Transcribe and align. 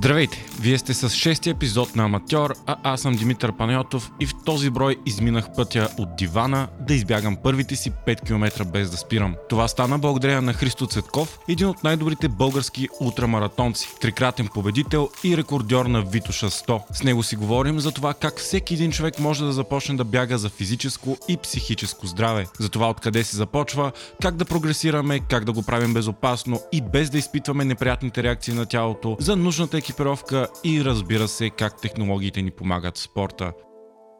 Здравейте! 0.00 0.49
Вие 0.62 0.78
сте 0.78 0.94
с 0.94 1.10
шести 1.10 1.50
епизод 1.50 1.96
на 1.96 2.04
Аматьор, 2.04 2.54
а 2.66 2.76
аз 2.82 3.00
съм 3.00 3.14
Димитър 3.14 3.52
Панайотов 3.52 4.10
и 4.20 4.26
в 4.26 4.34
този 4.44 4.70
брой 4.70 4.96
изминах 5.06 5.48
пътя 5.56 5.88
от 5.98 6.16
дивана 6.16 6.68
да 6.80 6.94
избягам 6.94 7.36
първите 7.42 7.76
си 7.76 7.92
5 8.06 8.26
км 8.26 8.64
без 8.64 8.90
да 8.90 8.96
спирам. 8.96 9.34
Това 9.48 9.68
стана 9.68 9.98
благодарение 9.98 10.40
на 10.40 10.52
Христо 10.52 10.86
Цветков, 10.86 11.38
един 11.48 11.66
от 11.66 11.84
най-добрите 11.84 12.28
български 12.28 12.88
ултрамаратонци, 13.00 13.88
трикратен 14.00 14.48
победител 14.54 15.08
и 15.24 15.36
рекордьор 15.36 15.86
на 15.86 16.02
Витуша 16.02 16.50
100. 16.50 16.80
С 16.92 17.02
него 17.02 17.22
си 17.22 17.36
говорим 17.36 17.80
за 17.80 17.92
това 17.92 18.14
как 18.14 18.38
всеки 18.38 18.74
един 18.74 18.92
човек 18.92 19.18
може 19.18 19.44
да 19.44 19.52
започне 19.52 19.96
да 19.96 20.04
бяга 20.04 20.38
за 20.38 20.48
физическо 20.48 21.16
и 21.28 21.36
психическо 21.36 22.06
здраве. 22.06 22.46
За 22.58 22.68
това 22.68 22.90
откъде 22.90 23.24
се 23.24 23.36
започва, 23.36 23.92
как 24.22 24.36
да 24.36 24.44
прогресираме, 24.44 25.20
как 25.20 25.44
да 25.44 25.52
го 25.52 25.62
правим 25.62 25.94
безопасно 25.94 26.60
и 26.72 26.80
без 26.80 27.10
да 27.10 27.18
изпитваме 27.18 27.64
неприятните 27.64 28.22
реакции 28.22 28.54
на 28.54 28.66
тялото, 28.66 29.16
за 29.20 29.36
нужната 29.36 29.78
екипировка 29.78 30.46
и 30.64 30.84
разбира 30.84 31.28
се 31.28 31.50
как 31.50 31.80
технологиите 31.80 32.42
ни 32.42 32.50
помагат 32.50 32.98
в 32.98 33.00
спорта. 33.00 33.52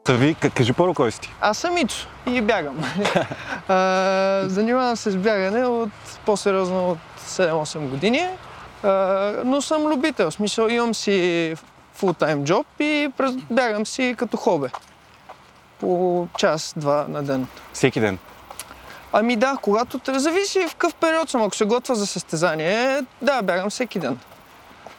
Та 0.05 0.14
ви, 0.14 0.34
кажи 0.34 0.72
първо 0.72 0.95
кой 0.95 1.12
си 1.12 1.20
ти? 1.20 1.30
Аз 1.41 1.59
съм 1.59 1.77
Ицо 1.77 2.09
и 2.27 2.41
бягам. 2.41 2.84
а, 3.68 4.45
занимавам 4.46 4.96
се 4.96 5.10
с 5.10 5.16
бягане 5.16 5.66
от 5.66 5.91
по-сериозно 6.27 6.91
от 6.91 6.98
7-8 7.20 7.88
години, 7.88 8.27
а, 8.82 8.88
но 9.45 9.62
съм 9.62 9.86
любител. 9.86 10.30
В 10.30 10.34
смисъл 10.34 10.69
имам 10.69 10.95
си 10.95 11.55
фултайм 11.95 12.44
джоб 12.44 12.66
и 12.80 13.08
бягам 13.50 13.86
си 13.86 14.14
като 14.19 14.36
хобе. 14.36 14.69
По 15.80 16.28
час-два 16.38 17.06
на 17.08 17.22
ден. 17.22 17.47
Всеки 17.72 18.00
ден? 18.00 18.19
Ами 19.12 19.36
да, 19.36 19.56
когато 19.62 20.00
зависи 20.06 20.66
в 20.69 20.70
какъв 20.70 20.94
период 20.94 21.30
съм. 21.30 21.42
Ако 21.42 21.56
се 21.56 21.64
готва 21.64 21.94
за 21.94 22.06
състезание, 22.06 23.05
да, 23.22 23.42
бягам 23.42 23.70
всеки 23.70 23.98
ден. 23.98 24.19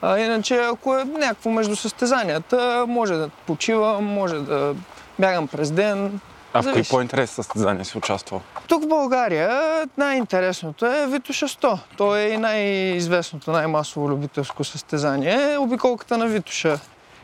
А, 0.01 0.19
иначе, 0.19 0.55
ако 0.55 0.95
е 0.97 1.03
някакво 1.03 1.49
между 1.49 1.75
състезанията, 1.75 2.85
може 2.87 3.13
да 3.13 3.29
почивам, 3.29 4.05
може 4.05 4.35
да 4.39 4.75
бягам 5.19 5.47
през 5.47 5.71
ден. 5.71 6.19
А 6.53 6.61
в 6.61 6.73
кои 6.73 6.83
по-интересни 6.83 7.35
състезания 7.35 7.85
си 7.85 7.97
участвал? 7.97 8.41
Тук 8.67 8.83
в 8.83 8.87
България 8.87 9.49
най-интересното 9.97 10.85
е 10.85 11.07
Витуша 11.07 11.47
100. 11.47 11.79
То 11.97 12.15
е 12.15 12.21
и 12.21 12.37
най-известното, 12.37 13.51
най-масово 13.51 14.09
любителско 14.09 14.63
състезание. 14.63 15.57
Обиколката 15.57 16.17
на 16.17 16.27
Витуша. 16.27 16.79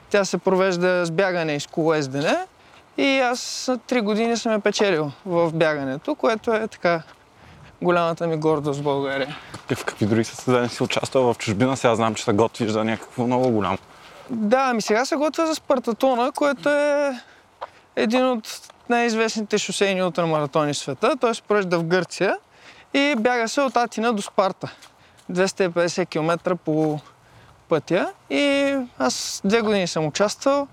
Тя 0.09 0.25
се 0.25 0.37
провежда 0.37 1.05
с 1.05 1.11
бягане 1.11 1.55
и 1.55 1.59
с 1.59 1.67
колоездене. 1.67 2.37
И 2.97 3.19
аз 3.19 3.71
три 3.87 4.01
години 4.01 4.37
съм 4.37 4.51
я 4.51 4.59
печелил 4.59 5.11
в 5.25 5.51
бягането, 5.53 6.15
което 6.15 6.53
е 6.53 6.67
така 6.67 7.01
голямата 7.81 8.27
ми 8.27 8.37
гордост 8.37 8.79
в 8.79 8.83
България. 8.83 9.37
В 9.75 9.85
какви 9.85 10.05
други 10.05 10.23
състезания 10.23 10.69
си 10.69 10.83
участвал 10.83 11.33
в 11.33 11.37
чужбина? 11.37 11.77
Сега 11.77 11.95
знам, 11.95 12.15
че 12.15 12.23
се 12.23 12.33
готвиш 12.33 12.69
за 12.69 12.83
някакво 12.83 13.27
много 13.27 13.49
голямо. 13.49 13.77
Да, 14.29 14.67
ами 14.69 14.81
сега 14.81 15.05
се 15.05 15.15
готвя 15.15 15.45
за 15.45 15.55
Спартатона, 15.55 16.31
което 16.31 16.69
е 16.69 17.19
един 17.95 18.25
от 18.25 18.71
най-известните 18.89 19.57
шосейни 19.57 20.03
ултрамаратони 20.03 20.73
в 20.73 20.77
света. 20.77 21.15
Той 21.21 21.35
се 21.35 21.41
провежда 21.41 21.79
в 21.79 21.83
Гърция 21.83 22.37
и 22.93 23.15
бяга 23.19 23.47
се 23.47 23.61
от 23.61 23.77
Атина 23.77 24.13
до 24.13 24.21
Спарта. 24.21 24.71
250 25.31 26.09
км 26.09 26.55
по 26.55 26.99
пътя 27.69 28.11
и 28.29 28.75
аз 28.99 29.41
две 29.45 29.61
години 29.61 29.87
съм 29.87 30.05
участвал. 30.05 30.67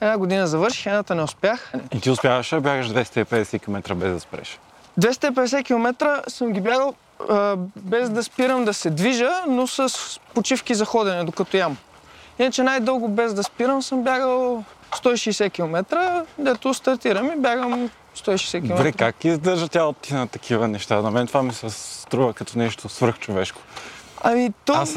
Една 0.00 0.18
година 0.18 0.46
завърших, 0.46 0.86
едната 0.86 1.14
не 1.14 1.22
успях. 1.22 1.72
И 1.94 2.00
ти 2.00 2.10
успяваш 2.10 2.48
да 2.50 2.60
бягаш 2.60 2.88
250 2.88 3.62
км 3.62 3.94
без 3.94 4.12
да 4.12 4.20
спреш? 4.20 4.58
250 4.98 5.64
км 5.64 6.22
съм 6.28 6.52
ги 6.52 6.60
бягал 6.60 6.94
а, 7.30 7.56
без 7.76 8.10
да 8.10 8.22
спирам 8.24 8.64
да 8.64 8.74
се 8.74 8.90
движа, 8.90 9.30
но 9.48 9.66
с 9.66 9.90
почивки 10.34 10.74
за 10.74 10.84
ходене, 10.84 11.24
докато 11.24 11.56
ям. 11.56 11.76
Иначе 12.38 12.62
най-дълго 12.62 13.08
без 13.08 13.34
да 13.34 13.42
спирам 13.42 13.82
съм 13.82 14.02
бягал 14.02 14.64
160 14.92 15.52
км, 15.52 15.84
дето 16.38 16.74
стартирам 16.74 17.26
и 17.26 17.36
бягам 17.36 17.90
160 18.16 18.60
км. 18.60 18.76
Добре, 18.76 18.92
как 18.92 19.24
издържа 19.24 19.68
тялото 19.68 20.00
ти 20.00 20.14
на 20.14 20.26
такива 20.26 20.68
неща? 20.68 21.02
На 21.02 21.10
мен 21.10 21.26
това 21.26 21.42
ми 21.42 21.52
се 21.52 21.70
струва 21.70 22.32
като 22.32 22.58
нещо 22.58 22.88
свръхчовешко. 22.88 23.60
Ами 24.22 24.52
то... 24.64 24.72
Аз, 24.72 24.94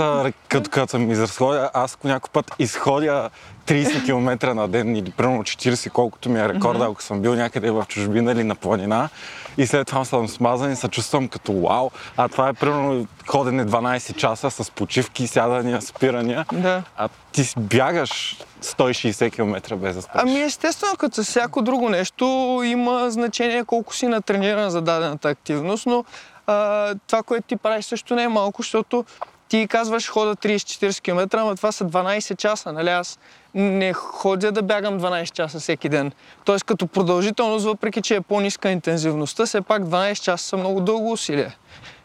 като, 0.47 0.69
като 0.69 0.91
съм 0.91 1.11
изразходя, 1.11 1.71
аз 1.73 1.97
някой 2.03 2.29
път 2.33 2.51
изходя 2.59 3.29
30 3.67 4.05
км 4.05 4.53
на 4.53 4.67
ден 4.67 4.95
или 4.95 5.11
примерно 5.11 5.43
40, 5.43 5.91
колкото 5.91 6.29
ми 6.29 6.39
е 6.39 6.49
рекорда, 6.49 6.83
mm-hmm. 6.83 6.91
ако 6.91 7.03
съм 7.03 7.21
бил 7.21 7.35
някъде 7.35 7.71
в 7.71 7.85
чужбина 7.87 8.31
или 8.31 8.43
на 8.43 8.55
планина. 8.55 9.09
И 9.57 9.67
след 9.67 9.87
това 9.87 10.05
съм 10.05 10.27
смазан 10.27 10.71
и 10.71 10.75
се 10.75 10.87
чувствам 10.87 11.27
като 11.27 11.53
вау. 11.53 11.89
А 12.17 12.27
това 12.27 12.49
е 12.49 12.53
примерно 12.53 13.07
ходене 13.27 13.65
12 13.65 14.15
часа 14.15 14.51
с 14.51 14.71
почивки, 14.71 15.27
сядания, 15.27 15.81
спирания. 15.81 16.45
Да. 16.53 16.83
А 16.97 17.09
ти 17.31 17.53
бягаш 17.57 18.37
160 18.61 19.31
км 19.31 19.75
без 19.75 19.95
да 19.95 20.01
спреш. 20.01 20.21
Ами 20.23 20.41
естествено, 20.41 20.95
като 20.97 21.23
с 21.23 21.27
всяко 21.27 21.61
друго 21.61 21.89
нещо 21.89 22.25
има 22.65 23.11
значение 23.11 23.65
колко 23.65 23.95
си 23.95 24.07
натрениран 24.07 24.69
за 24.69 24.81
дадената 24.81 25.29
активност, 25.29 25.85
но 25.85 26.05
а, 26.47 26.95
това, 27.07 27.23
което 27.23 27.47
ти 27.47 27.55
правиш 27.55 27.85
също 27.85 28.15
не 28.15 28.23
е 28.23 28.27
малко, 28.27 28.61
защото 28.61 29.05
ти 29.53 29.67
казваш 29.67 30.09
хода 30.09 30.35
30-40 30.35 31.01
км, 31.01 31.37
ама 31.39 31.55
това 31.55 31.71
са 31.71 31.85
12 31.85 32.37
часа, 32.37 32.71
нали? 32.71 32.89
Аз 32.89 33.19
не 33.53 33.93
ходя 33.93 34.51
да 34.51 34.61
бягам 34.61 34.99
12 34.99 35.31
часа 35.31 35.59
всеки 35.59 35.89
ден. 35.89 36.11
Тоест 36.45 36.63
като 36.63 36.87
продължителност, 36.87 37.65
въпреки 37.65 38.01
че 38.01 38.15
е 38.15 38.21
по-ниска 38.21 38.69
интензивността, 38.69 39.45
все 39.45 39.61
пак 39.61 39.83
12 39.83 40.21
часа 40.21 40.45
са 40.45 40.57
много 40.57 40.81
дълго 40.81 41.11
усилие. 41.11 41.57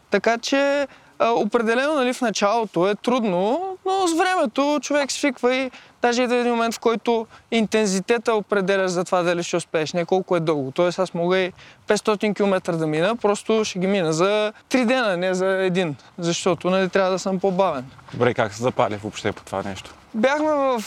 Така 0.09 0.37
че 0.37 0.87
определено 1.19 1.95
нали, 1.95 2.13
в 2.13 2.21
началото 2.21 2.87
е 2.87 2.95
трудно, 2.95 3.77
но 3.85 4.07
с 4.07 4.17
времето 4.17 4.79
човек 4.81 5.11
свиква 5.11 5.55
и 5.55 5.71
даже 6.01 6.23
и 6.23 6.27
да 6.27 6.35
е 6.35 6.39
един 6.39 6.51
момент, 6.51 6.75
в 6.75 6.79
който 6.79 7.27
интензитета 7.51 8.33
определя 8.33 8.89
за 8.89 9.03
това 9.03 9.23
дали 9.23 9.43
ще 9.43 9.57
успееш, 9.57 9.93
не 9.93 10.05
колко 10.05 10.35
е 10.35 10.39
дълго. 10.39 10.71
Тоест 10.71 10.99
аз 10.99 11.13
мога 11.13 11.37
и 11.37 11.51
500 11.87 12.35
км 12.35 12.77
да 12.77 12.87
мина, 12.87 13.15
просто 13.15 13.65
ще 13.65 13.79
ги 13.79 13.87
мина 13.87 14.13
за 14.13 14.53
3 14.69 14.85
дена, 14.85 15.17
не 15.17 15.33
за 15.33 15.47
един, 15.47 15.95
защото 16.17 16.69
нали, 16.69 16.89
трябва 16.89 17.11
да 17.11 17.19
съм 17.19 17.39
по-бавен. 17.39 17.85
Добре, 18.13 18.33
как 18.33 18.53
се 18.53 18.63
запали 18.63 18.95
въобще 18.95 19.31
по 19.31 19.43
това 19.43 19.63
нещо? 19.63 19.95
Бяхме, 20.13 20.51
в, 20.51 20.83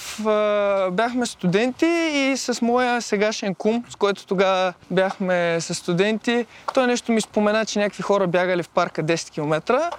бяхме 0.93 1.27
студенти 1.27 1.87
и 1.87 2.37
с 2.37 2.63
моя 2.63 3.03
сегашен 3.03 3.55
кум, 3.55 3.85
с 3.89 3.97
който 3.97 4.27
тогава 4.27 4.73
бяхме 4.91 5.61
с 5.61 5.75
студенти, 5.75 6.47
той 6.75 6.87
нещо 6.87 7.13
ми 7.13 7.21
спомена, 7.21 7.67
че 7.67 7.79
някакви 7.79 8.03
хора 8.03 8.27
бягали 8.27 8.63
в 8.63 8.69
парка 8.69 9.03
10 9.03 9.31
км 9.31 9.91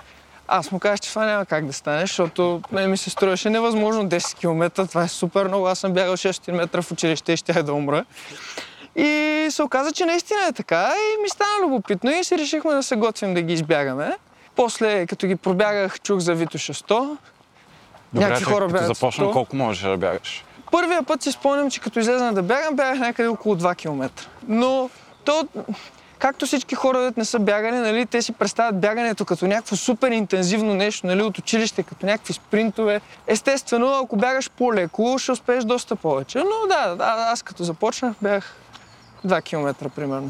аз 0.47 0.71
му 0.71 0.79
казах, 0.79 0.99
че 0.99 1.09
това 1.09 1.25
няма 1.25 1.45
как 1.45 1.65
да 1.65 1.73
стане, 1.73 2.01
защото 2.01 2.61
мен 2.71 2.91
ми 2.91 2.97
се 2.97 3.09
струваше 3.09 3.49
невъзможно 3.49 4.09
10 4.09 4.37
км. 4.39 4.87
Това 4.87 5.03
е 5.03 5.07
супер 5.07 5.47
много. 5.47 5.67
Аз 5.67 5.79
съм 5.79 5.93
бягал 5.93 6.17
6 6.17 6.51
метра 6.51 6.81
в 6.81 6.91
училище 6.91 7.33
и 7.33 7.37
щях 7.37 7.63
да 7.63 7.73
умра. 7.73 8.05
И 8.95 9.47
се 9.49 9.63
оказа, 9.63 9.91
че 9.91 10.05
наистина 10.05 10.39
е 10.49 10.53
така 10.53 10.93
и 10.95 11.21
ми 11.21 11.29
стана 11.29 11.63
любопитно 11.63 12.11
и 12.11 12.23
си 12.23 12.37
решихме 12.37 12.73
да 12.73 12.83
се 12.83 12.95
готвим 12.95 13.33
да 13.33 13.41
ги 13.41 13.53
избягаме. 13.53 14.17
После, 14.55 15.05
като 15.07 15.27
ги 15.27 15.35
пробягах, 15.35 15.99
чух 16.01 16.19
за 16.19 16.35
Витоша 16.35 16.73
100. 16.73 17.17
Добре, 18.13 18.25
Някакви 18.25 18.43
хора 18.43 18.67
като 18.67 18.93
започна, 18.93 19.31
колко 19.31 19.55
можеш 19.55 19.83
да 19.83 19.97
бягаш? 19.97 20.45
Първия 20.71 21.03
път 21.03 21.21
си 21.23 21.31
спомням, 21.31 21.71
че 21.71 21.79
като 21.79 21.99
излезна 21.99 22.33
да 22.33 22.43
бягам, 22.43 22.75
бягах 22.75 22.99
някъде 22.99 23.29
около 23.29 23.55
2 23.55 23.75
км. 23.75 24.09
Но 24.47 24.89
то 25.25 25.47
както 26.23 26.45
всички 26.45 26.75
хора, 26.75 27.13
не 27.17 27.25
са 27.25 27.39
бягали, 27.39 27.75
нали, 27.75 28.05
те 28.05 28.21
си 28.21 28.31
представят 28.31 28.79
бягането 28.79 29.25
като 29.25 29.47
някакво 29.47 29.75
супер 29.75 30.11
интензивно 30.11 30.73
нещо, 30.73 31.07
нали, 31.07 31.21
от 31.21 31.37
училище, 31.37 31.83
като 31.83 32.05
някакви 32.05 32.33
спринтове. 32.33 33.01
Естествено, 33.27 33.99
ако 34.03 34.15
бягаш 34.15 34.49
по-леко, 34.49 35.15
ще 35.19 35.31
успееш 35.31 35.63
доста 35.63 35.95
повече. 35.95 36.37
Но 36.37 36.67
да, 36.67 36.95
да 36.95 37.27
аз 37.31 37.43
като 37.43 37.63
започнах, 37.63 38.13
бях 38.21 38.55
2 39.25 39.43
км 39.43 39.89
примерно. 39.89 40.29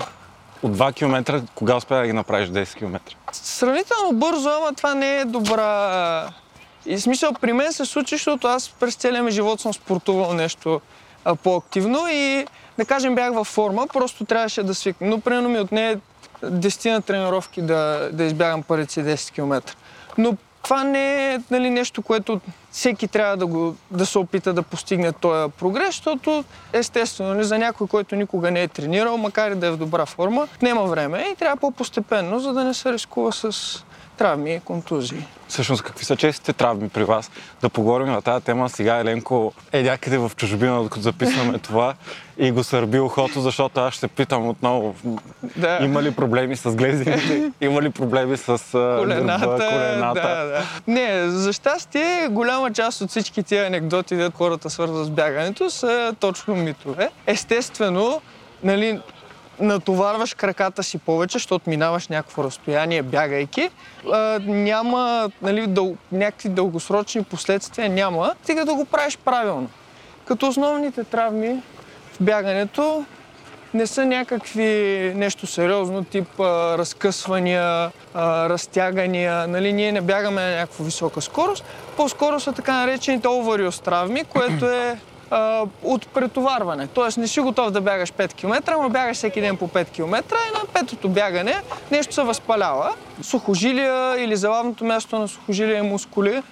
От 0.64 0.78
2 0.78 0.96
км, 0.96 1.44
кога 1.56 1.76
успя 1.76 1.96
да 1.96 2.06
ги 2.06 2.14
направиш 2.14 2.50
10 2.50 2.76
км? 2.76 3.00
Сравнително 3.32 4.14
бързо, 4.14 4.50
ама 4.50 4.74
това 4.74 4.94
не 4.96 5.18
е 5.18 5.26
добра... 5.26 6.30
И 6.86 7.00
смисъл, 7.00 7.34
при 7.42 7.54
мен 7.54 7.74
се 7.74 7.86
случи, 7.86 8.16
защото 8.16 8.48
аз 8.48 8.70
през 8.70 8.96
целия 8.96 9.24
ми 9.24 9.32
живот 9.32 9.62
съм 9.62 9.74
спортувал 9.74 10.34
нещо 10.34 10.82
по-активно 11.44 12.08
и 12.12 12.46
да 12.78 12.86
кажем 12.86 13.16
бях 13.16 13.34
във 13.34 13.48
форма, 13.48 13.88
просто 13.94 14.26
трябваше 14.26 14.64
да 14.64 14.76
свикна. 14.76 15.08
Но 15.08 15.20
примерно 15.20 15.50
ми 15.50 15.60
отне 15.60 15.98
10 16.44 16.92
на 16.92 17.02
тренировки 17.02 17.62
да, 17.62 18.10
да 18.14 18.24
избягам 18.24 18.64
първите 18.64 19.04
10 19.04 19.34
км. 19.34 19.76
Но 20.18 20.38
това 20.64 20.84
не 20.84 21.34
е 21.34 21.40
нали, 21.52 21.70
нещо, 21.70 22.02
което 22.02 22.42
всеки 22.72 23.08
трябва 23.08 23.38
да, 23.38 23.46
го, 23.46 23.76
да 23.92 24.06
се 24.06 24.20
опита 24.20 24.54
да 24.54 24.62
постигне 24.62 25.12
този 25.12 25.52
прогрес, 25.52 25.88
защото 25.88 26.44
естествено 26.74 27.34
нали, 27.34 27.44
за 27.44 27.58
някой, 27.58 27.88
който 27.88 28.16
никога 28.16 28.52
не 28.52 28.64
е 28.64 28.68
тренирал, 28.68 29.18
макар 29.18 29.52
и 29.52 29.56
да 29.56 29.68
е 29.68 29.72
в 29.72 29.78
добра 29.78 30.06
форма, 30.06 30.48
няма 30.62 30.84
време 30.84 31.28
и 31.32 31.36
трябва 31.36 31.58
по-постепенно, 31.58 32.40
за 32.40 32.54
да 32.54 32.64
не 32.64 32.74
се 32.74 32.94
рискува 32.94 33.32
с 33.32 33.84
травми 34.18 34.54
и 34.54 34.60
контузии. 34.60 35.26
Всъщност, 35.48 35.84
какви 35.84 36.06
са 36.06 36.16
честите 36.16 36.54
травми 36.54 36.90
при 36.90 37.04
вас? 37.04 37.32
Да 37.62 37.70
поговорим 37.70 38.08
на 38.08 38.22
тази 38.22 38.46
тема. 38.46 38.70
Сега 38.70 38.98
Еленко 38.98 39.54
е 39.72 39.84
някъде 39.84 40.18
в 40.18 40.32
чужбина, 40.36 40.84
докато 40.84 41.02
записваме 41.02 41.58
това 41.60 41.94
и 42.38 42.52
го 42.52 42.64
сърби 42.64 43.00
ухото, 43.00 43.42
защото 43.42 43.80
аз 43.80 43.94
ще 43.94 44.08
питам 44.08 44.48
отново. 44.48 44.96
Да. 45.56 45.80
Има 45.82 46.04
ли 46.04 46.12
проблеми 46.12 46.56
с 46.56 46.76
глезените? 46.76 47.52
Има 47.62 47.82
ли 47.82 47.90
проблеми 47.90 48.38
с 48.38 48.58
колената, 49.00 49.48
гърба, 49.48 49.70
колената? 49.70 50.22
Да, 50.22 50.46
да. 50.46 50.64
Не, 50.88 51.30
за 51.30 51.54
щастие, 51.54 52.28
голяма 52.32 52.74
част 52.74 53.02
от 53.02 53.10
всички 53.10 53.44
тия 53.44 53.68
анекдоти, 53.68 54.16
де 54.16 54.32
хората 54.36 54.70
свързват 54.70 55.06
с 55.08 55.10
бягането, 55.10 55.70
са 55.70 56.16
точно 56.20 56.56
митове. 56.56 57.10
Естествено, 57.28 58.22
нали, 58.64 59.00
натоварваш 59.60 60.34
краката 60.34 60.84
си 60.84 60.98
повече, 60.98 61.34
защото 61.34 61.70
минаваш 61.70 62.08
някакво 62.08 62.44
разстояние, 62.44 63.02
бягайки. 63.02 63.70
А, 64.12 64.40
няма 64.48 65.32
нали, 65.42 65.68
дъл... 65.68 65.96
някакви 66.12 66.50
дългосрочни 66.50 67.24
последствия, 67.24 67.90
няма, 67.90 68.34
стига 68.44 68.66
да 68.66 68.74
го 68.74 68.86
правиш 68.86 69.18
правилно. 69.18 69.70
Като 70.26 70.48
основните 70.48 71.04
травми 71.04 71.62
в 72.14 72.24
бягането 72.24 73.06
не 73.74 73.88
са 73.88 74.06
някакви 74.06 74.64
нещо 75.16 75.48
сериозно, 75.48 76.04
тип 76.04 76.40
а, 76.40 76.78
разкъсвания, 76.78 77.92
а, 78.14 78.50
разтягания. 78.50 79.48
Нали, 79.48 79.74
ние 79.74 79.92
не 79.92 80.02
бягаме 80.02 80.42
на 80.42 80.56
някаква 80.56 80.86
висока 80.86 81.22
скорост. 81.22 81.64
По-скоро 81.98 82.40
са 82.40 82.54
така 82.54 82.74
наречените 82.74 83.28
овариос 83.28 83.80
травми, 83.80 84.24
което 84.24 84.66
е 84.66 85.00
а, 85.34 85.66
от 85.84 86.08
претоварване. 86.08 86.88
Тоест 86.88 87.18
не 87.18 87.28
си 87.28 87.40
готов 87.40 87.72
да 87.72 87.82
бягаш 87.82 88.12
5 88.12 88.34
км, 88.34 88.78
но 88.82 88.90
бягаш 88.90 89.18
всеки 89.18 89.42
ден 89.42 89.58
по 89.58 89.68
5 89.68 89.90
км 89.90 90.36
и 90.50 90.58
на 90.58 90.66
петото 90.74 91.10
бягане 91.10 91.62
нещо 91.92 92.14
се 92.14 92.24
възпалява. 92.24 92.94
Сухожилия 93.22 94.24
или 94.24 94.36
залавното 94.36 94.86
място 94.86 95.20
на 95.20 95.28
сухожилия 95.28 95.78
и 95.78 95.82
мускули. 95.82 96.44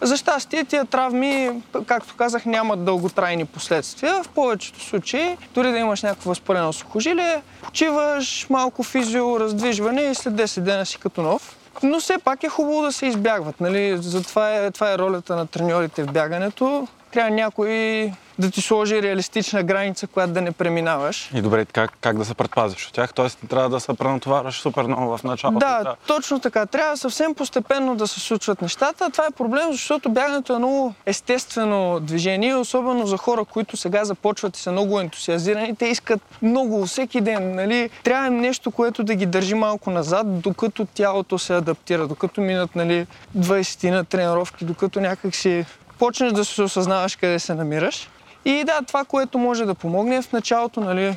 За 0.00 0.16
щастие, 0.16 0.64
тия 0.64 0.84
травми, 0.84 1.50
както 1.86 2.14
казах, 2.16 2.46
нямат 2.46 2.84
дълготрайни 2.84 3.44
последствия. 3.44 4.22
В 4.22 4.28
повечето 4.28 4.80
случаи, 4.80 5.36
дори 5.54 5.72
да 5.72 5.78
имаш 5.78 6.02
някакво 6.02 6.30
възпалено 6.30 6.72
сухожилие, 6.72 7.42
почиваш, 7.62 8.46
малко 8.50 8.82
физио, 8.82 9.40
раздвижване 9.40 10.02
и 10.02 10.14
след 10.14 10.34
10 10.34 10.60
дена 10.60 10.86
си 10.86 10.98
като 10.98 11.22
нов. 11.22 11.56
Но 11.82 12.00
все 12.00 12.18
пак 12.18 12.42
е 12.42 12.48
хубаво 12.48 12.82
да 12.82 12.92
се 12.92 13.06
избягват. 13.06 13.60
Нали? 13.60 13.96
Затова 14.00 14.54
е, 14.54 14.70
това 14.70 14.92
е 14.92 14.98
ролята 14.98 15.36
на 15.36 15.46
треньорите 15.46 16.02
в 16.02 16.12
бягането. 16.12 16.88
Трябва 17.12 17.30
някой 17.30 18.12
да 18.38 18.50
ти 18.50 18.60
сложи 18.60 19.02
реалистична 19.02 19.62
граница, 19.62 20.06
която 20.06 20.32
да 20.32 20.40
не 20.40 20.52
преминаваш. 20.52 21.30
И 21.34 21.42
добре, 21.42 21.64
как, 21.64 21.92
как 22.00 22.18
да 22.18 22.24
се 22.24 22.34
предпазиш 22.34 22.86
от 22.86 22.92
тях? 22.92 23.14
Тоест 23.14 23.42
не 23.42 23.48
трябва 23.48 23.68
да 23.68 23.80
се 23.80 23.94
пренатоварваш 23.94 24.60
супер 24.60 24.82
много 24.82 25.16
в 25.16 25.24
началото. 25.24 25.58
Да, 25.58 25.96
точно 26.06 26.40
така. 26.40 26.66
Трябва 26.66 26.96
съвсем 26.96 27.34
постепенно 27.34 27.96
да 27.96 28.06
се 28.06 28.20
случват 28.20 28.62
нещата. 28.62 29.10
Това 29.10 29.26
е 29.26 29.30
проблем, 29.30 29.72
защото 29.72 30.08
бягането 30.08 30.54
е 30.54 30.58
много 30.58 30.94
естествено 31.06 32.00
движение, 32.00 32.54
особено 32.54 33.06
за 33.06 33.16
хора, 33.16 33.44
които 33.44 33.76
сега 33.76 34.04
започват 34.04 34.56
и 34.56 34.60
са 34.60 34.72
много 34.72 35.00
ентусиазирани. 35.00 35.76
Те 35.76 35.86
искат 35.86 36.20
много 36.42 36.86
всеки 36.86 37.20
ден. 37.20 37.54
Нали? 37.54 37.90
Трябва 38.04 38.26
им 38.26 38.36
нещо, 38.36 38.70
което 38.70 39.04
да 39.04 39.14
ги 39.14 39.26
държи 39.26 39.54
малко 39.54 39.90
назад, 39.90 40.40
докато 40.40 40.84
тялото 40.84 41.38
се 41.38 41.54
адаптира, 41.54 42.06
докато 42.06 42.40
минат 42.40 42.76
нали, 42.76 43.06
20 43.38 43.90
на 43.90 44.04
тренировки, 44.04 44.64
докато 44.64 45.00
някак 45.00 45.34
си 45.34 45.64
почнеш 45.98 46.32
да 46.32 46.44
се 46.44 46.62
осъзнаваш 46.62 47.16
къде 47.16 47.38
се 47.38 47.54
намираш. 47.54 48.08
И 48.44 48.64
да, 48.64 48.82
това, 48.86 49.04
което 49.04 49.38
може 49.38 49.64
да 49.64 49.74
помогне 49.74 50.16
е 50.16 50.22
в 50.22 50.32
началото, 50.32 50.80
нали, 50.80 51.16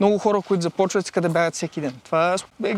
много 0.00 0.18
хора, 0.18 0.40
които 0.48 0.62
започват, 0.62 1.04
искат 1.04 1.22
да 1.22 1.28
бягат 1.28 1.54
всеки 1.54 1.80
ден. 1.80 1.94
Това 2.04 2.36
е 2.64 2.76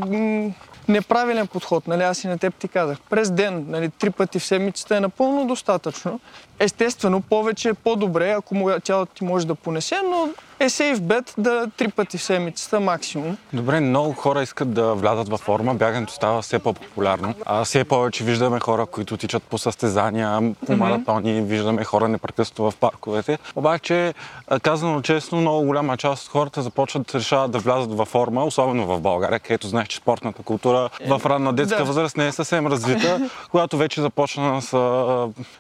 неправилен 0.89 1.47
подход, 1.47 1.89
нали, 1.89 2.03
аз 2.03 2.25
и 2.25 2.29
на 2.29 2.39
теб 2.39 2.55
ти 2.55 2.69
казах. 2.69 2.99
През 3.11 3.31
ден, 3.31 3.67
нали, 3.69 3.89
три 3.89 4.11
пъти 4.11 4.39
в 4.39 4.45
седмицата 4.45 4.97
е 4.97 5.01
напълно 5.01 5.47
достатъчно. 5.47 6.21
Естествено, 6.59 7.21
повече 7.21 7.69
е 7.69 7.75
по-добре, 7.75 8.31
ако 8.31 8.79
тялото 8.85 9.15
ти 9.15 9.25
може 9.25 9.47
да 9.47 9.55
понесе, 9.55 9.97
но 10.11 10.29
е 10.61 10.71
сейф 10.71 11.03
бет 11.03 11.35
да 11.39 11.67
три 11.77 11.89
пъти 11.89 12.19
в 12.19 12.23
седмицата 12.23 12.81
максимум. 12.81 13.37
Добре, 13.53 13.81
много 13.81 14.13
хора 14.13 14.43
искат 14.43 14.75
да 14.75 14.95
влязат 14.95 15.29
във 15.29 15.41
форма, 15.41 15.75
бягането 15.75 16.13
става 16.13 16.43
все 16.43 16.59
по-популярно. 16.59 17.35
А 17.47 17.65
все 17.65 17.85
повече 17.85 18.25
виждаме 18.25 18.61
хора, 18.61 18.87
които 18.87 19.17
тичат 19.17 19.43
по 19.43 19.59
състезания, 19.59 20.55
по 20.67 20.77
маратони, 20.77 21.41
mm-hmm. 21.41 21.45
виждаме 21.45 21.85
хора 21.85 22.09
непрекъснато 22.09 22.71
в 22.71 22.77
парковете. 22.77 23.39
Обаче, 23.57 24.15
казано 24.63 25.03
честно, 25.03 25.41
много 25.41 25.67
голяма 25.67 25.97
част 25.97 26.25
от 26.25 26.31
хората 26.31 26.63
започват 26.63 27.10
да 27.13 27.19
решават 27.19 27.51
да 27.51 27.59
влязат 27.59 27.95
във 27.95 28.09
форма, 28.09 28.45
особено 28.45 28.87
в 28.87 29.01
България, 29.01 29.39
където 29.39 29.67
знаеш, 29.67 29.89
че 29.89 29.97
спортната 29.97 30.43
култура 30.43 30.91
в 31.09 31.23
ранна 31.27 31.53
детска 31.53 31.79
да. 31.79 31.85
възраст 31.85 32.17
не 32.17 32.27
е 32.27 32.33
съвсем 32.33 32.67
развита, 32.67 33.31
когато 33.51 33.77
вече 33.77 34.01
започна 34.01 34.63
с 34.63 34.73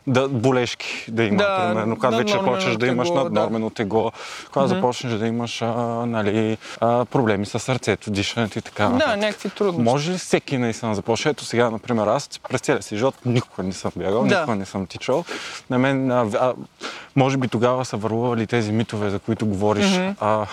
да, 0.06 0.28
болешки 0.28 1.04
да 1.08 1.24
има, 1.24 1.36
да, 1.36 1.68
примерно, 1.68 1.96
когато 1.96 2.16
вече 2.16 2.38
почваш 2.38 2.76
да 2.76 2.86
имаш 2.86 3.10
наднормено 3.10 3.70
тегло, 3.70 4.12
когато 4.52 4.74
mm-hmm 4.74 4.80
започнеш 4.80 5.12
да 5.12 5.26
имаш 5.26 5.62
а, 5.62 5.74
нали, 6.06 6.58
а, 6.80 7.04
проблеми 7.04 7.46
с 7.46 7.58
сърцето, 7.58 8.10
дишането 8.10 8.58
и 8.58 8.62
така. 8.62 8.88
Да, 8.88 9.16
някакви 9.16 9.50
трудности. 9.50 9.82
Може 9.82 10.12
ли 10.12 10.18
всеки 10.18 10.58
наистина 10.58 10.94
започне? 10.94 11.30
Ето 11.30 11.44
сега, 11.44 11.70
например, 11.70 12.06
аз 12.06 12.28
през 12.48 12.60
целия 12.60 12.82
си 12.82 12.96
живот 12.96 13.14
никога 13.24 13.62
не 13.62 13.72
съм 13.72 13.92
бягал, 13.96 14.24
да. 14.24 14.38
никога 14.38 14.56
не 14.56 14.64
съм 14.64 14.86
тичал. 14.86 15.24
На 15.70 15.78
мен, 15.78 16.10
а, 16.10 16.26
а, 16.40 16.52
може 17.16 17.36
би 17.36 17.48
тогава 17.48 17.84
са 17.84 17.96
върлували 17.96 18.46
тези 18.46 18.72
митове, 18.72 19.10
за 19.10 19.18
които 19.18 19.46
говориш. 19.46 19.86
Mm-hmm. 19.86 20.14
А, 20.20 20.46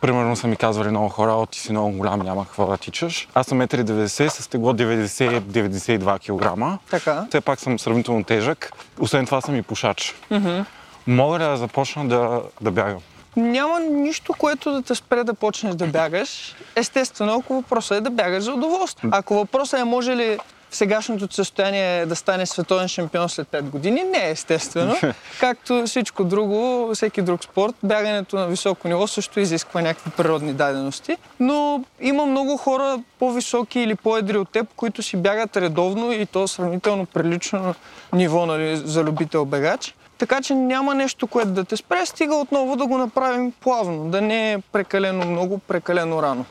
Примерно 0.00 0.36
са 0.36 0.46
ми 0.46 0.56
казвали 0.56 0.88
много 0.88 1.08
хора, 1.08 1.32
о, 1.32 1.46
ти 1.46 1.60
си 1.60 1.72
много 1.72 1.90
голям, 1.90 2.20
няма 2.20 2.44
какво 2.44 2.66
да 2.66 2.76
тичаш. 2.76 3.28
Аз 3.34 3.46
съм 3.46 3.60
1,90 3.60 4.28
с 4.28 4.48
тегло 4.48 4.72
90-92 4.72 6.18
кг. 6.18 6.80
Така. 6.90 7.26
Все 7.28 7.40
пак 7.40 7.60
съм 7.60 7.78
сравнително 7.78 8.24
тежък. 8.24 8.72
Освен 9.00 9.26
това 9.26 9.40
съм 9.40 9.56
и 9.56 9.62
пушач. 9.62 10.14
Mm-hmm. 10.30 10.64
Мога 11.06 11.38
ли 11.38 11.42
да 11.42 11.56
започна 11.56 12.08
да, 12.08 12.42
да 12.60 12.70
бягам? 12.70 13.00
няма 13.38 13.80
нищо, 13.80 14.34
което 14.38 14.72
да 14.72 14.82
те 14.82 14.94
спре 14.94 15.24
да 15.24 15.34
почнеш 15.34 15.74
да 15.74 15.86
бягаш. 15.86 16.54
Естествено, 16.76 17.34
ако 17.34 17.54
въпросът 17.54 17.98
е 17.98 18.00
да 18.00 18.10
бягаш 18.10 18.44
за 18.44 18.52
удоволствие. 18.52 19.10
Ако 19.12 19.34
въпросът 19.34 19.80
е 19.80 19.84
може 19.84 20.16
ли 20.16 20.38
в 20.70 20.76
сегашното 20.76 21.34
състояние 21.34 22.06
да 22.06 22.16
стане 22.16 22.46
световен 22.46 22.88
шампион 22.88 23.28
след 23.28 23.48
5 23.48 23.62
години, 23.62 24.02
не 24.02 24.28
е 24.28 24.30
естествено. 24.30 24.96
Както 25.40 25.82
всичко 25.86 26.24
друго, 26.24 26.90
всеки 26.94 27.22
друг 27.22 27.44
спорт, 27.44 27.74
бягането 27.82 28.36
на 28.36 28.46
високо 28.46 28.88
ниво 28.88 29.06
също 29.06 29.40
изисква 29.40 29.82
някакви 29.82 30.10
природни 30.10 30.52
дадености. 30.52 31.16
Но 31.40 31.84
има 32.00 32.26
много 32.26 32.56
хора 32.56 32.98
по-високи 33.18 33.80
или 33.80 33.94
по-едри 33.94 34.38
от 34.38 34.48
теб, 34.50 34.66
които 34.76 35.02
си 35.02 35.16
бягат 35.16 35.56
редовно 35.56 36.12
и 36.12 36.26
то 36.26 36.48
сравнително 36.48 37.06
прилично 37.06 37.74
ниво 38.12 38.46
нали, 38.46 38.76
за 38.76 39.04
любител 39.04 39.44
бегач. 39.44 39.94
Така 40.18 40.40
че 40.40 40.54
няма 40.54 40.94
нещо, 40.94 41.26
което 41.26 41.50
да 41.50 41.64
те 41.64 41.76
спре, 41.76 42.06
стига 42.06 42.34
отново 42.34 42.76
да 42.76 42.86
го 42.86 42.98
направим 42.98 43.52
плавно, 43.60 44.04
да 44.04 44.20
не 44.20 44.52
е 44.52 44.58
прекалено 44.72 45.26
много, 45.26 45.58
прекалено 45.58 46.22
рано. 46.22 46.44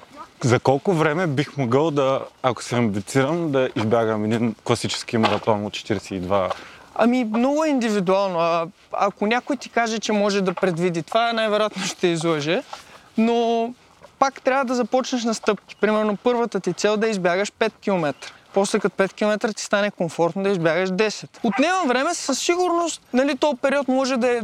За 0.43 0.59
колко 0.59 0.93
време 0.93 1.27
бих 1.27 1.57
могъл 1.57 1.91
да, 1.91 2.21
ако 2.43 2.63
се 2.63 2.75
амбицирам, 2.75 3.51
да 3.51 3.69
избягам 3.75 4.25
един 4.25 4.55
класически 4.63 5.17
маратон 5.17 5.65
от 5.65 5.73
42 5.73 6.53
Ами, 6.99 7.23
много 7.23 7.63
е 7.63 7.69
индивидуално. 7.69 8.39
А, 8.39 8.67
ако 8.91 9.27
някой 9.27 9.57
ти 9.57 9.69
каже, 9.69 9.99
че 9.99 10.11
може 10.11 10.41
да 10.41 10.53
предвиди 10.53 11.03
това, 11.03 11.33
най-вероятно 11.33 11.83
ще 11.83 12.07
излъже. 12.07 12.63
Но 13.17 13.73
пак 14.19 14.41
трябва 14.41 14.65
да 14.65 14.75
започнеш 14.75 15.23
на 15.23 15.33
стъпки. 15.33 15.75
Примерно, 15.75 16.17
първата 16.23 16.59
ти 16.59 16.73
цел 16.73 16.97
да 16.97 17.07
избягаш 17.07 17.51
5 17.51 17.71
км 17.81 18.13
после 18.57 18.79
като 18.79 19.03
5 19.03 19.13
км 19.13 19.53
ти 19.53 19.63
стане 19.63 19.91
комфортно 19.91 20.43
да 20.43 20.49
избягаш 20.49 20.89
10. 20.89 21.27
Отнема 21.43 21.83
време, 21.87 22.13
със 22.13 22.39
сигурност, 22.39 23.01
нали, 23.13 23.37
този 23.37 23.57
период 23.57 23.87
може 23.87 24.17
да 24.17 24.37
е 24.37 24.41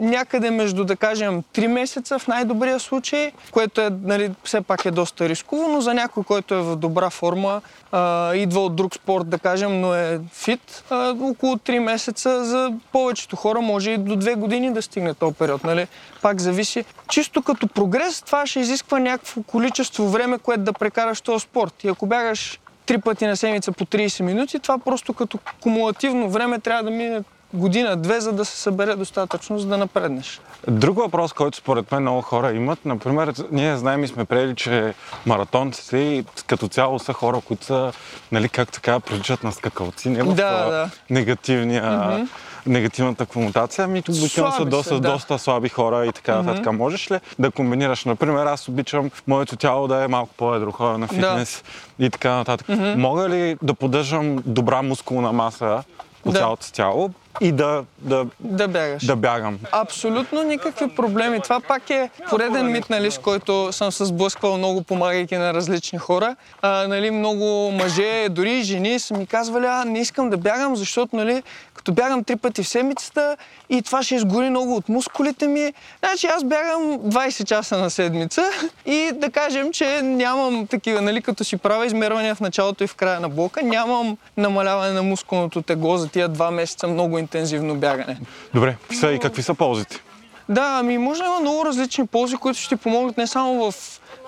някъде 0.00 0.50
между, 0.50 0.84
да 0.84 0.96
кажем, 0.96 1.42
3 1.54 1.66
месеца 1.66 2.18
в 2.18 2.28
най-добрия 2.28 2.80
случай, 2.80 3.32
което 3.50 3.80
е, 3.80 3.90
нали, 4.02 4.30
все 4.44 4.60
пак 4.60 4.84
е 4.84 4.90
доста 4.90 5.28
рисково, 5.28 5.68
но 5.68 5.80
за 5.80 5.94
някой, 5.94 6.24
който 6.24 6.54
е 6.54 6.62
в 6.62 6.76
добра 6.76 7.10
форма, 7.10 7.60
а, 7.92 8.34
идва 8.34 8.60
от 8.60 8.76
друг 8.76 8.94
спорт, 8.94 9.28
да 9.28 9.38
кажем, 9.38 9.80
но 9.80 9.94
е 9.94 10.20
фит, 10.32 10.84
а, 10.90 11.14
около 11.20 11.56
3 11.56 11.78
месеца 11.78 12.44
за 12.44 12.72
повечето 12.92 13.36
хора 13.36 13.60
може 13.60 13.90
и 13.90 13.98
до 13.98 14.16
2 14.16 14.36
години 14.36 14.72
да 14.72 14.82
стигне 14.82 15.14
този 15.14 15.34
период. 15.34 15.64
Нали? 15.64 15.86
Пак 16.22 16.40
зависи. 16.40 16.84
Чисто 17.08 17.42
като 17.42 17.68
прогрес, 17.68 18.22
това 18.22 18.46
ще 18.46 18.60
изисква 18.60 18.98
някакво 18.98 19.42
количество 19.42 20.08
време, 20.08 20.38
което 20.38 20.62
да 20.62 20.72
прекараш 20.72 21.20
този 21.20 21.42
спорт. 21.42 21.84
И 21.84 21.88
ако 21.88 22.06
бягаш 22.06 22.60
три 22.86 22.98
пъти 22.98 23.26
на 23.26 23.36
седмица 23.36 23.72
по 23.72 23.84
30 23.84 24.22
минути, 24.22 24.58
това 24.58 24.78
просто 24.78 25.12
като 25.12 25.38
кумулативно 25.60 26.30
време 26.30 26.58
трябва 26.58 26.82
да 26.82 26.90
мине 26.90 27.22
година-две, 27.54 28.20
за 28.20 28.32
да 28.32 28.44
се 28.44 28.56
събере 28.56 28.96
достатъчно, 28.96 29.58
за 29.58 29.66
да 29.66 29.76
напреднеш. 29.76 30.40
Друг 30.68 30.98
въпрос, 30.98 31.32
който 31.32 31.58
според 31.58 31.92
мен 31.92 32.02
много 32.02 32.22
хора 32.22 32.52
имат, 32.52 32.84
например, 32.84 33.32
ние 33.50 33.76
знаем 33.76 34.04
и 34.04 34.08
сме 34.08 34.24
приели, 34.24 34.54
че 34.54 34.94
маратонците 35.26 36.24
като 36.46 36.68
цяло 36.68 36.98
са 36.98 37.12
хора, 37.12 37.40
които 37.40 37.64
са, 37.64 37.92
нали, 38.32 38.48
как 38.48 38.72
така, 38.72 39.00
приличат 39.00 39.44
на 39.44 39.52
скакалци, 39.52 40.08
няма 40.08 40.34
да, 40.34 40.70
да. 40.70 40.90
негативния 41.10 41.84
mm-hmm 41.84 42.26
негативната 42.66 43.26
комутация, 43.26 43.84
ами 43.84 44.02
тук 44.02 44.14
обикновено 44.14 44.56
са 44.56 44.64
доста, 44.64 45.00
да. 45.00 45.12
доста 45.12 45.38
слаби 45.38 45.68
хора 45.68 46.06
и 46.06 46.12
така 46.12 46.42
нататък. 46.42 46.72
Можеш 46.72 47.10
ли 47.10 47.18
да 47.38 47.50
комбинираш? 47.50 48.04
Например, 48.04 48.46
аз 48.46 48.68
обичам 48.68 49.10
моето 49.26 49.56
тяло 49.56 49.88
да 49.88 50.04
е 50.04 50.08
малко 50.08 50.34
по-едро, 50.36 50.72
ходя 50.72 50.98
на 50.98 51.08
фитнес 51.08 51.64
и 51.98 52.10
така 52.10 52.36
нататък. 52.36 52.68
Мога 52.96 53.28
ли 53.28 53.56
да 53.62 53.74
поддържам 53.74 54.42
добра 54.46 54.82
мускулна 54.82 55.32
маса 55.32 55.82
по 56.24 56.32
Да. 56.32 56.38
цялото 56.38 56.72
тяло 56.72 57.10
и 57.40 57.52
да, 57.52 57.84
да, 57.98 58.26
Да 58.40 58.68
бягаш. 58.68 59.04
да 59.04 59.16
бягам? 59.16 59.58
Абсолютно 59.72 60.42
никакви 60.42 60.88
проблеми. 60.88 61.40
Това 61.40 61.60
пак 61.60 61.90
е 61.90 62.10
пореден 62.30 62.72
мит, 62.72 62.90
нали, 62.90 63.10
с 63.10 63.18
който 63.18 63.72
съм 63.72 63.92
се 63.92 64.04
сблъсквал 64.04 64.58
много, 64.58 64.82
помагайки 64.82 65.36
на 65.36 65.54
различни 65.54 65.98
хора. 65.98 66.36
А, 66.62 66.88
нали, 66.88 67.10
много 67.10 67.70
мъже, 67.70 68.28
дори 68.30 68.52
и 68.52 68.62
жени 68.62 68.98
са 68.98 69.14
ми 69.14 69.26
казвали, 69.26 69.66
а 69.66 69.84
не 69.84 69.98
искам 69.98 70.30
да 70.30 70.36
бягам, 70.36 70.76
защото 70.76 71.16
нали, 71.16 71.42
като 71.74 71.92
бягам 71.92 72.24
три 72.24 72.36
пъти 72.36 72.62
в 72.62 72.68
седмицата 72.68 73.36
и 73.68 73.82
това 73.82 74.02
ще 74.02 74.14
изгори 74.14 74.50
много 74.50 74.76
от 74.76 74.88
мускулите 74.88 75.48
ми. 75.48 75.72
Значи 75.98 76.26
аз 76.26 76.44
бягам 76.44 76.82
20 76.98 77.44
часа 77.44 77.78
на 77.78 77.90
седмица 77.90 78.42
и 78.86 79.10
да 79.14 79.30
кажем, 79.30 79.72
че 79.72 80.02
нямам 80.02 80.66
такива, 80.66 81.02
нали, 81.02 81.22
като 81.22 81.44
си 81.44 81.56
правя 81.56 81.86
измервания 81.86 82.34
в 82.34 82.40
началото 82.40 82.84
и 82.84 82.86
в 82.86 82.94
края 82.94 83.20
на 83.20 83.28
блока, 83.28 83.62
нямам 83.62 84.16
намаляване 84.36 84.92
на 84.92 85.02
мускулното 85.02 85.62
тегло 85.62 85.96
за 85.96 86.08
тия 86.08 86.28
два 86.28 86.50
месеца 86.50 86.88
много 86.88 87.18
интензивно 87.26 87.74
бягане. 87.74 88.18
Добре, 88.54 88.76
са 89.00 89.12
и 89.12 89.18
какви 89.18 89.42
са 89.42 89.54
ползите? 89.54 90.02
Да, 90.48 90.76
ами 90.80 90.98
може 90.98 91.20
да 91.20 91.26
има 91.26 91.40
много 91.40 91.64
различни 91.64 92.06
ползи, 92.06 92.36
които 92.36 92.58
ще 92.58 92.68
ти 92.68 92.82
помогнат 92.82 93.16
не 93.16 93.26
само 93.26 93.70
в 93.70 93.74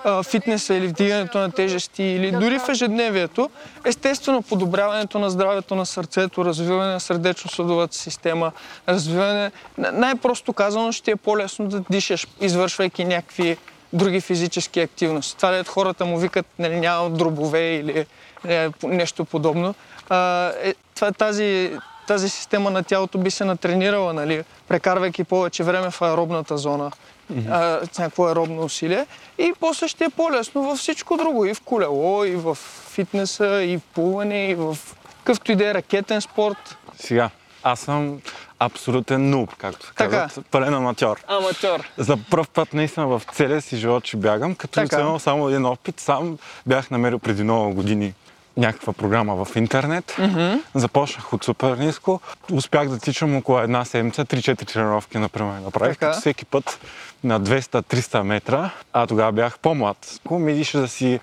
а, 0.03 0.23
фитнеса 0.23 0.73
или 0.75 0.87
вдигането 0.87 1.37
на 1.37 1.51
тежести, 1.51 2.03
или 2.03 2.31
дори 2.31 2.59
в 2.59 2.69
ежедневието. 2.69 3.49
Естествено, 3.85 4.41
подобряването 4.41 5.19
на 5.19 5.29
здравето 5.29 5.75
на 5.75 5.85
сърцето, 5.85 6.45
развиване 6.45 6.91
на 6.93 6.99
сърдечно-съдовата 6.99 7.95
система, 7.95 8.51
развиване... 8.89 9.51
Най-просто 9.77 10.53
казано, 10.53 10.91
ще 10.91 11.11
е 11.11 11.15
по-лесно 11.15 11.67
да 11.67 11.83
дишаш, 11.89 12.27
извършвайки 12.41 13.05
някакви 13.05 13.57
други 13.93 14.21
физически 14.21 14.79
активности. 14.79 15.37
Това 15.37 15.51
дето 15.51 15.71
хората 15.71 16.05
му 16.05 16.17
викат, 16.17 16.45
нали, 16.59 16.79
няма 16.79 17.09
дробове 17.09 17.75
или 17.75 18.05
е, 18.47 18.69
по- 18.69 18.87
нещо 18.87 19.25
подобно. 19.25 19.75
А, 20.09 20.51
е, 20.63 20.73
това, 20.95 21.11
тази, 21.11 21.71
тази 22.09 22.29
система 22.29 22.71
на 22.71 22.83
тялото 22.83 23.17
би 23.17 23.31
се 23.31 23.45
натренирала, 23.45 24.13
нали, 24.13 24.43
прекарвайки 24.67 25.23
повече 25.23 25.63
време 25.63 25.91
в 25.91 26.01
аеробната 26.01 26.57
зона, 26.57 26.91
а, 27.49 27.79
с 27.91 27.97
някакво 27.97 28.27
аеробно 28.27 28.61
усилие. 28.61 29.05
И 29.37 29.53
после 29.59 29.87
ще 29.87 30.03
е 30.03 30.09
по-лесно 30.09 30.63
във 30.63 30.77
всичко 30.79 31.17
друго. 31.17 31.45
И 31.45 31.53
в 31.53 31.61
колело, 31.61 32.25
и 32.25 32.35
в 32.35 32.55
фитнеса, 32.91 33.63
и 33.63 33.77
в 33.77 33.81
плуване, 33.93 34.49
и 34.49 34.55
в 34.55 34.77
какъвто 35.17 35.51
и 35.51 35.55
да 35.55 35.69
е 35.69 35.73
ракетен 35.73 36.21
спорт. 36.21 36.77
Сега, 36.99 37.29
аз 37.63 37.79
съм 37.79 38.21
абсолютен 38.59 39.29
нуб, 39.29 39.55
както 39.57 39.85
се 39.85 39.93
Така. 39.93 40.09
казват, 40.09 40.45
пълен 40.45 40.73
аматьор. 40.73 41.19
Аматьор. 41.27 41.89
За 41.97 42.17
първ 42.29 42.45
път 42.53 42.73
наистина 42.73 43.07
в 43.07 43.21
целия 43.33 43.61
си 43.61 43.77
живот, 43.77 44.03
че 44.03 44.17
бягам, 44.17 44.55
като 44.55 44.73
Така. 44.73 45.19
само 45.19 45.49
един 45.49 45.65
опит, 45.65 45.99
сам 45.99 46.37
бях 46.65 46.91
намерил 46.91 47.19
преди 47.19 47.43
много 47.43 47.73
години 47.73 48.13
някаква 48.59 48.93
програма 48.93 49.45
в 49.45 49.55
интернет. 49.55 50.17
Започнах 50.75 51.33
от 51.33 51.43
супер 51.43 51.71
ниско. 51.71 52.21
Успях 52.51 52.89
да 52.89 52.99
тичам 52.99 53.37
около 53.37 53.59
една 53.59 53.85
седмица, 53.85 54.25
3-4 54.25 54.73
тренировки, 54.73 55.17
например, 55.17 55.59
направих. 55.59 55.93
Така. 55.93 56.05
Като 56.05 56.19
всеки 56.19 56.45
път 56.45 56.79
на 57.23 57.41
200-300 57.41 58.21
метра, 58.21 58.69
а 58.93 59.07
тогава 59.07 59.31
бях 59.31 59.59
по-млад. 59.59 60.19
Ми 60.31 60.51
идише 60.51 60.77
да 60.77 60.87
си 60.87 61.19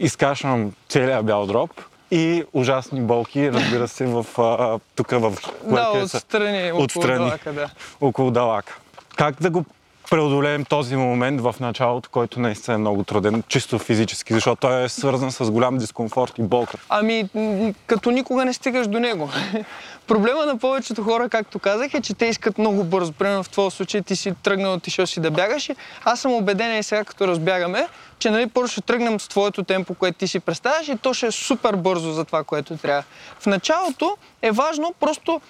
изкашвам 0.00 0.72
целия 0.88 1.22
бял 1.22 1.46
дроб 1.46 1.70
и 2.10 2.44
ужасни 2.52 3.00
болки, 3.00 3.52
разбира 3.52 3.88
се, 3.88 4.06
в, 4.06 4.26
а, 4.38 4.78
тук 4.96 5.10
в 5.10 5.20
Да, 5.20 5.30
което 5.64 5.96
е 5.96 6.08
са- 6.08 6.16
отстрани, 6.16 6.72
около 6.72 6.84
отстрани. 6.84 7.18
далака, 7.18 7.52
да. 7.52 7.68
около 8.00 8.30
далака. 8.30 8.78
Как 9.16 9.42
да 9.42 9.50
го 9.50 9.64
преодолеем 10.10 10.64
този 10.64 10.96
момент 10.96 11.40
в 11.40 11.54
началото, 11.60 12.10
който 12.10 12.40
наистина 12.40 12.74
е 12.74 12.78
много 12.78 13.04
труден, 13.04 13.42
чисто 13.48 13.78
физически, 13.78 14.34
защото 14.34 14.60
той 14.60 14.84
е 14.84 14.88
свързан 14.88 15.32
с 15.32 15.50
голям 15.50 15.78
дискомфорт 15.78 16.38
и 16.38 16.42
болка. 16.42 16.78
Ами, 16.88 17.28
като 17.86 18.10
никога 18.10 18.44
не 18.44 18.52
стигаш 18.52 18.86
до 18.86 19.00
него. 19.00 19.30
Проблема 20.06 20.46
на 20.46 20.58
повечето 20.58 21.02
хора, 21.02 21.28
както 21.28 21.58
казах, 21.58 21.94
е, 21.94 22.00
че 22.00 22.14
те 22.14 22.26
искат 22.26 22.58
много 22.58 22.84
бързо. 22.84 23.12
Примерно 23.12 23.42
в 23.42 23.50
твоя 23.50 23.70
случай 23.70 24.02
ти 24.02 24.16
си 24.16 24.32
тръгнал, 24.42 24.74
отишъл 24.74 25.06
си 25.06 25.20
да 25.20 25.30
бягаш. 25.30 25.70
Аз 26.04 26.20
съм 26.20 26.32
убеден 26.32 26.78
и 26.78 26.82
сега, 26.82 27.04
като 27.04 27.28
разбягаме, 27.28 27.86
че 28.18 28.30
нали, 28.30 28.46
първо 28.46 28.68
ще 28.68 28.80
тръгнем 28.80 29.20
с 29.20 29.28
твоето 29.28 29.62
темпо, 29.62 29.94
което 29.94 30.18
ти 30.18 30.28
си 30.28 30.40
представяш 30.40 30.88
и 30.88 30.96
то 30.96 31.14
ще 31.14 31.26
е 31.26 31.30
супер 31.30 31.76
бързо 31.76 32.12
за 32.12 32.24
това, 32.24 32.44
което 32.44 32.76
трябва. 32.76 33.04
В 33.40 33.46
началото 33.46 34.16
е 34.42 34.50
важно 34.50 34.94
просто 35.00 35.40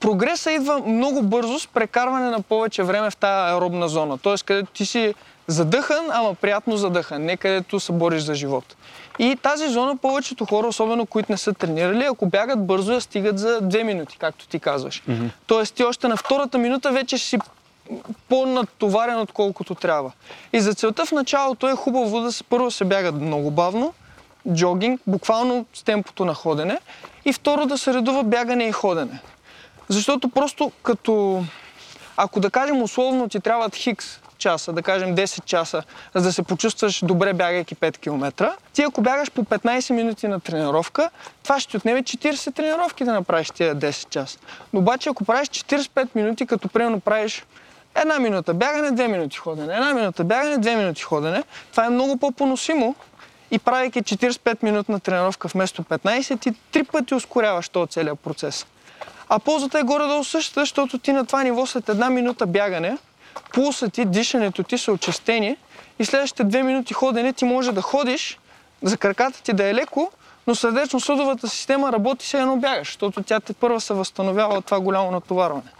прогреса 0.00 0.52
идва 0.52 0.78
много 0.86 1.22
бързо 1.22 1.58
с 1.58 1.66
прекарване 1.66 2.30
на 2.30 2.42
повече 2.42 2.82
време 2.82 3.10
в 3.10 3.16
тази 3.16 3.52
аеробна 3.52 3.88
зона. 3.88 4.18
Тоест, 4.18 4.44
където 4.44 4.72
ти 4.72 4.86
си 4.86 5.14
задъхан, 5.46 6.06
ама 6.10 6.34
приятно 6.34 6.76
задъхан, 6.76 7.22
не 7.22 7.36
където 7.36 7.80
се 7.80 7.92
бориш 7.92 8.22
за 8.22 8.34
живот. 8.34 8.76
И 9.18 9.36
тази 9.42 9.68
зона 9.68 9.96
повечето 9.96 10.44
хора, 10.44 10.66
особено 10.66 11.06
които 11.06 11.32
не 11.32 11.38
са 11.38 11.52
тренирали, 11.52 12.04
ако 12.04 12.26
бягат 12.26 12.66
бързо, 12.66 12.92
я 12.92 13.00
стигат 13.00 13.38
за 13.38 13.60
две 13.60 13.84
минути, 13.84 14.18
както 14.18 14.48
ти 14.48 14.58
казваш. 14.58 15.02
Тоест 15.46 15.74
ти 15.74 15.84
още 15.84 16.08
на 16.08 16.16
втората 16.16 16.58
минута 16.58 16.92
вече 16.92 17.18
си 17.18 17.38
по-натоварен, 18.28 19.20
отколкото 19.20 19.74
трябва. 19.74 20.12
И 20.52 20.60
за 20.60 20.74
целта 20.74 21.06
в 21.06 21.12
началото 21.12 21.68
е 21.68 21.74
хубаво 21.74 22.20
да 22.20 22.32
се, 22.32 22.44
първо 22.44 22.70
се 22.70 22.84
бягат 22.84 23.14
много 23.14 23.50
бавно, 23.50 23.92
джогинг, 24.52 25.00
буквално 25.06 25.66
с 25.74 25.82
темпото 25.82 26.24
на 26.24 26.34
ходене, 26.34 26.78
и 27.24 27.32
второ 27.32 27.66
да 27.66 27.78
се 27.78 27.94
редува 27.94 28.22
бягане 28.22 28.64
и 28.64 28.72
ходене. 28.72 29.20
Защото 29.90 30.28
просто 30.28 30.72
като, 30.82 31.44
ако 32.16 32.40
да 32.40 32.50
кажем 32.50 32.82
условно 32.82 33.28
ти 33.28 33.40
трябват 33.40 33.76
хикс 33.76 34.20
часа, 34.38 34.72
да 34.72 34.82
кажем 34.82 35.16
10 35.16 35.44
часа, 35.44 35.82
за 36.14 36.22
да 36.22 36.32
се 36.32 36.42
почувстваш 36.42 37.00
добре 37.04 37.32
бягайки 37.32 37.76
5 37.76 37.98
км, 37.98 38.52
ти 38.72 38.82
ако 38.82 39.00
бягаш 39.00 39.30
по 39.30 39.44
15 39.44 39.92
минути 39.92 40.28
на 40.28 40.40
тренировка, 40.40 41.10
това 41.42 41.60
ще 41.60 41.70
ти 41.70 41.76
отнеме 41.76 42.02
40 42.02 42.54
тренировки 42.54 43.04
да 43.04 43.12
направиш 43.12 43.50
тия 43.50 43.76
10 43.76 44.08
часа. 44.08 44.38
Но 44.72 44.80
обаче 44.80 45.08
ако 45.08 45.24
правиш 45.24 45.48
45 45.48 46.08
минути, 46.14 46.46
като 46.46 46.68
примерно 46.68 47.00
правиш 47.00 47.44
една 47.94 48.18
минута 48.18 48.54
бягане, 48.54 48.90
две 48.90 49.08
минути 49.08 49.36
ходене, 49.36 49.74
една 49.74 49.94
минута 49.94 50.24
бягане, 50.24 50.58
две 50.58 50.76
минути 50.76 51.02
ходене, 51.02 51.42
това 51.70 51.86
е 51.86 51.90
много 51.90 52.16
по-поносимо 52.16 52.94
и 53.50 53.58
правейки 53.58 54.02
45 54.02 54.62
минутна 54.62 55.00
тренировка 55.00 55.48
вместо 55.48 55.82
15, 55.82 56.40
ти 56.40 56.54
три 56.72 56.84
пъти 56.84 57.14
ускоряваш 57.14 57.68
този 57.68 57.90
целият 57.90 58.20
процес. 58.20 58.66
А 59.32 59.38
ползата 59.38 59.78
е 59.78 59.82
горе-долу 59.82 60.24
същата, 60.24 60.60
защото 60.60 60.98
ти 60.98 61.12
на 61.12 61.26
това 61.26 61.42
ниво 61.42 61.66
след 61.66 61.88
една 61.88 62.10
минута 62.10 62.46
бягане, 62.46 62.98
пулсът 63.52 63.92
ти, 63.92 64.04
дишането 64.04 64.62
ти 64.62 64.78
са 64.78 64.92
очистени 64.92 65.56
и 65.98 66.04
следващите 66.04 66.44
две 66.44 66.62
минути 66.62 66.94
ходене 66.94 67.32
ти 67.32 67.44
може 67.44 67.72
да 67.72 67.82
ходиш, 67.82 68.38
за 68.82 68.96
краката 68.96 69.42
ти 69.42 69.52
да 69.52 69.68
е 69.68 69.74
леко, 69.74 70.10
но 70.46 70.54
сърдечно-съдовата 70.54 71.48
система 71.48 71.92
работи 71.92 72.26
се 72.26 72.40
едно 72.40 72.56
бягаш, 72.56 72.88
защото 72.88 73.22
тя 73.22 73.40
те 73.40 73.52
първа 73.52 73.80
се 73.80 73.94
възстановява 73.94 74.54
от 74.54 74.64
това 74.64 74.80
голямо 74.80 75.10
натоварване. 75.10 75.70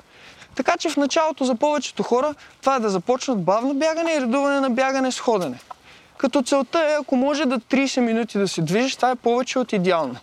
Така 0.55 0.77
че 0.77 0.89
в 0.89 0.97
началото 0.97 1.45
за 1.45 1.55
повечето 1.55 2.03
хора 2.03 2.35
това 2.61 2.77
е 2.77 2.81
да 2.81 2.91
започнат 2.91 3.43
бавно 3.43 3.75
бягане 3.75 4.13
и 4.13 4.21
редуване 4.21 4.61
на 4.61 4.71
бягане 4.71 5.13
с 5.13 5.21
ходене. 5.21 5.59
Като 6.17 6.43
целта 6.43 6.79
е, 6.79 6.97
ако 7.01 7.17
може 7.17 7.45
да 7.45 7.61
30 7.61 8.01
минути 8.01 8.39
да 8.39 8.49
се 8.49 8.63
движиш, 8.63 8.97
това 8.97 9.11
е 9.11 9.17
повече 9.17 9.59
от 9.59 9.73
идеално. 9.73 10.17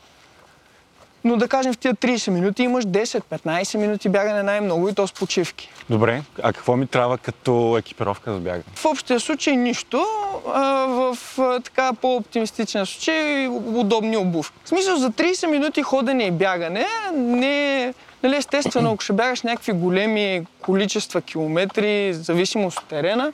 Но 1.23 1.37
да 1.37 1.47
кажем 1.47 1.73
в 1.73 1.77
тия 1.77 1.95
30 1.95 2.29
минути 2.29 2.63
имаш 2.63 2.85
10-15 2.85 3.77
минути 3.77 4.09
бягане 4.09 4.43
най-много 4.43 4.89
и 4.89 4.93
то 4.93 5.07
с 5.07 5.13
почивки. 5.13 5.69
Добре, 5.89 6.21
а 6.43 6.53
какво 6.53 6.77
ми 6.77 6.87
трябва 6.87 7.17
като 7.17 7.77
екипировка 7.77 8.33
за 8.33 8.39
бягане? 8.39 8.63
В 8.75 8.85
общия 8.85 9.19
случай 9.19 9.55
нищо, 9.55 10.05
а, 10.53 10.61
в 10.87 11.17
а, 11.39 11.59
така 11.59 11.93
по-оптимистичен 11.93 12.85
случай 12.85 13.47
удобни 13.47 14.17
обувки. 14.17 14.57
В 14.63 14.69
смисъл 14.69 14.97
за 14.97 15.11
30 15.11 15.47
минути 15.47 15.83
ходене 15.83 16.23
и 16.23 16.31
бягане 16.31 16.85
не 17.13 17.83
е 17.83 17.93
Нали, 18.23 18.35
естествено, 18.35 18.91
ако 18.91 19.03
ще 19.03 19.13
бягаш 19.13 19.41
някакви 19.41 19.71
големи 19.71 20.45
количества 20.61 21.21
километри, 21.21 22.13
зависимост 22.13 22.79
от 22.79 22.85
терена, 22.85 23.33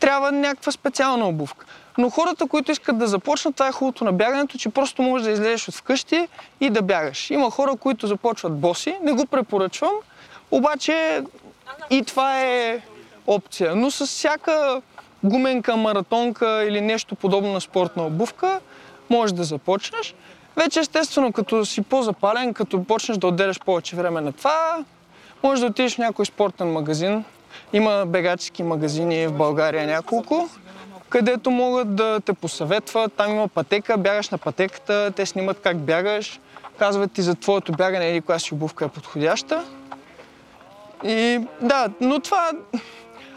трябва 0.00 0.32
някаква 0.32 0.72
специална 0.72 1.28
обувка. 1.28 1.66
Но 1.98 2.10
хората, 2.10 2.46
които 2.46 2.72
искат 2.72 2.98
да 2.98 3.06
започнат, 3.06 3.54
това 3.54 3.68
е 3.68 3.72
хубавото 3.72 4.04
на 4.04 4.12
бягането, 4.12 4.58
че 4.58 4.68
просто 4.68 5.02
можеш 5.02 5.24
да 5.24 5.32
излезеш 5.32 5.68
от 5.68 5.74
вкъщи 5.74 6.28
и 6.60 6.70
да 6.70 6.82
бягаш. 6.82 7.30
Има 7.30 7.50
хора, 7.50 7.76
които 7.76 8.06
започват 8.06 8.58
боси, 8.58 8.96
не 9.02 9.12
го 9.12 9.26
препоръчвам, 9.26 9.92
обаче 10.50 11.22
и 11.90 12.04
това 12.04 12.40
е 12.40 12.80
опция. 13.26 13.76
Но 13.76 13.90
с 13.90 14.06
всяка 14.06 14.82
гуменка, 15.24 15.76
маратонка 15.76 16.64
или 16.68 16.80
нещо 16.80 17.14
подобно 17.14 17.52
на 17.52 17.60
спортна 17.60 18.06
обувка, 18.06 18.60
можеш 19.10 19.32
да 19.32 19.44
започнеш. 19.44 20.14
Вече 20.56 20.80
естествено, 20.80 21.32
като 21.32 21.64
си 21.64 21.82
по-запален, 21.82 22.54
като 22.54 22.84
почнеш 22.84 23.18
да 23.18 23.26
отделяш 23.26 23.60
повече 23.60 23.96
време 23.96 24.20
на 24.20 24.32
това, 24.32 24.84
можеш 25.42 25.60
да 25.60 25.66
отидеш 25.66 25.94
в 25.94 25.98
някой 25.98 26.26
спортен 26.26 26.72
магазин. 26.72 27.24
Има 27.72 28.06
бегачески 28.06 28.62
магазини 28.62 29.26
в 29.26 29.32
България 29.32 29.86
няколко, 29.86 30.48
където 31.12 31.50
могат 31.50 31.94
да 31.96 32.20
те 32.20 32.32
посъветват. 32.32 33.12
Там 33.12 33.30
има 33.30 33.48
пътека, 33.48 33.96
бягаш 33.98 34.30
на 34.30 34.38
пътеката, 34.38 35.12
те 35.16 35.26
снимат 35.26 35.60
как 35.62 35.78
бягаш, 35.78 36.40
казват 36.78 37.12
ти 37.12 37.22
за 37.22 37.34
твоето 37.34 37.72
бягане 37.72 38.10
или 38.10 38.20
коя 38.20 38.38
си 38.38 38.54
обувка 38.54 38.84
е 38.84 38.88
подходяща. 38.88 39.64
И 41.04 41.40
да, 41.60 41.88
но 42.00 42.20
това... 42.20 42.50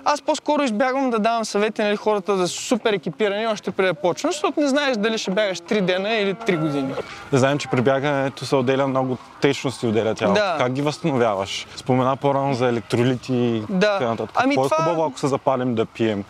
Аз 0.08 0.22
по-скоро 0.22 0.64
избягвам 0.64 1.10
да 1.10 1.20
давам 1.20 1.46
съвети 1.46 1.82
нали, 1.82 1.96
хората 1.96 2.36
да 2.36 2.48
са 2.48 2.54
супер 2.54 2.94
екипирани 2.94 3.48
още 3.48 3.72
преди 3.72 3.88
да 3.88 3.94
почнат, 3.94 4.34
защото 4.34 4.60
не 4.60 4.68
знаеш 4.68 4.98
дали 4.98 5.18
ще 5.18 5.32
бягаш 5.32 5.60
3 5.60 5.82
дена 5.82 6.10
или 6.14 6.34
3 6.34 6.60
години. 6.60 6.94
Да 7.32 7.38
знаем, 7.38 7.58
че 7.58 7.68
при 7.68 7.82
бягането 7.82 8.46
се 8.46 8.56
отделя 8.56 8.88
много 8.88 9.18
течности, 9.42 9.88
отделя 9.88 10.16
тялото. 10.16 10.40
Да. 10.42 10.56
Как 10.58 10.74
ги 10.74 10.82
възстановяваш? 10.82 11.68
Спомена 11.76 12.16
по-рано 12.16 12.54
за 12.54 12.70
електролити 12.70 13.34
и 13.34 13.64
Да. 13.70 13.94
така 13.94 14.10
нататък. 14.10 14.36
Ами 14.36 14.56
това- 14.56 14.78
е 14.90 15.08
ако 15.08 15.20
се 15.20 15.28
запалим 15.28 15.76
да 15.76 15.86
пием? 15.86 16.24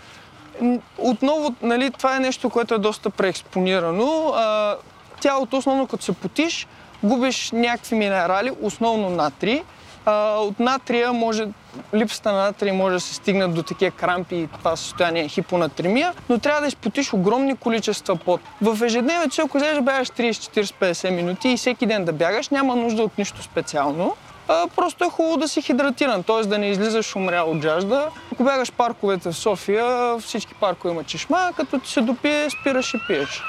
Отново, 0.97 1.55
нали, 1.61 1.91
това 1.91 2.15
е 2.15 2.19
нещо, 2.19 2.49
което 2.49 2.73
е 2.73 2.77
доста 2.77 3.09
преекспонирано. 3.09 4.33
А, 4.35 4.75
тялото, 5.21 5.57
основно 5.57 5.87
като 5.87 6.03
се 6.03 6.11
потиш, 6.11 6.67
губиш 7.03 7.51
някакви 7.51 7.95
минерали, 7.95 8.51
основно 8.61 9.09
натри. 9.09 9.63
А, 10.05 10.37
от 10.37 10.59
натрия 10.59 11.13
може, 11.13 11.47
липсата 11.93 12.31
на 12.31 12.43
натрий 12.43 12.71
може 12.71 12.93
да 12.93 12.99
се 12.99 13.13
стигнат 13.13 13.53
до 13.53 13.63
такива 13.63 13.91
крампи 13.91 14.35
и 14.35 14.47
това 14.47 14.75
състояние 14.75 15.27
хипонатремия, 15.27 16.13
но 16.29 16.39
трябва 16.39 16.61
да 16.61 16.67
изпотиш 16.67 17.13
огромни 17.13 17.55
количества 17.55 18.15
пот. 18.15 18.41
В 18.61 18.85
ежедневието, 18.85 19.41
ако 19.41 19.57
вземеш 19.57 19.75
да 19.75 19.81
бягаш 19.81 20.07
30-40-50 20.07 21.09
минути 21.09 21.49
и 21.49 21.57
всеки 21.57 21.85
ден 21.85 22.05
да 22.05 22.13
бягаш, 22.13 22.49
няма 22.49 22.75
нужда 22.75 23.03
от 23.03 23.17
нищо 23.17 23.43
специално. 23.43 24.15
А, 24.47 24.67
просто 24.75 25.03
е 25.03 25.09
хубаво 25.09 25.37
да 25.37 25.47
си 25.47 25.61
хидратиран, 25.61 26.23
т.е. 26.23 26.47
да 26.47 26.57
не 26.57 26.69
излизаш 26.69 27.15
умрял 27.15 27.51
от 27.51 27.61
жажда. 27.61 28.09
Ако 28.33 28.43
бягаш 28.43 28.71
парковете 28.71 29.31
в 29.31 29.35
София, 29.35 30.17
всички 30.19 30.53
паркове 30.53 30.93
има 30.93 31.03
чешма, 31.03 31.51
като 31.55 31.79
ти 31.79 31.89
се 31.91 32.01
допие, 32.01 32.49
спираш 32.49 32.93
и 32.93 32.97
пиеш. 33.07 33.43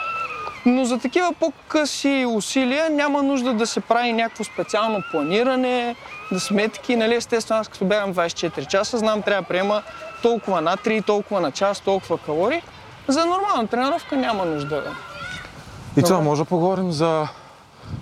Но 0.66 0.84
за 0.84 0.98
такива 0.98 1.32
по-къси 1.40 2.26
усилия 2.28 2.90
няма 2.90 3.22
нужда 3.22 3.54
да 3.54 3.66
се 3.66 3.80
прави 3.80 4.12
някакво 4.12 4.44
специално 4.44 5.02
планиране, 5.10 5.96
да 6.32 6.40
сметки. 6.40 6.96
Нали, 6.96 7.14
естествено, 7.14 7.60
аз 7.60 7.68
като 7.68 7.84
бягам 7.84 8.14
24 8.14 8.66
часа, 8.66 8.98
знам, 8.98 9.22
трябва 9.22 9.42
да 9.42 9.48
приема 9.48 9.82
толкова 10.22 10.60
натрий, 10.60 11.02
толкова 11.02 11.40
на 11.40 11.50
час, 11.50 11.80
толкова 11.80 12.18
калории. 12.18 12.62
За 13.08 13.26
нормална 13.26 13.66
тренировка 13.66 14.16
няма 14.16 14.44
нужда. 14.44 14.82
И 15.96 16.02
това 16.02 16.20
може 16.20 16.42
да 16.42 16.48
поговорим 16.48 16.92
за 16.92 17.28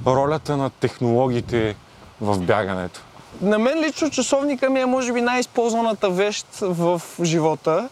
ролята 0.06 0.56
на 0.56 0.70
технологиите 0.70 1.76
в 2.20 2.38
бягането. 2.38 3.00
На 3.40 3.58
мен 3.58 3.80
лично 3.80 4.10
часовника 4.10 4.70
ми 4.70 4.80
е 4.80 4.86
може 4.86 5.12
би 5.12 5.20
най-използваната 5.20 6.10
вещ 6.10 6.46
в 6.60 7.02
живота. 7.22 7.88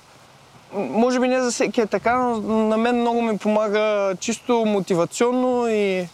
Може 0.74 1.20
би 1.20 1.28
не 1.28 1.40
за 1.40 1.50
всеки 1.50 1.80
е 1.80 1.86
така, 1.86 2.16
но 2.16 2.36
на 2.48 2.76
мен 2.76 3.00
много 3.00 3.22
ми 3.22 3.38
помага 3.38 4.14
чисто 4.20 4.64
мотивационно 4.66 5.68
и 5.68 6.08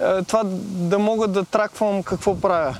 е, 0.00 0.22
това 0.28 0.42
да 0.44 0.98
мога 0.98 1.28
да 1.28 1.44
траквам 1.44 2.02
какво 2.02 2.40
правя. 2.40 2.76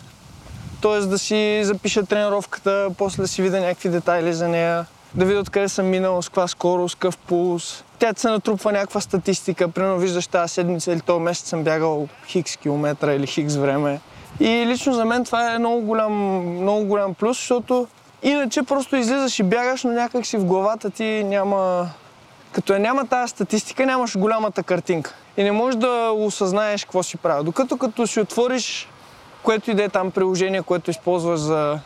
Тоест 0.81 1.11
да 1.11 1.19
си 1.19 1.61
запиша 1.65 2.07
тренировката, 2.07 2.89
после 2.99 3.23
да 3.23 3.29
си 3.29 3.43
видя 3.43 3.61
някакви 3.61 3.89
детайли 3.89 4.33
за 4.33 4.49
нея, 4.49 4.87
да 5.15 5.25
видя 5.25 5.41
откъде 5.41 5.69
съм 5.69 5.87
минал, 5.87 6.23
с 6.23 6.29
каква 6.29 6.49
скорост, 6.49 6.95
какъв 6.95 7.17
пулс. 7.17 7.85
Тя 7.99 8.12
се 8.17 8.31
натрупва 8.31 8.73
някаква 8.73 9.01
статистика. 9.01 9.69
Примерно 9.69 9.99
виждаш 9.99 10.27
тази 10.27 10.55
седмица 10.55 10.93
или 10.93 11.01
този 11.01 11.21
месец 11.21 11.49
съм 11.49 11.65
бягал 11.65 12.09
хикс 12.27 12.57
километра 12.57 13.12
или 13.12 13.27
хикс 13.27 13.57
време. 13.57 14.01
И 14.41 14.67
лично 14.67 14.93
за 14.93 15.05
мен 15.05 15.25
това 15.25 15.55
е 15.55 15.59
много 15.59 15.81
голям, 15.81 16.12
много 16.61 16.85
голям 16.85 17.15
плюс, 17.15 17.37
защото 17.37 17.87
иначе 18.23 18.62
просто 18.62 18.97
излизаш 18.97 19.39
и 19.39 19.43
бягаш, 19.43 19.85
но 19.85 19.93
някак 19.93 20.27
си 20.27 20.37
в 20.37 20.45
главата 20.45 20.91
ти 20.91 21.25
няма... 21.25 21.89
Като 22.53 22.73
я 22.73 22.81
няма 22.81 23.07
тази 23.07 23.31
статистика, 23.31 23.87
нямаш 23.87 24.19
голямата 24.19 24.62
картинка. 24.62 25.15
И 25.37 25.43
не 25.43 25.53
можеш 25.53 25.81
да 25.81 26.12
осъзнаеш 26.17 26.85
какво 26.85 27.03
си 27.03 27.17
правил. 27.17 27.45
Докато 27.45 27.77
като 27.77 28.07
си 28.07 28.21
отвориш 28.21 28.89
което 29.43 29.71
и 29.71 29.75
да 29.75 29.85
е 29.85 29.89
там 29.89 30.11
приложение, 30.11 30.62
което 30.62 30.91
използваш 30.91 31.41
за 31.41 31.79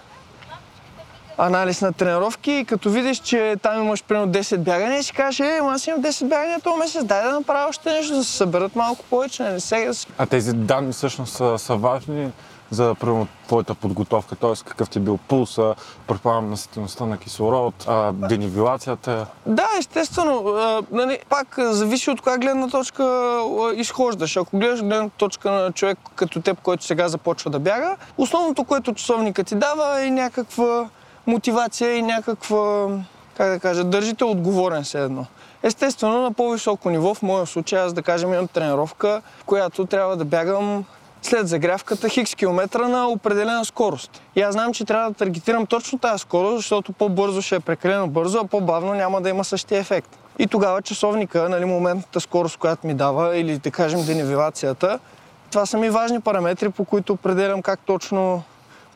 анализ 1.38 1.80
на 1.80 1.92
тренировки 1.92 2.52
и 2.52 2.64
като 2.64 2.90
видиш, 2.90 3.18
че 3.18 3.56
там 3.62 3.82
имаш 3.82 4.04
примерно 4.04 4.32
10 4.32 4.58
бягания 4.58 5.02
си 5.02 5.12
кажеш, 5.12 5.40
е, 5.40 5.60
аз 5.62 5.86
имам 5.86 6.02
10 6.02 6.28
бягания 6.28 6.60
този 6.60 6.78
месец, 6.78 7.04
дай 7.04 7.22
да 7.22 7.32
направя 7.32 7.68
още 7.68 7.92
нещо, 7.92 8.14
да 8.14 8.24
се 8.24 8.32
съберат 8.32 8.76
малко 8.76 9.04
повече, 9.10 9.42
нали 9.42 9.60
сега 9.60 9.94
си... 9.94 10.06
А 10.18 10.26
тези 10.26 10.52
данни 10.52 10.92
всъщност 10.92 11.32
са, 11.32 11.58
са 11.58 11.76
важни 11.76 12.30
за 12.70 12.94
примерно, 13.00 13.28
твоята 13.46 13.74
подготовка, 13.74 14.36
т.е. 14.36 14.64
какъв 14.64 14.90
ти 14.90 14.98
е 14.98 15.02
бил 15.02 15.18
пулса, 15.28 15.74
предполагам 16.06 16.50
наситеността 16.50 17.06
на 17.06 17.18
кислород, 17.18 17.74
а, 17.88 18.12
денивилацията. 18.12 19.26
Да, 19.46 19.68
естествено. 19.78 20.48
А, 20.48 20.82
нали, 20.90 21.18
пак 21.28 21.56
зависи 21.58 22.10
от 22.10 22.20
коя 22.20 22.38
гледна 22.38 22.68
точка 22.68 23.04
а, 23.04 23.74
изхождаш. 23.74 24.36
Ако 24.36 24.58
гледаш 24.58 24.80
гледна 24.80 25.08
точка 25.08 25.50
на 25.50 25.72
човек 25.72 25.98
като 26.14 26.40
теб, 26.40 26.60
който 26.60 26.84
сега 26.84 27.08
започва 27.08 27.50
да 27.50 27.58
бяга, 27.58 27.96
основното, 28.18 28.64
което 28.64 28.94
часовника 28.94 29.44
ти 29.44 29.54
дава 29.54 30.04
е 30.04 30.10
някаква 30.10 30.88
мотивация 31.26 31.96
и 31.96 32.02
някаква, 32.02 32.88
как 33.36 33.50
да 33.50 33.60
кажа, 33.60 33.84
държите 33.84 34.24
отговорен 34.24 34.82
все 34.82 35.02
едно. 35.02 35.26
Естествено, 35.62 36.22
на 36.22 36.32
по-високо 36.32 36.90
ниво, 36.90 37.14
в 37.14 37.22
моя 37.22 37.46
случай, 37.46 37.78
аз 37.78 37.92
да 37.92 38.02
кажем 38.02 38.34
имам 38.34 38.48
тренировка, 38.48 39.22
в 39.38 39.44
която 39.44 39.86
трябва 39.86 40.16
да 40.16 40.24
бягам 40.24 40.84
след 41.22 41.48
загрявката 41.48 42.08
хикс 42.08 42.34
километра 42.34 42.88
на 42.88 43.08
определена 43.08 43.64
скорост. 43.64 44.22
И 44.36 44.42
аз 44.42 44.52
знам, 44.52 44.72
че 44.72 44.84
трябва 44.84 45.10
да 45.10 45.14
таргетирам 45.14 45.66
точно 45.66 45.98
тази 45.98 46.18
скорост, 46.18 46.56
защото 46.56 46.92
по-бързо 46.92 47.42
ще 47.42 47.54
е 47.54 47.60
прекалено 47.60 48.08
бързо, 48.08 48.38
а 48.38 48.46
по-бавно 48.46 48.94
няма 48.94 49.20
да 49.20 49.28
има 49.28 49.44
същия 49.44 49.78
ефект. 49.78 50.18
И 50.38 50.46
тогава 50.46 50.82
часовника, 50.82 51.48
нали, 51.48 51.64
моментната 51.64 52.20
скорост, 52.20 52.56
която 52.56 52.86
ми 52.86 52.94
дава, 52.94 53.36
или 53.36 53.58
да 53.58 53.70
кажем 53.70 54.04
денивелацията, 54.04 54.98
това 55.50 55.66
са 55.66 55.78
ми 55.78 55.90
важни 55.90 56.20
параметри, 56.20 56.70
по 56.70 56.84
които 56.84 57.12
определям 57.12 57.62
как 57.62 57.80
точно 57.86 58.42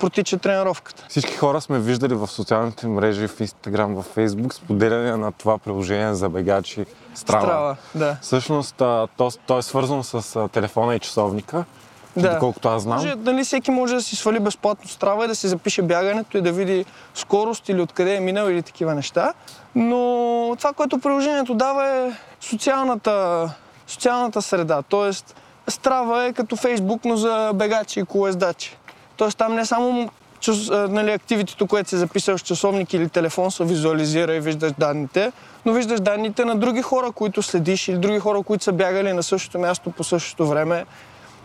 протича 0.01 0.39
тренировката. 0.39 1.05
Всички 1.09 1.37
хора 1.37 1.61
сме 1.61 1.79
виждали 1.79 2.15
в 2.15 2.27
социалните 2.27 2.87
мрежи, 2.87 3.29
в 3.29 3.41
Инстаграм, 3.41 3.95
в 3.95 4.03
Фейсбук, 4.03 4.55
споделяне 4.55 5.17
на 5.17 5.33
това 5.33 5.59
приложение 5.59 6.15
за 6.15 6.29
бегачи 6.29 6.87
Страва. 7.15 7.43
Страва, 7.43 7.77
да. 7.95 8.17
Всъщност, 8.23 8.75
то, 9.17 9.31
то 9.47 9.59
е 9.59 9.63
свързано 9.63 10.03
с 10.03 10.49
телефона 10.49 10.95
и 10.95 10.99
часовника, 10.99 11.65
Да. 12.17 12.33
доколкото 12.35 12.69
аз 12.69 12.83
знам. 12.83 12.97
Може, 12.97 13.15
нали, 13.15 13.45
всеки 13.45 13.71
може 13.71 13.95
да 13.95 14.03
си 14.03 14.17
свали 14.17 14.41
безплатно 14.41 14.89
страва 14.89 15.25
и 15.25 15.29
да 15.29 15.35
си 15.35 15.49
запише 15.49 15.83
бягането 15.83 16.39
и 16.39 16.43
да 16.43 16.53
види 16.53 16.85
скорост 17.15 17.69
или 17.69 17.81
откъде 17.81 18.15
е 18.15 18.21
минал 18.21 18.49
или 18.49 18.63
такива 18.63 18.95
неща. 18.95 19.33
Но 19.75 19.99
това, 20.59 20.73
което 20.73 20.99
приложението 20.99 21.55
дава 21.55 21.89
е 21.89 22.13
социалната, 22.41 23.51
социалната 23.87 24.43
среда. 24.43 24.83
Тоест, 24.83 25.35
Страва 25.69 26.25
е 26.25 26.33
като 26.33 26.57
Фейсбук, 26.57 27.05
но 27.05 27.17
за 27.17 27.53
бегачи 27.55 28.01
и 28.01 28.05
колездачи. 28.05 28.77
Тоест 29.21 29.39
там 29.39 29.55
не 29.55 29.65
само 29.65 30.09
час, 30.41 30.71
а, 30.71 30.89
нали, 30.89 31.11
активитето, 31.11 31.67
което 31.67 31.89
си 31.89 31.97
записал 31.97 32.39
с 32.39 32.41
часовник 32.41 32.93
или 32.95 33.09
телефон, 33.09 33.51
се 33.51 33.65
визуализира 33.65 34.35
и 34.35 34.41
виждаш 34.41 34.73
данните, 34.79 35.33
но 35.67 35.73
виждаш 35.73 36.01
данните 36.01 36.45
на 36.45 36.55
други 36.55 36.83
хора, 36.83 37.13
които 37.13 37.43
следиш 37.43 37.89
или 37.89 37.99
други 37.99 38.19
хора, 38.19 38.43
които 38.43 38.65
са 38.65 38.73
бягали 38.73 39.13
на 39.13 39.23
същото 39.23 39.59
място 39.59 39.91
по 39.91 40.05
същото 40.05 40.47
време. 40.47 40.85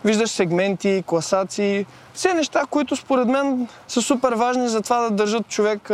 Виждаш 0.05 0.29
сегменти, 0.29 1.03
класации, 1.07 1.85
все 2.13 2.33
неща, 2.33 2.63
които 2.69 2.95
според 2.95 3.27
мен 3.27 3.67
са 3.87 4.01
супер 4.01 4.33
важни 4.33 4.67
за 4.67 4.81
това 4.81 4.99
да 4.99 5.09
държат 5.09 5.47
човек 5.47 5.91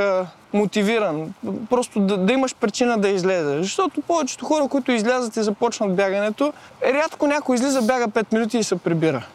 мотивиран. 0.54 1.34
Просто 1.70 2.00
да, 2.00 2.18
да 2.18 2.34
имаш 2.34 2.56
причина 2.56 2.98
да 2.98 3.10
излезеш. 3.10 3.62
Защото 3.62 4.02
повечето 4.02 4.46
хора, 4.46 4.68
които 4.68 4.92
излязат 4.92 5.36
и 5.36 5.44
започнат 5.44 5.96
бягането, 5.96 6.54
рядко 6.84 7.28
някой 7.28 7.56
излиза, 7.56 7.82
бяга 7.82 8.08
5 8.08 8.34
минути 8.34 8.58
и 8.58 8.64
се 8.64 8.76
прибира. 8.76 9.26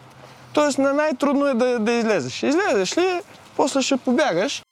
Тоест 0.56 0.78
на 0.78 0.92
най-трудно 0.92 1.46
е 1.46 1.54
да, 1.54 1.78
да 1.78 1.92
излезеш. 1.92 2.42
Излезеш 2.42 2.98
ли, 2.98 3.20
после 3.56 3.82
ще 3.82 3.96
побягаш. 3.96 4.62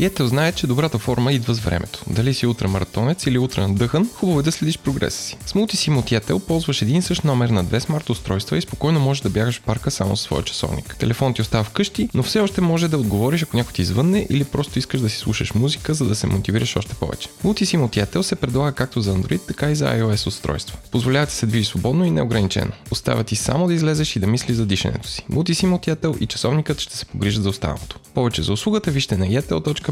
И 0.00 0.04
ето 0.04 0.26
знае, 0.26 0.52
че 0.52 0.66
добрата 0.66 0.98
форма 0.98 1.32
идва 1.32 1.54
с 1.54 1.60
времето. 1.60 2.04
Дали 2.10 2.34
си 2.34 2.46
ултрамаратонец 2.46 3.26
или 3.26 3.38
утре 3.38 3.60
надъхан, 3.60 4.08
хубаво 4.14 4.40
е 4.40 4.42
да 4.42 4.52
следиш 4.52 4.78
прогреса 4.78 5.22
си. 5.22 5.36
С 5.46 5.52
Multisim 5.52 5.98
от 5.98 6.10
Yatel 6.10 6.38
ползваш 6.38 6.82
един 6.82 6.96
и 6.96 7.02
същ 7.02 7.24
номер 7.24 7.48
на 7.48 7.64
две 7.64 7.80
смарт 7.80 8.10
устройства 8.10 8.58
и 8.58 8.60
спокойно 8.60 9.00
можеш 9.00 9.22
да 9.22 9.30
бягаш 9.30 9.58
в 9.58 9.62
парка 9.62 9.90
само 9.90 10.16
с 10.16 10.20
своя 10.20 10.42
часовник. 10.42 10.96
Телефон 10.98 11.34
ти 11.34 11.42
остава 11.42 11.64
вкъщи, 11.64 12.08
но 12.14 12.22
все 12.22 12.40
още 12.40 12.60
може 12.60 12.88
да 12.88 12.98
отговориш 12.98 13.42
ако 13.42 13.56
някой 13.56 13.72
ти 13.72 13.84
звънне 13.84 14.26
или 14.30 14.44
просто 14.44 14.78
искаш 14.78 15.00
да 15.00 15.10
си 15.10 15.16
слушаш 15.16 15.54
музика, 15.54 15.94
за 15.94 16.04
да 16.04 16.14
се 16.14 16.26
мотивираш 16.26 16.76
още 16.76 16.94
повече. 16.94 17.28
Multisim 17.44 17.84
от 17.84 17.96
Yatel 17.96 18.22
се 18.22 18.36
предлага 18.36 18.72
както 18.72 19.00
за 19.00 19.14
Android, 19.14 19.40
така 19.48 19.70
и 19.70 19.74
за 19.74 19.84
iOS 19.84 20.26
устройства. 20.26 20.78
Позволява 20.90 21.26
ти 21.26 21.34
се 21.34 21.46
движи 21.46 21.64
свободно 21.64 22.04
и 22.04 22.10
неограничено. 22.10 22.72
Остава 22.90 23.24
ти 23.24 23.36
само 23.36 23.66
да 23.66 23.74
излезеш 23.74 24.16
и 24.16 24.20
да 24.20 24.26
мислиш 24.26 24.56
за 24.56 24.66
дишането 24.66 25.08
си. 25.08 25.26
Multisim 25.32 25.74
от 25.74 25.86
Yatel 25.86 26.18
и 26.18 26.26
часовникът 26.26 26.80
ще 26.80 26.96
се 26.96 27.06
погрижат 27.06 27.42
за 27.42 27.48
останалото. 27.48 27.98
Повече 28.14 28.42
за 28.42 28.52
услугата 28.52 28.90
вижте 28.90 29.16
на 29.16 29.26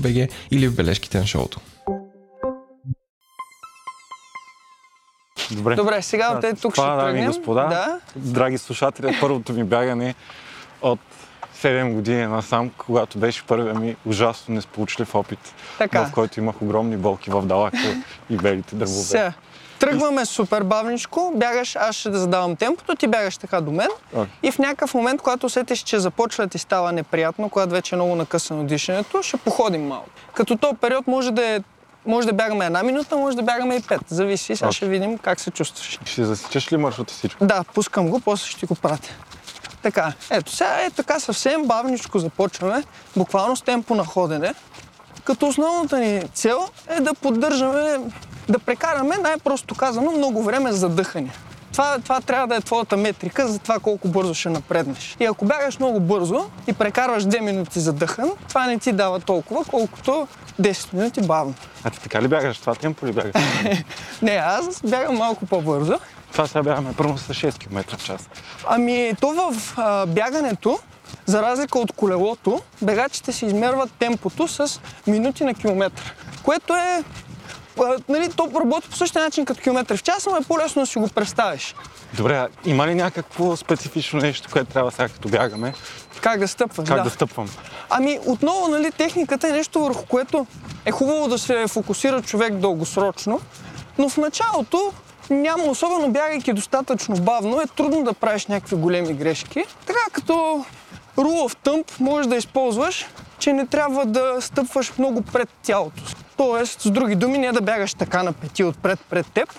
yatel.bg 0.01 0.31
или 0.51 0.69
в 0.69 0.77
бележките 0.77 1.19
на 1.19 1.27
шоуто. 1.27 1.61
Добре. 5.51 5.75
Добре, 5.75 6.03
сега 6.03 6.33
от 6.33 6.61
тук 6.63 6.73
ще 6.73 6.83
дами 6.83 7.01
тръгнем. 7.01 7.27
господа, 7.27 7.67
Да. 7.69 8.01
драги 8.17 8.59
слушатели, 8.59 9.17
първото 9.21 9.53
ми 9.53 9.65
бягане 9.65 10.15
от 10.83 11.01
7 11.57 11.93
години 11.93 12.27
насам, 12.27 12.71
когато 12.79 13.19
беше 13.19 13.43
първия 13.45 13.75
ми 13.75 13.97
ужасно 14.07 14.55
несполучлив 14.55 15.15
опит, 15.15 15.55
Така. 15.79 16.05
в 16.07 16.13
който 16.13 16.41
имах 16.41 16.63
огромни 16.63 16.97
болки 16.97 17.31
в 17.31 17.43
далака 17.43 18.03
и 18.31 18.37
белите 18.37 18.75
дървове. 18.75 18.99
Сега, 19.03 19.33
Тръгваме 19.79 20.27
супер 20.27 20.63
бавничко, 20.63 21.33
бягаш, 21.37 21.77
аз 21.77 21.97
ще 21.97 22.11
да 22.11 22.19
задавам 22.19 22.57
темпото, 22.57 22.95
ти 22.95 23.07
бягаш 23.07 23.37
така 23.37 23.61
до 23.61 23.71
мен. 23.71 23.89
Окей. 24.13 24.33
И 24.43 24.53
в 24.53 24.59
някакъв 24.59 24.95
момент, 24.95 25.23
когато 25.23 25.47
усетиш, 25.47 25.79
че 25.79 25.99
започва 25.99 26.45
да 26.45 26.51
ти 26.51 26.59
става 26.59 26.93
неприятно, 26.93 27.49
когато 27.49 27.71
вече 27.71 27.95
е 27.95 27.99
много 27.99 28.15
накъсано 28.15 28.65
дишането, 28.65 29.23
ще 29.23 29.37
походим 29.37 29.87
малко. 29.87 30.09
Като 30.35 30.57
този 30.57 30.77
период 30.77 31.07
може 31.07 31.31
да 31.31 31.47
е 31.47 31.61
може 32.07 32.27
да 32.27 32.33
бягаме 32.33 32.67
една 32.67 32.83
минута, 32.83 33.17
може 33.17 33.37
да 33.37 33.43
бягаме 33.43 33.75
и 33.77 33.83
пет. 33.83 34.01
Зависи, 34.09 34.57
сега 34.57 34.67
Окей. 34.69 34.77
ще 34.77 34.87
видим 34.87 35.19
как 35.19 35.41
се 35.41 35.51
чувстваш. 35.51 35.99
Ще 36.05 36.25
засичаш 36.25 36.73
ли 36.73 36.77
маршрута 36.77 37.15
всичко? 37.15 37.47
Да, 37.47 37.65
пускам 37.75 38.09
го, 38.09 38.21
после 38.21 38.47
ще 38.47 38.67
го 38.67 38.75
пратя. 38.75 39.11
Така, 39.83 40.13
ето 40.31 40.53
сега 40.53 40.85
е 40.85 40.91
така 40.91 41.21
съвсем 41.21 41.67
бавничко 41.67 42.19
започваме, 42.19 42.85
буквално 43.17 43.57
с 43.57 43.63
темпо 43.63 43.95
на 43.95 44.05
ходене, 44.05 44.55
като 45.25 45.47
основната 45.47 45.99
ни 45.99 46.23
цел 46.35 46.69
е 46.89 47.01
да 47.01 47.15
поддържаме, 47.15 47.99
да 48.49 48.59
прекараме 48.59 49.17
най-просто 49.17 49.75
казано 49.75 50.11
много 50.11 50.43
време 50.43 50.73
за 50.73 50.89
дъхане. 50.89 51.31
Това, 51.73 51.99
това 51.99 52.21
трябва 52.21 52.47
да 52.47 52.57
е 52.57 52.61
твоята 52.61 52.97
метрика 52.97 53.49
за 53.49 53.59
това 53.59 53.79
колко 53.79 54.09
бързо 54.09 54.35
ще 54.35 54.49
напреднеш. 54.49 55.17
И 55.21 55.25
ако 55.25 55.45
бягаш 55.45 55.79
много 55.79 56.01
бързо 56.01 56.51
и 56.67 56.73
прекарваш 56.73 57.25
2 57.25 57.41
минути 57.41 57.81
за 57.81 57.93
дъхан, 57.93 58.31
това 58.49 58.67
не 58.67 58.79
ти 58.79 58.93
дава 58.93 59.21
толкова, 59.21 59.65
колкото 59.65 60.29
10 60.61 60.95
минути 60.95 61.21
бавно. 61.21 61.55
А 61.85 61.91
ти 61.91 62.01
така 62.01 62.23
ли 62.23 62.29
бягаш? 62.29 62.59
Това 62.59 62.75
темпо 62.75 63.07
ли 63.07 63.13
бягаш? 63.13 63.33
Не, 64.23 64.33
аз 64.33 64.83
бягам 64.85 65.17
малко 65.17 65.47
по-бързо. 65.47 65.99
Това 66.33 66.47
сега 66.47 66.63
бягаме 66.63 66.91
първо 66.97 67.19
с 67.19 67.29
6 67.29 67.59
км 67.59 67.97
в 67.97 68.05
час. 68.05 68.29
Ами, 68.67 69.13
то 69.21 69.33
в 69.33 69.75
а, 69.77 70.07
бягането, 70.07 70.79
за 71.27 71.43
разлика 71.43 71.79
от 71.79 71.93
колелото, 71.93 72.61
бегачите 72.83 73.33
си 73.33 73.47
измерват 73.47 73.91
темпото 73.99 74.49
с 74.49 74.81
минути 75.07 75.45
на 75.45 75.55
километър, 75.55 76.15
което 76.43 76.75
е 76.75 77.05
нали, 78.09 78.29
то 78.37 78.51
работи 78.61 78.89
по 78.89 78.97
същия 78.97 79.23
начин 79.23 79.45
като 79.45 79.61
километър 79.61 79.97
в 79.97 80.03
час, 80.03 80.27
но 80.31 80.37
е 80.37 80.41
по-лесно 80.41 80.83
да 80.83 80.87
си 80.87 80.99
го 80.99 81.09
представиш. 81.09 81.75
Добре, 82.15 82.49
има 82.65 82.87
ли 82.87 82.95
някакво 82.95 83.57
специфично 83.57 84.19
нещо, 84.21 84.49
което 84.53 84.73
трябва 84.73 84.91
сега 84.91 85.09
като 85.09 85.29
бягаме? 85.29 85.75
Как 86.21 86.39
да 86.41 86.49
стъпваш, 86.49 86.89
Как 86.89 86.97
да. 86.97 87.03
да 87.03 87.11
стъпвам? 87.11 87.49
Ами, 87.91 88.19
отново, 88.27 88.69
нали, 88.69 88.93
техниката 88.93 89.49
е 89.49 89.53
нещо 89.53 89.81
върху 89.81 90.07
което 90.07 90.47
е 90.85 90.91
хубаво 90.91 91.29
да 91.29 91.39
се 91.39 91.65
фокусира 91.69 92.23
човек 92.23 92.55
дългосрочно, 92.55 93.41
но 93.99 94.09
в 94.09 94.17
началото 94.17 94.93
няма, 95.31 95.65
особено 95.65 96.11
бягайки 96.11 96.53
достатъчно 96.53 97.17
бавно, 97.17 97.61
е 97.61 97.67
трудно 97.77 98.05
да 98.05 98.13
правиш 98.13 98.47
някакви 98.47 98.77
големи 98.77 99.15
грешки. 99.15 99.65
Така 99.87 100.01
като 100.13 100.65
rule 101.17 101.49
of 101.49 101.57
thumb 101.65 102.01
може 102.01 102.29
да 102.29 102.37
използваш, 102.37 103.07
че 103.39 103.53
не 103.53 103.67
трябва 103.67 104.07
да 104.07 104.37
стъпваш 104.41 104.93
много 104.99 105.23
пред 105.23 105.49
тялото. 105.63 106.09
си. 106.09 106.15
Тоест, 106.39 106.81
с 106.81 106.91
други 106.91 107.15
думи, 107.15 107.39
не 107.39 107.53
да 107.53 107.61
бягаш 107.61 107.95
така 107.95 108.23
на 108.23 108.33
пети 108.33 108.65
отпред 108.65 109.01
пред 109.11 109.27
теб, 109.27 109.53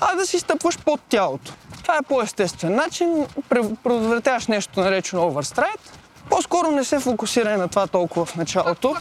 а 0.00 0.14
да 0.14 0.26
си 0.26 0.38
стъпваш 0.38 0.78
под 0.78 1.00
тялото. 1.08 1.52
Това 1.82 1.96
е 1.96 2.02
по-естествен 2.08 2.74
начин, 2.74 3.26
пре- 3.50 3.76
предотвратяваш 3.84 4.46
нещо 4.46 4.80
наречено 4.80 5.22
overstride, 5.22 5.90
по-скоро 6.30 6.70
не 6.70 6.84
се 6.84 6.98
фокусирай 6.98 7.56
на 7.56 7.68
това 7.68 7.86
толкова 7.86 8.24
в 8.26 8.36
началото. 8.36 8.96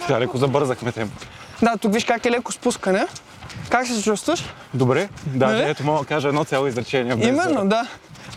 Сега 0.00 0.20
леко 0.20 0.38
забързахме 0.38 0.92
темпо. 0.92 1.26
Да, 1.62 1.76
тук 1.76 1.94
виж 1.94 2.04
как 2.04 2.26
е 2.26 2.30
леко 2.30 2.52
спускане. 2.52 3.06
Как 3.70 3.86
се 3.86 4.02
чувстваш? 4.02 4.44
Добре, 4.74 5.08
да, 5.26 5.46
Нали? 5.46 5.62
ето 5.62 5.84
мога 5.84 6.00
да 6.00 6.06
кажа 6.06 6.28
едно 6.28 6.44
цяло 6.44 6.66
изречение. 6.66 7.16
без 7.16 7.26
Именно, 7.28 7.60
да... 7.60 7.64
да. 7.64 7.86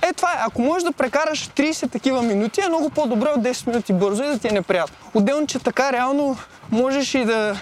Е, 0.09 0.13
това 0.13 0.31
е. 0.31 0.37
Ако 0.39 0.61
можеш 0.61 0.83
да 0.83 0.91
прекараш 0.91 1.47
30 1.47 1.91
такива 1.91 2.21
минути, 2.21 2.61
е 2.61 2.67
много 2.67 2.89
по-добре 2.89 3.29
от 3.29 3.41
10 3.41 3.67
минути 3.67 3.93
бързо 3.93 4.23
и 4.23 4.27
да 4.27 4.39
ти 4.39 4.47
е 4.47 4.51
неприятно. 4.51 4.95
Отделно, 5.13 5.47
че 5.47 5.59
така 5.59 5.91
реално 5.93 6.37
можеш 6.71 7.13
и 7.15 7.25
да... 7.25 7.55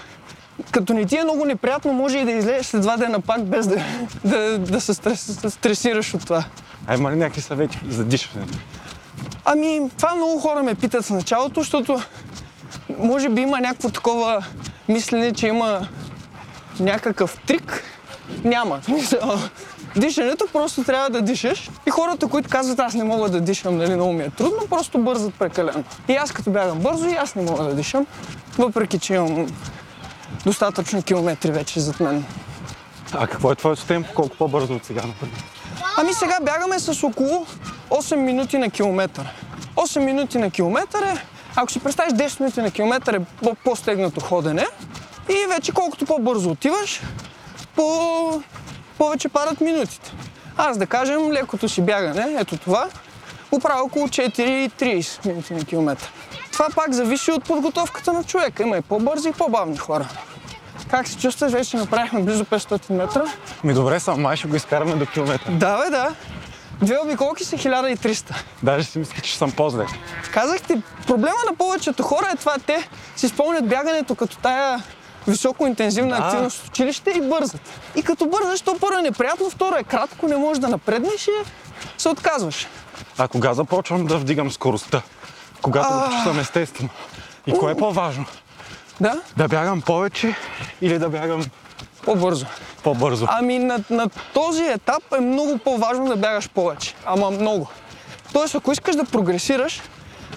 Като 0.70 0.92
не 0.94 1.04
ти 1.04 1.16
е 1.16 1.24
много 1.24 1.44
неприятно, 1.44 1.92
може 1.92 2.18
и 2.18 2.24
да 2.24 2.32
излезеш 2.32 2.66
след 2.66 2.82
два 2.82 2.96
дена 2.96 3.20
пак, 3.20 3.44
без 3.44 3.66
да, 3.66 3.84
да, 4.24 4.58
да 4.58 4.80
се 4.80 4.94
стрес, 4.94 5.38
стресираш 5.48 6.14
от 6.14 6.26
това. 6.26 6.44
А 6.86 6.94
има 6.94 7.12
ли 7.12 7.16
някакви 7.16 7.40
съвети 7.40 7.80
за 7.88 8.04
дишане? 8.04 8.46
Ами, 9.44 9.90
това 9.96 10.14
много 10.14 10.38
хора 10.38 10.62
ме 10.62 10.74
питат 10.74 11.04
в 11.04 11.10
началото, 11.10 11.60
защото 11.60 12.00
може 12.98 13.28
би 13.28 13.40
има 13.40 13.60
някакво 13.60 13.90
такова 13.90 14.44
мислене, 14.88 15.32
че 15.32 15.46
има 15.46 15.88
някакъв 16.80 17.38
трик. 17.46 17.82
Няма. 18.44 18.80
Дишането 19.96 20.46
просто 20.52 20.84
трябва 20.84 21.10
да 21.10 21.22
дишаш. 21.22 21.70
И 21.86 21.90
хората, 21.90 22.26
които 22.26 22.48
казват, 22.50 22.78
аз 22.78 22.94
не 22.94 23.04
мога 23.04 23.28
да 23.28 23.40
дишам, 23.40 23.76
нали, 23.76 23.94
много 23.94 24.12
ми 24.12 24.22
е 24.24 24.30
трудно, 24.30 24.58
просто 24.70 24.98
бързат 24.98 25.34
прекалено. 25.34 25.84
И 26.08 26.14
аз 26.14 26.32
като 26.32 26.50
бягам 26.50 26.78
бързо, 26.78 27.08
и 27.08 27.14
аз 27.14 27.34
не 27.34 27.42
мога 27.42 27.64
да 27.64 27.74
дишам, 27.74 28.06
въпреки 28.58 28.98
че 28.98 29.14
имам 29.14 29.46
достатъчно 30.44 31.02
километри 31.02 31.50
вече 31.50 31.80
зад 31.80 32.00
мен. 32.00 32.24
А 33.12 33.26
какво 33.26 33.52
е 33.52 33.56
твоето 33.56 33.86
темпо? 33.86 34.14
Колко 34.14 34.36
по-бързо 34.36 34.74
от 34.74 34.84
сега, 34.84 35.02
например? 35.06 35.44
Ами 35.96 36.12
сега 36.14 36.38
бягаме 36.42 36.78
с 36.78 37.02
около 37.04 37.46
8 37.90 38.16
минути 38.16 38.58
на 38.58 38.70
километър. 38.70 39.28
8 39.76 39.98
минути 39.98 40.38
на 40.38 40.50
километър 40.50 41.02
е, 41.02 41.24
ако 41.56 41.72
си 41.72 41.80
представиш 41.80 42.12
10 42.12 42.40
минути 42.40 42.60
на 42.60 42.70
километър 42.70 43.14
е 43.14 43.20
по- 43.20 43.54
по-стегнато 43.64 44.20
ходене 44.20 44.66
и 45.28 45.46
вече 45.48 45.72
колкото 45.72 46.04
по-бързо 46.04 46.50
отиваш, 46.50 47.02
по... 47.76 48.42
повече 48.98 49.28
падат 49.28 49.60
минутите. 49.60 50.12
Аз 50.56 50.78
да 50.78 50.86
кажем, 50.86 51.32
лекото 51.32 51.68
си 51.68 51.82
бягане, 51.82 52.36
ето 52.38 52.56
това, 52.56 52.88
го 53.52 53.60
правя 53.60 53.82
около 53.82 54.08
4,30 54.08 55.26
минути 55.26 55.54
на 55.54 55.64
километър. 55.64 56.12
Това 56.58 56.70
пак 56.74 56.92
зависи 56.92 57.30
от 57.30 57.44
подготовката 57.44 58.12
на 58.12 58.24
човека. 58.24 58.62
Има 58.62 58.76
и 58.76 58.80
по-бързи 58.80 59.28
и 59.28 59.32
по-бавни 59.32 59.76
хора. 59.76 60.08
Как 60.90 61.08
се 61.08 61.18
чувстваш? 61.18 61.52
Вече 61.52 61.76
направихме 61.76 62.22
близо 62.22 62.44
500 62.44 62.92
метра. 62.92 63.22
Ми 63.64 63.74
добре, 63.74 64.00
само 64.00 64.18
май 64.22 64.36
ще 64.36 64.48
го 64.48 64.56
изкараме 64.56 64.94
до 64.94 65.06
километър. 65.06 65.50
Да, 65.52 65.78
бе, 65.78 65.90
да. 65.90 66.14
Две 66.82 66.98
обиколки 67.04 67.44
са 67.44 67.56
1300. 67.56 68.34
Даже 68.62 68.84
си 68.84 68.98
мисля, 68.98 69.20
че 69.22 69.38
съм 69.38 69.52
по-зле. 69.52 69.86
Казах 70.32 70.60
ти, 70.62 70.82
проблема 71.06 71.36
на 71.50 71.56
повечето 71.56 72.02
хора 72.02 72.26
е 72.32 72.36
това, 72.36 72.54
те 72.66 72.88
си 73.16 73.28
спомнят 73.28 73.68
бягането 73.68 74.14
като 74.14 74.36
тая 74.38 74.82
високоинтензивна 75.28 76.16
Да. 76.16 76.22
активност 76.22 76.58
в 76.58 76.68
училище 76.68 77.10
и 77.10 77.20
бързат. 77.20 77.60
И 77.96 78.02
като 78.02 78.26
бързаш, 78.26 78.60
то 78.60 78.76
първо 78.80 78.98
е 78.98 79.02
неприятно, 79.02 79.50
второ 79.50 79.76
е 79.76 79.82
кратко, 79.84 80.28
не 80.28 80.36
можеш 80.36 80.60
да 80.60 80.68
напреднеш 80.68 81.28
и 81.28 81.30
се 81.98 82.08
отказваш. 82.08 82.66
А 83.18 83.28
кога 83.28 83.54
започвам 83.54 84.06
да 84.06 84.18
вдигам 84.18 84.50
скоростта? 84.50 85.02
Когато 85.62 85.88
го 85.88 85.98
А. 85.98 86.10
чувствам 86.10 86.38
естествено. 86.38 86.88
И 87.46 87.52
кое 87.52 87.72
е 87.72 87.74
по-важно? 87.74 88.24
Да? 89.00 89.20
Да 89.36 89.48
бягам 89.48 89.82
повече 89.82 90.34
или 90.82 90.98
да 90.98 91.08
бягам 91.08 91.44
По-бързо. 92.04 92.46
по-бързо? 92.82 93.26
Ами 93.30 93.58
на, 93.58 93.80
на 93.90 94.08
този 94.34 94.64
етап 94.64 95.02
е 95.16 95.20
много 95.20 95.58
по-важно 95.58 96.06
да 96.06 96.16
бягаш 96.16 96.48
повече. 96.48 96.94
Ама 97.06 97.30
много. 97.30 97.68
Тоест, 98.32 98.54
ако 98.54 98.72
искаш 98.72 98.96
да 98.96 99.04
прогресираш, 99.04 99.82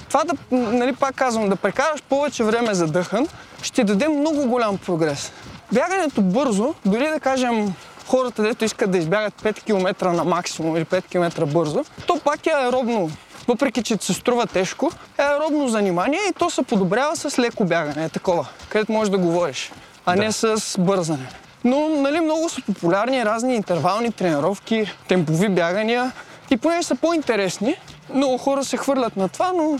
това 0.07 0.23
да, 0.23 0.33
нали, 0.55 0.95
пак 0.95 1.15
казвам, 1.15 1.49
да 1.49 1.55
прекараш 1.55 2.01
повече 2.01 2.43
време 2.43 2.73
за 2.73 2.87
дъхан, 2.87 3.27
ще 3.61 3.83
даде 3.83 4.07
много 4.07 4.45
голям 4.45 4.77
прогрес. 4.77 5.31
Бягането 5.71 6.21
бързо, 6.21 6.73
дори 6.85 7.07
да 7.09 7.19
кажем 7.19 7.73
хората, 8.07 8.43
дето 8.43 8.65
искат 8.65 8.91
да 8.91 8.97
избягат 8.97 9.41
5 9.41 9.63
км 9.63 10.11
на 10.13 10.23
максимум 10.23 10.77
или 10.77 10.85
5 10.85 11.03
км 11.09 11.45
бързо, 11.45 11.85
то 12.07 12.19
пак 12.23 12.45
е 12.47 12.49
аеробно. 12.49 13.11
Въпреки, 13.47 13.83
че 13.83 13.97
се 14.01 14.13
струва 14.13 14.47
тежко, 14.47 14.91
е 15.17 15.21
аеробно 15.21 15.67
занимание 15.67 16.19
и 16.29 16.33
то 16.33 16.49
се 16.49 16.63
подобрява 16.63 17.15
с 17.15 17.39
леко 17.39 17.65
бягане, 17.65 18.05
е 18.05 18.09
такова, 18.09 18.47
където 18.69 18.91
можеш 18.91 19.11
да 19.11 19.17
говориш, 19.17 19.71
а 20.05 20.15
не 20.15 20.31
с 20.31 20.75
бързане. 20.79 21.27
Но 21.63 21.89
нали, 21.89 22.19
много 22.19 22.49
са 22.49 22.61
популярни 22.61 23.25
разни 23.25 23.55
интервални 23.55 24.11
тренировки, 24.11 24.93
темпови 25.07 25.49
бягания 25.49 26.11
и 26.51 26.57
понеже 26.57 26.83
са 26.83 26.95
по-интересни, 26.95 27.75
много 28.13 28.37
хора 28.37 28.63
се 28.65 28.77
хвърлят 28.77 29.17
на 29.17 29.29
това, 29.29 29.51
но 29.57 29.79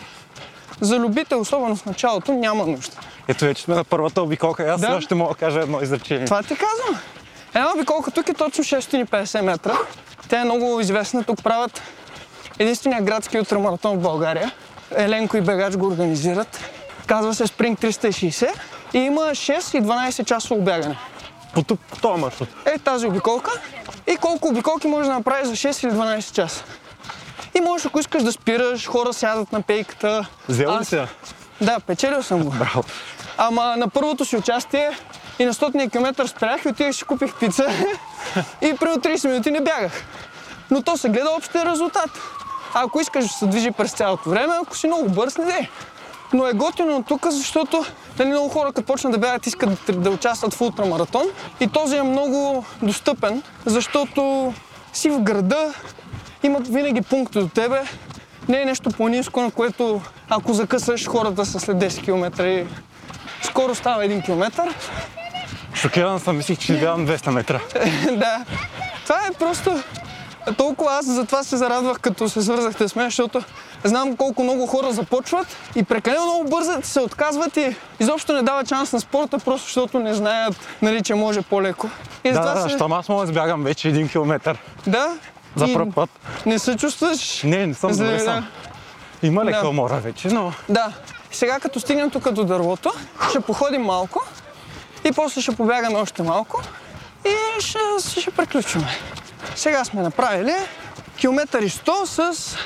за 0.82 1.00
любител, 1.00 1.40
особено 1.40 1.76
в 1.76 1.86
началото, 1.86 2.34
няма 2.34 2.66
нужда. 2.66 2.98
Ето 3.28 3.46
вече 3.46 3.64
сме 3.64 3.76
на 3.76 3.84
първата 3.84 4.22
обиколка 4.22 4.64
аз 4.64 4.82
Да. 4.82 5.02
ще 5.02 5.16
мога 5.16 5.34
да 5.34 5.40
кажа 5.40 5.60
едно 5.60 5.82
изречение. 5.82 6.26
Това 6.26 6.44
ти 6.44 6.56
казвам. 6.56 7.02
Една 7.54 7.74
обиколка 7.76 8.12
тук 8.12 8.30
е 8.30 8.34
точно 8.34 8.64
650 8.64 9.42
метра. 9.42 9.78
Тя 10.30 10.42
е 10.42 10.44
много 10.44 10.80
известна. 10.80 11.24
Тук 11.24 11.44
правят 11.44 11.82
единствения 12.60 13.02
градски 13.02 13.40
ултрамаратон 13.40 13.98
в 13.98 14.02
България. 14.02 14.52
Еленко 14.96 15.38
и 15.38 15.42
Бегач 15.42 15.78
го 15.78 15.88
организират. 15.88 16.60
Казва 17.06 17.36
се 17.36 17.48
Спринг 17.48 17.80
360 17.80 18.50
и 18.94 18.98
има 18.98 19.22
6 19.22 19.78
и 19.78 19.82
12 19.82 20.26
часово 20.26 20.62
бягане. 20.62 20.98
По, 21.54 21.64
тук, 21.64 21.80
по 21.80 21.98
този 21.98 22.22
маршрут. 22.22 22.50
Е 22.66 22.80
тази 22.80 23.08
обиколка 23.08 23.52
и 24.14 24.18
колко 24.18 24.48
обиколки 24.48 24.88
можеш 24.88 25.08
да 25.08 25.14
направиш 25.14 25.48
за 25.48 25.54
6 25.54 25.88
или 25.88 25.94
12 25.94 26.34
часа. 26.34 26.64
И 27.58 27.62
можеш, 27.62 27.86
ако 27.86 28.00
искаш 28.00 28.24
да 28.24 28.32
спираш, 28.32 28.88
хора 28.88 29.14
сядат 29.14 29.52
на 29.52 29.62
пейката. 29.62 30.28
Взел 30.50 30.80
ли 30.80 30.86
се? 30.86 31.08
Да, 31.62 31.80
печелил 31.80 32.24
съм 32.24 32.44
го. 32.44 32.50
Браво. 32.50 32.84
Ама 33.38 33.76
на 33.78 33.90
първото 33.90 34.26
си 34.26 34.38
участие 34.38 34.92
и 35.40 35.46
на 35.46 35.54
100-ния 35.54 35.92
километър 35.92 36.28
спрях 36.28 36.66
и 36.66 36.68
отидах 36.68 36.96
си 36.96 37.04
купих 37.04 37.36
пица 37.40 37.68
и 38.62 38.74
при 38.74 38.88
30 38.88 39.28
минути 39.28 39.52
не 39.52 39.62
бягах. 39.62 40.04
Но 40.72 40.82
то 40.82 40.98
се 40.98 41.10
гледа 41.10 41.30
общия 41.30 41.66
резултат. 41.66 42.10
Ако 42.74 43.02
искаш 43.02 43.24
да 43.24 43.34
се 43.34 43.46
движи 43.46 43.72
през 43.72 43.92
цялото 43.92 44.30
време, 44.30 44.54
ако 44.64 44.78
си 44.78 44.88
много 44.88 45.10
бърз, 45.10 45.38
не 45.38 45.46
дей. 45.46 45.70
Но 46.34 46.48
е 46.48 46.54
готино 46.54 47.04
тук, 47.04 47.28
защото 47.32 47.86
нали, 48.20 48.30
много 48.30 48.50
хора, 48.50 48.68
като 48.74 48.88
почнат 48.88 49.14
да 49.14 49.20
бягат, 49.20 49.48
искат 49.48 49.70
да, 49.88 49.94
да 49.94 50.10
участват 50.10 50.54
в 50.54 50.62
ултрамаратон. 50.62 51.26
И 51.60 51.68
този 51.68 51.98
е 51.98 52.04
много 52.04 52.66
достъпен, 52.82 53.44
защото 53.66 54.54
си 54.94 55.10
в 55.10 55.20
града, 55.20 55.74
имат 56.44 56.68
винаги 56.68 57.02
пункт 57.02 57.34
до 57.34 57.48
тебе. 57.48 57.82
Не 58.50 58.62
е 58.62 58.66
нещо 58.66 58.90
по-низко, 58.90 59.42
на 59.42 59.52
което 59.52 60.02
ако 60.30 60.54
закъсаш, 60.54 61.08
хората 61.08 61.46
са 61.46 61.60
след 61.60 61.78
10 61.78 62.04
км 62.04 62.46
и 62.46 62.66
скоро 63.44 63.76
става 63.76 64.04
1 64.04 64.26
км. 64.26 64.74
Шокиран 65.74 66.20
съм, 66.20 66.38
мислих, 66.38 66.60
че 66.60 66.74
бягам 66.74 67.08
200 67.08 67.30
метра. 67.30 67.60
да. 68.12 68.46
Това 69.04 69.20
е 69.28 69.34
просто 69.40 69.84
толкова 70.58 70.92
аз 70.94 71.06
затова 71.06 71.44
се 71.44 71.58
зарадвах, 71.58 72.00
като 72.00 72.30
се 72.30 72.42
свързахте 72.42 72.88
с 72.88 72.96
мен, 72.96 73.06
защото 73.06 73.44
знам 73.84 74.16
колко 74.18 74.44
много 74.44 74.68
хора 74.68 74.92
започват 74.92 75.48
и 75.76 75.84
прекалено 75.84 76.26
много 76.26 76.50
бързат, 76.50 76.86
се 76.86 77.00
отказват 77.00 77.58
и 77.58 77.76
изобщо 78.00 78.34
не 78.34 78.42
дават 78.42 78.70
шанс 78.70 78.94
на 78.94 79.00
спорта, 79.00 79.40
просто 79.40 79.66
защото 79.66 80.00
не 80.00 80.14
знаят, 80.14 80.56
нали, 80.82 81.02
че 81.04 81.16
може 81.16 81.42
по-леко. 81.42 81.90
И 82.24 82.32
Да, 82.32 82.54
да, 82.54 82.62
се... 82.62 82.70
щом 82.70 82.94
аз 82.94 83.10
мога 83.10 83.26
да 83.26 83.32
сбягам 83.32 83.64
вече 83.64 83.90
един 83.90 84.10
километър 84.10 84.58
Да. 84.88 85.08
за 85.56 85.74
първ 85.74 85.92
път. 85.96 86.10
Не 86.46 86.60
се 86.60 86.78
чувстваш... 86.78 87.44
Не, 87.44 87.68
не 87.68 87.74
съм 87.74 87.92
добре 87.92 88.18
да. 88.18 88.20
съм. 88.20 88.48
Има 89.24 89.46
лека 89.46 89.62
Да. 89.62 89.70
умора 89.70 89.96
вече, 89.96 90.28
но 90.28 90.54
Да. 90.70 90.94
Сега 91.32 91.60
като 91.60 91.80
стигнем 91.80 92.10
тук 92.10 92.32
до 92.32 92.44
дървото, 92.44 92.92
ще 93.30 93.40
походим 93.40 93.82
малко 93.82 94.24
и 95.06 95.12
после 95.12 95.42
ще 95.42 95.56
побягаме 95.56 95.98
още 96.00 96.24
малко 96.24 96.62
и 97.26 97.62
ще, 97.62 97.80
ще 98.22 98.32
приключваме. 98.32 98.88
Сега 99.56 99.86
сме 99.86 100.02
направили 100.02 100.54
километър 101.18 101.62
и 101.62 101.70
100 101.70 102.06
с 102.34 102.58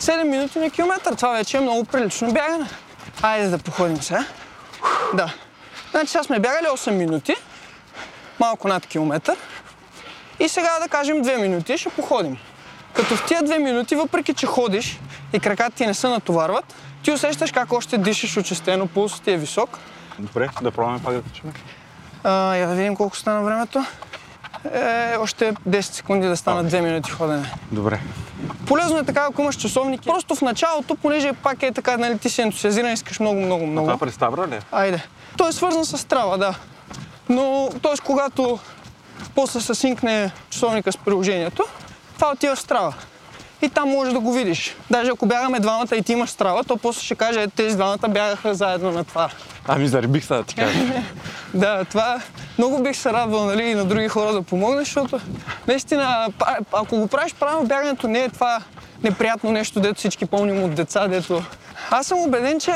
7 0.00 0.22
минути 0.22 0.58
на 0.58 0.70
километър. 0.70 1.14
Това 1.14 1.32
вече 1.32 1.56
е 1.56 1.60
много 1.60 1.84
прилично 1.84 2.32
бягане. 2.32 2.66
Айде 3.22 3.48
да 3.48 3.58
походим 3.58 4.02
сега. 4.02 4.24
Да. 5.14 5.34
Значи 5.90 6.06
сега 6.06 6.22
сме 6.22 6.38
бягали 6.38 6.66
8 6.66 6.90
минути, 6.90 7.34
малко 8.40 8.68
над 8.68 8.86
километър. 8.86 9.36
И 10.40 10.48
сега 10.48 10.78
да 10.82 10.88
кажем 10.88 11.24
2 11.24 11.40
минути 11.40 11.78
ще 11.78 11.88
походим. 11.88 12.36
Като 12.94 13.16
в 13.16 13.26
тия 13.26 13.42
2 13.42 13.58
минути, 13.58 13.96
въпреки 13.96 14.34
че 14.34 14.46
ходиш 14.46 15.00
и 15.32 15.40
краката 15.40 15.76
ти 15.76 15.86
не 15.86 15.94
се 15.94 16.08
натоварват, 16.08 16.74
ти 17.02 17.12
усещаш 17.12 17.52
как 17.52 17.72
още 17.72 17.98
дишаш 17.98 18.36
очистено, 18.36 18.86
пулсът 18.86 19.22
ти 19.22 19.30
е 19.30 19.36
висок. 19.36 19.78
добре, 20.18 20.48
да 20.62 20.70
пробваме 20.70 21.02
пак 21.02 21.14
да 21.14 21.22
качваме. 21.22 21.54
Я 22.58 22.66
да 22.66 22.74
видим 22.74 22.96
колко 22.96 23.16
стана 23.16 23.42
времето. 23.42 23.84
Е, 24.64 25.16
още 25.18 25.52
10 25.68 25.80
секунди 25.80 26.26
да 26.28 26.36
станат 26.36 26.72
2 26.72 26.80
минути 26.80 27.10
ходене. 27.10 27.52
Добре. 27.72 28.00
Полезно 28.66 28.98
е 28.98 29.04
така, 29.04 29.26
ако 29.30 29.42
имаш 29.42 29.56
часовник. 29.56 30.02
Просто 30.02 30.34
в 30.34 30.42
началото, 30.42 30.94
понеже 30.94 31.32
пак 31.32 31.62
е 31.62 31.72
така, 31.72 31.96
нали, 31.96 32.18
ти 32.18 32.30
си 32.30 32.42
ентусиазиран, 32.42 32.92
искаш 32.92 33.20
много, 33.20 33.40
много, 33.40 33.66
много. 33.66 33.86
Това 33.86 33.98
през 33.98 34.16
Тавра 34.16 34.48
ли? 34.48 34.54
е? 34.54 34.60
Айде. 34.72 35.02
Той 35.36 35.48
е 35.48 35.52
свързан 35.52 35.84
с 35.84 36.06
трава, 36.06 36.38
да. 36.38 36.54
Но, 37.28 37.68
т.е. 37.82 37.92
когато 38.06 38.58
после 39.34 39.60
се 39.60 39.74
синкне 39.74 40.30
часовника 40.50 40.92
с 40.92 40.96
приложението, 40.96 41.64
това 42.14 42.32
отива 42.32 42.56
в 42.56 42.60
страва. 42.60 42.94
И 43.62 43.68
там 43.68 43.88
можеш 43.88 44.12
да 44.12 44.20
го 44.20 44.32
видиш. 44.32 44.76
Даже 44.90 45.10
ако 45.10 45.26
бягаме 45.26 45.60
двамата 45.60 45.96
и 45.96 46.02
ти 46.02 46.12
имаш 46.12 46.30
страва, 46.30 46.64
то 46.64 46.76
после 46.76 47.02
ще 47.02 47.14
каже, 47.14 47.46
тези 47.46 47.76
двамата 47.76 48.08
бягаха 48.08 48.54
заедно 48.54 48.90
на 48.90 49.04
това. 49.04 49.30
Ами 49.68 49.88
заребих 49.88 50.24
се 50.24 50.34
да 50.34 50.42
ти 50.42 50.54
кажа. 50.54 50.78
Да, 51.54 51.84
това 51.84 52.20
много 52.58 52.82
бих 52.82 52.96
се 52.96 53.12
радвал 53.12 53.44
нали, 53.44 53.62
и 53.62 53.74
на 53.74 53.84
други 53.84 54.08
хора 54.08 54.32
да 54.32 54.42
помогнеш, 54.42 54.84
защото 54.88 55.20
наистина, 55.68 56.28
ако 56.72 56.96
го 56.96 57.06
правиш 57.06 57.34
правилно, 57.34 57.66
бягането 57.66 58.08
не 58.08 58.20
е 58.20 58.28
това 58.28 58.60
неприятно 59.02 59.52
нещо, 59.52 59.80
дето 59.80 59.98
всички 59.98 60.26
помним 60.26 60.64
от 60.64 60.74
деца, 60.74 61.08
дето... 61.08 61.42
Аз 61.90 62.06
съм 62.06 62.18
убеден, 62.18 62.60
че 62.60 62.72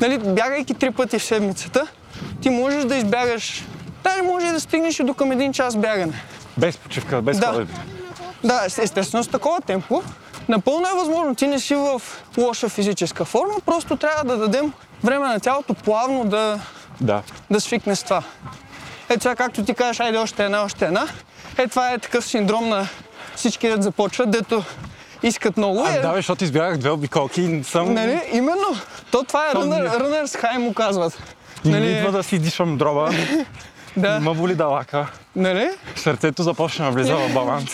нали, 0.00 0.18
бягайки 0.18 0.74
три 0.74 0.90
пъти 0.90 1.18
в 1.18 1.24
седмицата, 1.24 1.86
ти 2.42 2.50
можеш 2.50 2.84
да 2.84 2.96
избягаш, 2.96 3.64
даже 4.04 4.22
може 4.22 4.52
да 4.52 4.60
стигнеш 4.60 5.00
и 5.00 5.04
до 5.04 5.14
към 5.14 5.32
един 5.32 5.52
час 5.52 5.76
бягане. 5.76 6.22
Без 6.56 6.76
почивка, 6.76 7.22
без 7.22 7.38
Да. 7.38 7.46
ходене. 7.46 7.68
Да, 8.46 8.62
ес- 8.66 8.78
естествено 8.78 9.24
с 9.24 9.28
такова 9.28 9.60
темпо. 9.60 10.02
Напълно 10.48 10.86
е 10.86 10.94
възможно. 10.94 11.34
Ти 11.34 11.46
не 11.46 11.60
си 11.60 11.74
в 11.74 12.02
лоша 12.38 12.68
физическа 12.68 13.24
форма, 13.24 13.54
просто 13.66 13.96
трябва 13.96 14.24
да 14.26 14.36
дадем 14.38 14.72
време 15.04 15.26
на 15.26 15.40
тялото 15.40 15.74
плавно 15.74 16.24
да, 16.24 16.58
Да. 17.00 17.22
да 17.50 17.60
свикне 17.60 17.96
с 17.96 18.02
това. 18.02 18.22
Е, 19.08 19.16
това 19.16 19.34
както 19.34 19.64
ти 19.64 19.74
кажеш, 19.74 20.00
айде 20.00 20.18
още 20.18 20.44
една, 20.44 20.62
още 20.62 20.84
една. 20.84 21.06
Е, 21.58 21.66
това 21.66 21.90
е 21.90 21.98
такъв 21.98 22.26
синдром 22.26 22.68
на 22.68 22.88
всички 23.36 23.68
да 23.68 23.82
започват, 23.82 24.30
дето 24.30 24.64
искат 25.22 25.56
много. 25.56 25.84
Ами 25.86 25.96
е, 25.96 26.00
да, 26.00 26.08
бе, 26.08 26.16
защото 26.16 26.44
избягах 26.44 26.76
две 26.76 26.90
обиколки 26.90 27.42
и 27.42 27.64
съм... 27.64 27.94
нали, 27.94 28.20
именно. 28.32 28.66
То 29.10 29.22
това 29.22 29.46
е 29.46 29.52
То 29.52 29.58
runner, 29.58 29.82
не- 29.82 30.04
runner's 30.04 30.42
high 30.44 30.58
му 30.58 30.74
казват. 30.74 31.22
Не 31.64 31.70
Нали, 31.70 31.90
идва 31.92 32.12
да 32.12 32.22
си 32.22 32.38
дишам 32.38 32.76
дроба. 32.76 33.10
да, 33.96 34.20
Ма 34.20 34.34
боли 34.34 34.54
далака. 34.54 35.06
нали? 35.36 35.70
Сърцето 35.96 36.42
започна 36.42 36.84
да 36.84 36.90
влиза 36.90 37.16
в 37.16 37.34
баланс. 37.34 37.70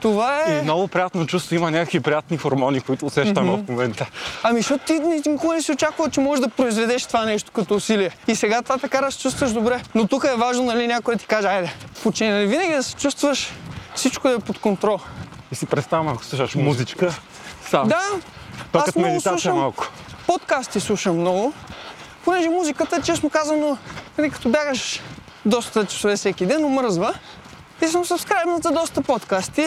Това 0.00 0.44
И 0.48 0.52
е... 0.52 0.62
много 0.62 0.88
приятно 0.88 1.26
чувство. 1.26 1.54
Има 1.54 1.70
някакви 1.70 2.00
приятни 2.00 2.36
хормони, 2.36 2.80
които 2.80 3.06
усещам 3.06 3.46
в 3.46 3.70
момента. 3.70 4.06
Ами, 4.42 4.60
защото 4.60 4.84
ти 4.84 4.92
ни- 4.92 5.22
никога 5.26 5.54
не 5.54 5.62
си 5.62 5.72
очаквал, 5.72 6.08
че 6.10 6.20
можеш 6.20 6.42
да 6.42 6.48
произведеш 6.48 7.06
това 7.06 7.24
нещо 7.24 7.52
като 7.52 7.74
усилие. 7.74 8.10
И 8.28 8.34
сега 8.36 8.62
това 8.62 8.78
така 8.78 9.00
да 9.00 9.10
се 9.12 9.18
чувстваш 9.18 9.52
добре. 9.52 9.80
Но 9.94 10.06
тук 10.06 10.24
е 10.24 10.36
важно, 10.36 10.64
нали, 10.64 10.86
някой 10.86 11.14
да 11.14 11.20
ти 11.20 11.26
каже, 11.26 11.48
айде, 11.48 11.74
почини. 12.02 12.30
Нали, 12.30 12.46
винаги 12.46 12.72
да 12.72 12.82
се 12.82 12.94
чувстваш 12.94 13.52
всичко 13.94 14.28
да 14.28 14.34
е 14.34 14.38
под 14.38 14.58
контрол. 14.58 14.98
И 15.52 15.54
си 15.54 15.66
представям, 15.66 16.08
ако 16.08 16.24
слушаш 16.24 16.54
музичка, 16.54 17.14
сам. 17.70 17.88
Да, 17.88 18.00
То 18.72 18.78
аз 18.78 18.96
много 18.96 19.08
медитация 19.08 19.38
слушам 19.38 19.56
малко. 19.56 19.86
подкасти 20.26 20.80
слушам 20.80 21.16
много, 21.16 21.52
понеже 22.24 22.48
музиката, 22.48 23.02
честно 23.02 23.30
казано, 23.30 23.78
нали, 24.18 24.30
като 24.30 24.48
бягаш 24.48 25.00
доста 25.46 25.86
часове 25.86 26.16
всеки 26.16 26.46
ден, 26.46 26.64
омръзва. 26.64 27.14
И 27.82 27.88
съм 27.88 28.04
сабскрайбнат 28.04 28.62
за 28.62 28.70
доста 28.70 29.02
подкасти. 29.02 29.66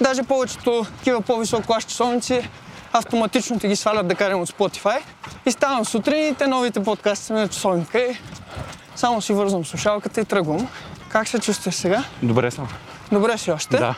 Даже 0.00 0.22
повечето 0.22 0.86
такива 0.98 1.20
по-високо 1.20 1.66
клас 1.66 1.84
часовници 1.84 2.48
автоматично 2.92 3.58
ти 3.58 3.68
ги 3.68 3.76
свалят, 3.76 4.08
да 4.08 4.14
кажем, 4.14 4.40
от 4.40 4.48
Spotify. 4.50 4.98
И 5.46 5.52
ставам 5.52 5.84
сутрин 5.84 6.28
и 6.28 6.34
те 6.34 6.46
новите 6.46 6.82
подкасти 6.84 7.24
са 7.24 7.32
на 7.32 7.48
часовника 7.48 7.98
и 7.98 8.18
само 8.96 9.22
си 9.22 9.32
вързвам 9.32 9.64
слушалката 9.64 10.20
и 10.20 10.24
тръгвам. 10.24 10.68
Как 11.08 11.28
се 11.28 11.38
чувстваш 11.38 11.74
сега? 11.74 12.04
Добре 12.22 12.50
съм. 12.50 12.68
Добре 13.12 13.38
си 13.38 13.50
още? 13.52 13.76
Да. 13.76 13.94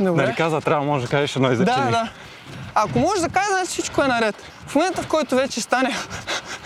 Добре. 0.00 0.22
Нали 0.22 0.34
каза, 0.36 0.60
трябва 0.60 0.86
може 0.86 1.04
да 1.04 1.10
кажеш 1.10 1.36
едно 1.36 1.48
Да, 1.48 1.54
изречение. 1.54 1.90
да. 1.90 2.08
Ако 2.74 2.98
можеш 2.98 3.20
да 3.20 3.28
кажеш, 3.28 3.50
значи 3.50 3.66
всичко 3.68 4.02
е 4.02 4.06
наред. 4.08 4.36
В 4.66 4.74
момента, 4.74 5.02
в 5.02 5.06
който 5.06 5.36
вече 5.36 5.60
стане, 5.60 5.96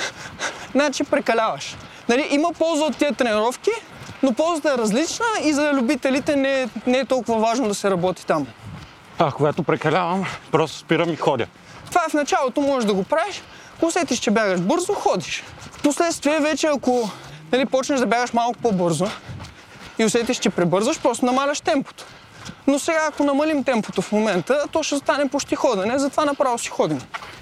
значи 0.72 1.04
прекаляваш. 1.04 1.76
Нали, 2.08 2.28
има 2.30 2.52
полза 2.52 2.84
от 2.84 2.96
тия 2.96 3.12
тренировки, 3.14 3.70
но 4.22 4.32
ползата 4.32 4.72
е 4.72 4.78
различна 4.78 5.26
и 5.42 5.52
за 5.52 5.72
любителите 5.72 6.36
не 6.36 6.62
е, 6.62 6.68
не 6.86 6.98
е 6.98 7.04
толкова 7.04 7.38
важно 7.38 7.68
да 7.68 7.74
се 7.74 7.90
работи 7.90 8.26
там. 8.26 8.46
А 9.18 9.32
когато 9.32 9.62
прекалявам, 9.62 10.24
просто 10.52 10.78
спирам 10.78 11.10
и 11.10 11.16
ходя. 11.16 11.46
Това 11.88 12.00
е 12.06 12.10
в 12.10 12.14
началото, 12.14 12.60
можеш 12.60 12.86
да 12.86 12.94
го 12.94 13.04
правиш. 13.04 13.42
Усетиш, 13.82 14.18
че 14.18 14.30
бягаш 14.30 14.60
бързо, 14.60 14.94
ходиш. 14.94 15.44
Впоследствие 15.72 16.40
вече, 16.40 16.66
ако 16.66 17.10
нали, 17.52 17.66
почнеш 17.66 18.00
да 18.00 18.06
бягаш 18.06 18.32
малко 18.32 18.58
по-бързо 18.62 19.06
и 19.98 20.04
усетиш, 20.04 20.38
че 20.38 20.50
пребързваш, 20.50 21.00
просто 21.00 21.26
намаляш 21.26 21.60
темпото. 21.60 22.04
Но 22.66 22.78
сега, 22.78 23.00
ако 23.08 23.24
намалим 23.24 23.64
темпото 23.64 24.02
в 24.02 24.12
момента, 24.12 24.64
то 24.72 24.82
ще 24.82 24.96
стане 24.96 25.28
почти 25.28 25.56
ходене, 25.56 25.98
затова 25.98 26.24
направо 26.24 26.58
си 26.58 26.68
ходим. 26.68 27.00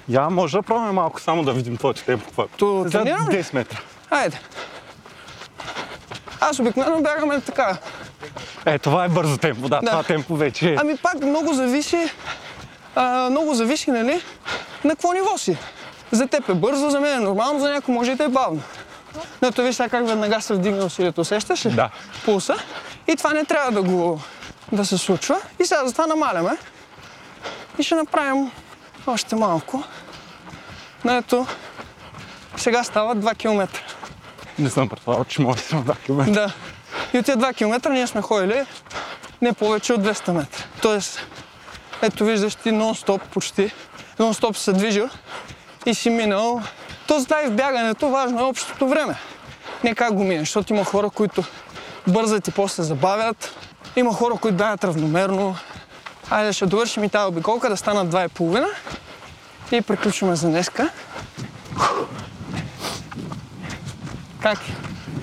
Я 0.08 0.30
може 0.30 0.56
да 0.56 0.62
пробваме 0.62 0.92
малко 0.92 1.20
само 1.20 1.42
да 1.42 1.52
видим 1.52 1.76
твоето 1.76 2.04
темпо. 2.04 2.46
То 2.56 2.86
ли? 2.86 2.90
10 2.90 3.54
метра. 3.54 3.78
Айде. 4.10 4.40
Аз 6.40 6.58
обикновено 6.58 7.02
бягаме 7.02 7.40
така. 7.40 7.76
Е, 8.66 8.78
това 8.78 9.04
е 9.04 9.08
бързо 9.08 9.38
темпо, 9.38 9.68
да. 9.68 9.80
Да. 9.80 9.90
Това 9.90 10.02
темпо 10.02 10.36
вече 10.36 10.70
е. 10.72 10.76
Ами 10.80 10.96
пак 10.96 11.22
много 11.22 11.54
зависи, 11.54 12.10
а, 12.94 13.30
много 13.30 13.54
зависи, 13.54 13.90
нали, 13.90 14.22
на 14.84 14.90
какво 14.90 15.12
ниво 15.12 15.38
си. 15.38 15.56
За 16.10 16.26
теб 16.26 16.48
е 16.48 16.54
бързо, 16.54 16.90
за 16.90 17.00
мен 17.00 17.16
е 17.16 17.24
нормално, 17.24 17.60
за 17.60 17.70
някой 17.70 17.94
може 17.94 18.12
и 18.12 18.14
да 18.14 18.24
е 18.24 18.28
бавно. 18.28 18.62
Но 19.42 19.48
ето 19.48 19.62
виж 19.62 19.76
сега 19.76 19.88
как 19.88 20.06
веднага 20.06 20.40
се 20.40 20.54
вдигна 20.54 20.84
усилието, 20.84 21.20
усещаш 21.20 21.66
ли? 21.66 21.70
Да. 21.70 21.90
Пулса. 22.24 22.56
И 23.06 23.16
това 23.16 23.32
не 23.32 23.44
трябва 23.44 23.72
да 23.72 23.82
го 23.82 24.20
да 24.72 24.84
се 24.84 24.98
случва. 24.98 25.40
И 25.60 25.64
сега 25.64 25.86
затова 25.86 26.06
намаляме. 26.06 26.56
И 27.78 27.82
ще 27.82 27.94
направим 27.94 28.50
още 29.06 29.36
малко. 29.36 29.82
Но 31.04 31.12
ето, 31.12 31.46
сега 32.56 32.84
става 32.84 33.16
2 33.16 33.36
км. 33.36 33.68
Не 34.58 34.70
съм 34.70 34.88
предполагал, 34.88 35.24
че 35.24 35.42
може 35.42 35.62
да 35.62 35.68
съм 35.68 35.84
2 35.84 35.98
км. 35.98 36.30
Да. 36.32 36.52
И 37.12 37.18
от 37.18 37.26
тези 37.26 37.38
2 37.38 37.56
км 37.56 37.90
ние 37.90 38.06
сме 38.06 38.22
ходили 38.22 38.64
не 39.42 39.52
повече 39.52 39.92
от 39.92 40.00
200 40.00 40.32
метра. 40.32 40.64
Тоест, 40.82 41.26
ето 42.02 42.24
виждаш 42.24 42.54
ти 42.54 42.70
нон-стоп 42.70 43.20
почти. 43.32 43.70
Нон-стоп 44.18 44.56
се 44.56 44.72
движил 44.72 45.08
и 45.86 45.94
си 45.94 46.10
минал. 46.10 46.62
То 47.06 47.18
и 47.44 47.48
в 47.48 47.50
бягането 47.50 48.08
важно 48.08 48.40
е 48.40 48.42
общото 48.42 48.88
време. 48.88 49.14
Не 49.84 49.94
как 49.94 50.14
го 50.14 50.24
минеш, 50.24 50.40
защото 50.40 50.72
има 50.72 50.84
хора, 50.84 51.10
които 51.10 51.44
бързат 52.08 52.48
и 52.48 52.50
после 52.50 52.82
забавят. 52.82 53.56
Има 53.96 54.12
хора, 54.12 54.34
които 54.34 54.56
бягат 54.56 54.84
равномерно. 54.84 55.56
Айде 56.30 56.52
ще 56.52 56.66
довършим 56.66 57.04
и 57.04 57.08
тази 57.08 57.26
обиколка 57.26 57.68
да 57.68 57.76
станат 57.76 58.08
2,5 58.08 58.66
и 59.72 59.80
приключваме 59.80 60.36
за 60.36 60.48
днеска. 60.48 60.90
Как? 64.40 64.58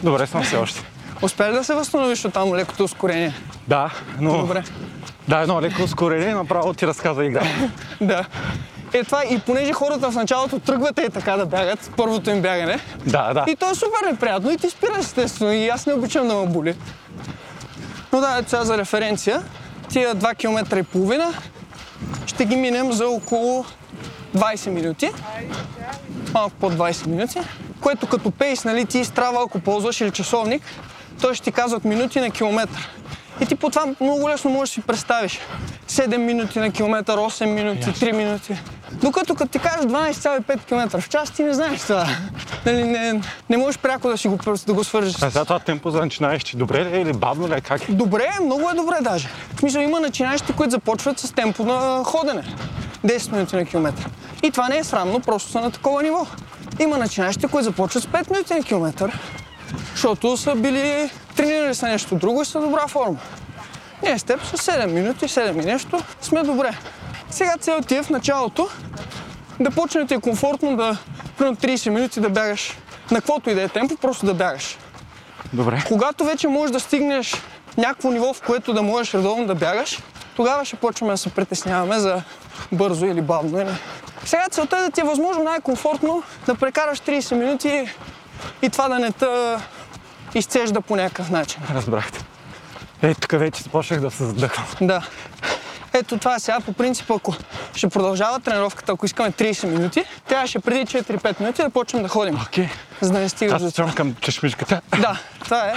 Добре 0.04 0.28
съм 0.28 0.44
все 0.44 0.58
още. 0.58 0.84
Успя 1.22 1.50
ли 1.50 1.54
да 1.54 1.64
се 1.64 1.74
възстановиш 1.74 2.26
от 2.26 2.34
там 2.34 2.56
лекото 2.56 2.84
ускорение? 2.84 3.34
Да, 3.68 3.92
но... 4.20 4.38
Добре. 4.38 4.64
Да, 5.28 5.38
едно 5.40 5.62
леко 5.62 5.84
ускорение, 5.84 6.34
направо 6.34 6.74
ти 6.74 6.88
разказа 6.88 7.26
игра. 7.26 7.44
Да. 8.02 8.26
Е, 8.94 9.04
това 9.04 9.24
и 9.30 9.40
понеже 9.40 9.74
хората 9.74 10.12
в 10.12 10.16
началото 10.16 10.60
тръгват 10.60 11.00
и 11.00 11.10
така 11.10 11.38
да 11.38 11.46
бягат, 11.46 11.92
първото 11.98 12.30
им 12.30 12.42
бягане, 12.42 12.80
Да, 13.06 13.34
да. 13.34 13.46
и 13.48 13.56
то 13.56 13.70
е 13.72 13.76
супер 13.76 14.12
неприятно 14.12 14.52
и 14.52 14.58
ти 14.58 14.70
спираш 14.70 15.00
естествено 15.00 15.52
и 15.52 15.68
аз 15.68 15.86
не 15.86 15.94
обичам 15.94 16.28
да 16.28 16.36
ме 16.36 16.48
боли. 16.48 16.76
Но 18.14 18.20
да, 18.20 18.38
ето 18.40 18.50
сега 18.50 18.64
за 18.64 18.78
референция, 18.78 19.42
тия 19.90 20.16
2 20.16 20.38
км 20.38 20.78
и 20.78 20.84
половина 20.84 21.34
ще 22.26 22.46
ги 22.46 22.56
минем 22.56 22.92
за 22.92 23.08
около 23.08 23.66
20 24.36 24.70
минути. 24.70 25.12
Малко 26.34 26.56
под 26.60 26.74
20 26.74 27.08
минути. 27.08 27.40
Което 27.82 28.08
като 28.08 28.32
пейс, 28.32 28.66
нали, 28.66 28.86
ти 28.86 29.06
страва, 29.06 29.44
ако 29.46 29.60
ползваш 29.60 30.02
или 30.02 30.12
часовник, 30.12 30.62
той 31.22 31.36
ще 31.36 31.44
ти 31.44 31.52
казва 31.52 31.78
от 31.78 31.86
минути 31.86 32.20
на 32.20 32.32
километър. 32.32 32.90
И 33.42 33.46
ти 33.46 33.56
по 33.56 33.70
това 33.70 33.86
много 34.02 34.30
лесно 34.30 34.52
можеш 34.52 34.76
да 34.76 34.82
си 34.82 34.88
представиш. 34.88 35.40
7 35.90 36.18
минути 36.18 36.60
на 36.60 36.72
километър, 36.72 37.18
8 37.18 37.46
минути, 37.46 37.84
3 37.84 38.12
минути. 38.12 38.56
Докато 38.92 39.36
като 39.36 39.52
ти 39.52 39.60
кажеш 39.60 39.86
12,5 39.86 40.66
км 40.66 41.02
в 41.02 41.10
час, 41.10 41.32
ти 41.32 41.44
не 41.44 41.54
знаеш 41.54 41.82
това. 41.82 42.08
Нали, 42.66 42.84
не, 42.84 43.22
не 43.50 43.58
можеш 43.58 43.80
пряко 43.80 44.10
да, 44.10 44.18
си 44.18 44.28
го, 44.28 44.38
да 44.68 44.74
го 44.74 44.84
свържеш. 44.84 45.16
А 45.24 45.32
сега 45.32 45.46
това 45.46 45.60
темпо 45.60 45.92
за 45.92 46.00
начинаещи, 46.00 46.58
добре 46.58 46.86
ли 46.86 46.98
е 46.98 47.02
или 47.02 47.14
бавно 47.14 47.48
ли 47.48 47.54
е? 47.54 47.62
Как 47.62 47.90
е? 47.90 47.92
Добре, 47.92 48.30
много 48.44 48.70
е 48.70 48.74
добре 48.74 48.96
даже. 49.02 49.30
В 49.56 49.60
смисъл 49.60 49.82
има 49.82 50.00
начинаещи, 50.00 50.54
които 50.54 50.72
започват 50.72 51.20
с 51.20 51.34
темпо 51.34 51.64
на 51.64 52.04
ходене. 52.04 52.44
10 53.06 53.32
минути 53.32 53.56
на 53.56 53.66
километър. 53.66 54.10
И 54.44 54.52
това 54.52 54.70
не 54.70 54.78
е 54.78 54.84
срамно, 54.84 55.20
просто 55.20 55.52
са 55.52 55.62
на 55.62 55.72
такова 55.72 56.04
ниво. 56.04 56.28
Има 56.80 56.98
начинаещи, 56.98 57.48
които 57.48 57.64
започват 57.64 58.04
с 58.04 58.08
5 58.08 58.32
минути 58.32 58.54
на 58.54 58.64
километър, 58.64 59.20
защото 59.92 60.38
са 60.38 60.56
били 60.56 61.10
тренирали 61.36 61.76
са 61.76 61.88
нещо 61.88 62.16
друго 62.16 62.42
и 62.42 62.46
са 62.46 62.60
добра 62.60 62.88
форма. 62.88 63.18
Ние 64.04 64.20
с 64.20 64.24
теб 64.24 64.46
с 64.46 64.72
7 64.72 64.86
минути, 64.86 65.28
7 65.28 65.62
и 65.62 65.66
нещо 65.66 66.04
сме 66.22 66.44
добре. 66.44 66.78
Сега 67.30 67.58
цел 67.60 67.82
ти 67.82 67.96
е 67.96 68.04
в 68.04 68.10
началото 68.10 68.68
да 69.60 69.72
почне 69.72 70.06
ти 70.06 70.14
е 70.14 70.20
комфортно 70.20 70.78
да, 70.78 70.98
примерно 71.38 71.58
30 71.58 71.90
минути 71.90 72.20
да 72.20 72.30
бягаш 72.30 72.78
на 73.12 73.18
каквото 73.18 73.50
и 73.50 73.56
да 73.56 73.62
е 73.62 73.68
темпо, 73.68 73.96
просто 73.96 74.26
да 74.26 74.34
бягаш. 74.34 74.78
Добре. 75.54 75.84
Когато 75.88 76.26
вече 76.26 76.48
можеш 76.48 76.72
да 76.72 76.80
стигнеш 76.80 77.36
някакво 77.78 78.12
ниво, 78.12 78.34
в 78.34 78.42
което 78.42 78.74
да 78.74 78.82
можеш 78.82 79.14
редовно 79.14 79.48
да 79.48 79.56
бягаш, 79.56 80.00
тогава 80.36 80.66
ще 80.66 80.76
почваме 80.76 81.14
да 81.14 81.18
се 81.18 81.30
притесняваме 81.30 82.00
за 82.00 82.22
бързо 82.72 83.06
или 83.06 83.22
бавно. 83.22 83.62
Или... 83.62 83.70
Сега 84.26 84.44
целта 84.52 84.78
е 84.78 84.82
да 84.82 84.92
ти 84.92 85.02
е 85.02 85.04
възможно 85.04 85.44
най-комфортно 85.44 86.24
да 86.46 86.56
прекараш 86.56 87.00
30 87.00 87.36
минути 87.36 87.90
и 88.62 88.70
това 88.70 88.88
да 88.88 89.00
не 89.00 89.12
те 89.12 89.58
изцежда 90.36 90.82
по 90.82 90.96
някакъв 90.96 91.30
начин. 91.30 91.62
Разбрахте. 91.74 92.26
Ей, 93.02 93.16
тук 93.16 93.32
вече 93.32 93.64
започнах 93.64 94.00
да 94.00 94.12
се 94.12 94.26
задъхвам. 94.26 94.66
Да. 94.82 95.02
Ето 95.94 96.18
това 96.18 96.36
е 96.36 96.40
сега 96.40 96.60
по 96.60 96.74
принцип, 96.74 97.12
ако 97.12 97.36
ще 97.76 97.90
продължава 97.90 98.40
тренировката, 98.40 98.92
ако 98.92 99.06
искаме 99.06 99.32
30 99.32 99.66
минути, 99.66 100.04
трябваше 100.28 100.60
преди 100.60 100.86
4-5 100.86 101.40
минути 101.40 101.62
да 101.62 101.70
почнем 101.70 102.04
да 102.04 102.10
ходим, 102.10 102.40
Окей. 102.48 102.70
за 103.02 103.12
да 103.12 103.20
не 103.20 103.30
стигаш 103.30 103.62
Аз 103.62 103.74
до 103.74 103.96
към 103.96 104.16
чешмичката. 104.22 104.82
Да, 105.00 105.20
това 105.44 105.58
е. 105.58 105.74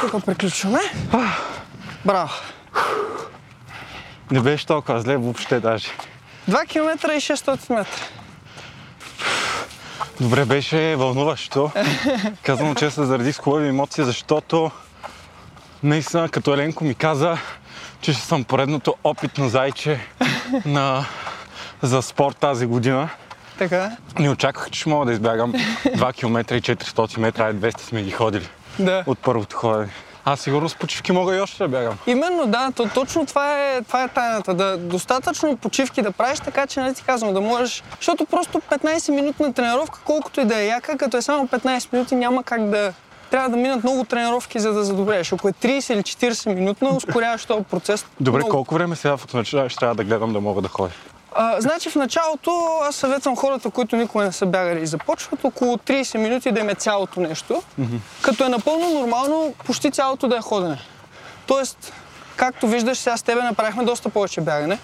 Тук 0.00 0.24
приключваме. 0.24 0.78
Браво. 2.04 2.32
Не 4.30 4.40
беше 4.40 4.66
толкова 4.66 5.00
зле 5.00 5.16
въобще 5.16 5.60
даже. 5.60 5.88
2 6.50 6.68
км 6.68 7.10
и 7.12 7.20
600 7.20 7.74
метра. 7.74 8.02
Добре, 10.20 10.44
беше 10.44 10.96
вълнуващо. 10.96 11.70
Казвам 12.42 12.74
често 12.74 13.04
заради 13.04 13.32
с 13.32 13.38
хубави 13.38 13.68
емоции, 13.68 14.04
защото 14.04 14.70
наистина 15.82 16.28
като 16.28 16.54
Еленко 16.54 16.84
ми 16.84 16.94
каза, 16.94 17.38
че 18.00 18.12
ще 18.12 18.22
съм 18.22 18.44
поредното 18.44 18.94
опитно 19.04 19.48
зайче 19.48 20.00
на, 20.66 21.04
за 21.82 22.02
спорт 22.02 22.36
тази 22.36 22.66
година. 22.66 23.08
Така, 23.58 23.96
Не 24.18 24.30
очаквах, 24.30 24.70
че 24.70 24.80
ще 24.80 24.88
мога 24.90 25.06
да 25.06 25.12
избягам 25.12 25.52
2 25.52 26.14
км 26.14 26.54
и 26.54 26.62
400 26.62 27.18
метра, 27.18 27.44
ай 27.44 27.52
200 27.52 27.80
сме 27.80 28.02
ги 28.02 28.10
ходили 28.10 28.48
да. 28.78 29.04
от 29.06 29.18
първото 29.18 29.56
ходене. 29.56 29.90
Аз 30.24 30.40
сигурно 30.40 30.68
с 30.68 30.74
почивки 30.74 31.12
мога 31.12 31.36
и 31.36 31.40
още 31.40 31.62
да 31.62 31.68
бягам. 31.68 31.98
Именно, 32.06 32.46
да, 32.46 32.70
то, 32.76 32.88
точно 32.94 33.26
това 33.26 33.60
е, 33.60 33.82
това 33.82 34.02
е 34.02 34.08
тайната. 34.08 34.54
Да, 34.54 34.76
достатъчно 34.76 35.56
почивки 35.56 36.02
да 36.02 36.12
правиш, 36.12 36.40
така 36.40 36.66
че, 36.66 36.80
нали 36.80 36.94
ти 36.94 37.02
казвам, 37.02 37.34
да 37.34 37.40
можеш. 37.40 37.82
Защото 37.96 38.24
просто 38.24 38.60
15-минутна 38.60 39.54
тренировка, 39.54 40.00
колкото 40.04 40.40
и 40.40 40.44
да 40.44 40.60
е 40.60 40.66
яка, 40.66 40.98
като 40.98 41.16
е 41.16 41.22
само 41.22 41.48
15 41.48 41.92
минути, 41.92 42.14
няма 42.14 42.42
как 42.42 42.70
да. 42.70 42.92
Трябва 43.30 43.48
да 43.48 43.56
минат 43.56 43.84
много 43.84 44.04
тренировки, 44.04 44.58
за 44.58 44.72
да 44.72 44.84
задобреш. 44.84 45.32
Ако 45.32 45.48
е 45.48 45.52
30 45.52 45.92
или 45.92 46.02
40 46.02 46.54
минутна, 46.54 46.88
ускоряваш 46.88 47.44
този 47.44 47.64
процес. 47.64 48.06
Добре, 48.20 48.38
много. 48.38 48.50
колко 48.50 48.74
време 48.74 48.96
сега 48.96 49.16
в 49.16 49.44
ще 49.68 49.78
трябва 49.78 49.94
да 49.94 50.04
гледам 50.04 50.32
да 50.32 50.40
мога 50.40 50.62
да 50.62 50.68
ходя? 50.68 50.92
А, 51.34 51.60
значи 51.60 51.90
в 51.90 51.94
началото 51.94 52.78
аз 52.82 52.96
съветвам 52.96 53.36
хората, 53.36 53.70
които 53.70 53.96
никога 53.96 54.24
не 54.24 54.32
са 54.32 54.46
бягали 54.46 54.82
и 54.82 54.86
започват 54.86 55.44
около 55.44 55.76
30 55.76 56.18
минути 56.18 56.52
да 56.52 56.60
им 56.60 56.68
е 56.68 56.74
цялото 56.74 57.20
нещо, 57.20 57.62
като 58.22 58.44
е 58.44 58.48
напълно 58.48 58.90
нормално 58.90 59.54
почти 59.66 59.90
цялото 59.90 60.28
да 60.28 60.36
е 60.36 60.40
ходене. 60.40 60.78
Тоест, 61.46 61.92
както 62.36 62.66
виждаш, 62.66 62.98
сега 62.98 63.16
с 63.16 63.22
тебе 63.22 63.42
направихме 63.42 63.84
доста 63.84 64.08
повече 64.08 64.40
бягане, 64.40 64.78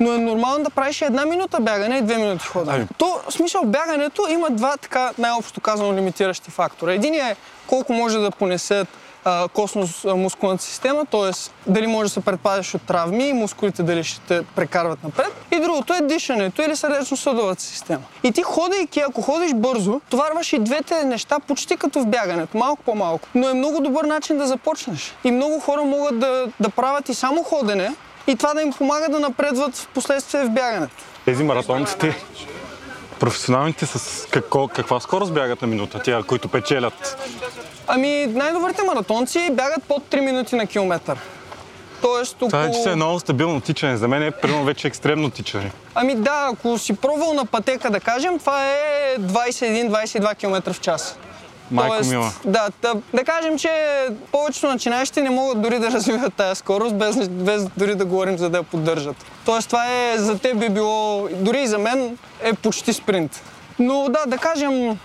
но 0.00 0.12
е 0.12 0.18
нормално 0.18 0.64
да 0.64 0.70
правиш 0.70 1.02
една 1.02 1.26
минута 1.26 1.60
бягане 1.60 1.96
и 1.96 2.02
две 2.02 2.16
минути 2.16 2.46
ходене. 2.46 2.76
Ами. 2.76 2.86
То, 2.98 3.20
в 3.28 3.32
смисъл, 3.32 3.62
бягането 3.64 4.26
има 4.30 4.50
два 4.50 4.76
така 4.76 5.10
най-общо 5.18 5.60
казано 5.60 5.94
лимитиращи 5.94 6.50
фактора. 6.50 6.92
Единият 6.92 7.38
е 7.38 7.40
колко 7.66 7.92
може 7.92 8.18
да 8.18 8.30
понесат 8.30 8.88
а, 9.24 9.48
костно-мускулната 9.48 10.60
система, 10.60 11.04
т.е. 11.04 11.30
дали 11.70 11.86
може 11.86 12.06
да 12.06 12.08
се 12.08 12.20
предпазиш 12.20 12.74
от 12.74 12.82
травми 12.82 13.28
и 13.28 13.32
мускулите 13.32 13.82
дали 13.82 14.04
ще 14.04 14.20
те 14.20 14.42
прекарват 14.56 15.04
напред. 15.04 15.32
И 15.50 15.60
другото 15.60 15.94
е 15.94 16.00
дишането 16.00 16.62
или 16.62 16.76
сърдечно-съдовата 16.76 17.62
система. 17.62 18.02
И 18.22 18.32
ти 18.32 18.42
ходейки, 18.42 19.00
ако 19.00 19.22
ходиш 19.22 19.54
бързо, 19.54 20.00
товарваш 20.10 20.52
и 20.52 20.58
двете 20.58 21.04
неща 21.04 21.38
почти 21.38 21.76
като 21.76 22.00
в 22.00 22.06
бягането, 22.06 22.58
малко 22.58 22.82
по-малко. 22.82 23.28
Но 23.34 23.48
е 23.48 23.54
много 23.54 23.80
добър 23.80 24.04
начин 24.04 24.38
да 24.38 24.46
започнеш. 24.46 25.14
И 25.24 25.30
много 25.30 25.60
хора 25.60 25.82
могат 25.82 26.18
да, 26.18 26.46
да 26.60 26.68
правят 26.68 27.08
и 27.08 27.14
само 27.14 27.42
ходене, 27.42 27.94
и 28.26 28.36
това 28.36 28.54
да 28.54 28.62
им 28.62 28.72
помага 28.72 29.08
да 29.08 29.20
напредват 29.20 29.76
в 29.76 29.88
последствие 29.88 30.44
в 30.44 30.50
бягането. 30.50 30.94
Тези 31.24 31.44
маратонците, 31.44 32.16
професионалните 33.20 33.86
с 33.86 34.26
какво, 34.30 34.68
каква 34.68 35.00
скорост 35.00 35.34
бягат 35.34 35.62
на 35.62 35.68
минута? 35.68 36.00
Тя, 36.04 36.22
които 36.22 36.48
печелят. 36.48 37.16
Ами, 37.86 38.26
най-добрите 38.26 38.82
маратонци 38.82 39.50
бягат 39.52 39.84
под 39.88 40.02
3 40.10 40.20
минути 40.20 40.56
на 40.56 40.66
километър. 40.66 41.18
Тоест 42.02 42.34
около... 42.34 42.48
Това 42.48 42.64
е, 42.64 42.72
че 42.72 42.78
се 42.78 42.90
е 42.90 42.96
много 42.96 43.20
стабилно 43.20 43.60
тичане. 43.60 43.96
За 43.96 44.08
мен 44.08 44.22
е 44.22 44.30
примерно 44.30 44.64
вече 44.64 44.88
екстремно 44.88 45.30
тичане. 45.30 45.70
Ами 45.94 46.14
да, 46.14 46.48
ако 46.52 46.78
си 46.78 46.96
пробвал 46.96 47.34
на 47.34 47.44
пътека, 47.44 47.90
да 47.90 48.00
кажем, 48.00 48.38
това 48.38 48.64
е 48.66 49.16
21-22 49.18 50.36
км 50.36 50.72
в 50.72 50.80
час. 50.80 51.18
Майко 51.70 52.06
мила. 52.06 52.32
Да, 52.44 52.68
да, 52.82 52.94
да 53.14 53.24
кажем, 53.24 53.58
че 53.58 53.70
повечето 54.32 54.66
начинаещи 54.66 55.20
не 55.20 55.30
могат 55.30 55.62
дори 55.62 55.78
да 55.78 55.90
развиват 55.90 56.34
тази 56.34 56.58
скорост, 56.58 56.94
без, 56.94 57.28
без 57.28 57.64
дори 57.76 57.94
да 57.94 58.04
говорим 58.04 58.38
за 58.38 58.50
да 58.50 58.58
я 58.58 58.62
поддържат. 58.62 59.16
Тоест 59.44 59.68
това 59.68 59.84
е, 59.86 60.18
за 60.18 60.38
теб 60.38 60.58
би 60.58 60.68
било, 60.68 61.28
дори 61.32 61.62
и 61.62 61.66
за 61.66 61.78
мен, 61.78 62.18
е 62.42 62.52
почти 62.52 62.92
спринт. 62.92 63.42
Но 63.78 64.08
да, 64.08 64.18
да 64.26 64.38
кажем, 64.38 64.98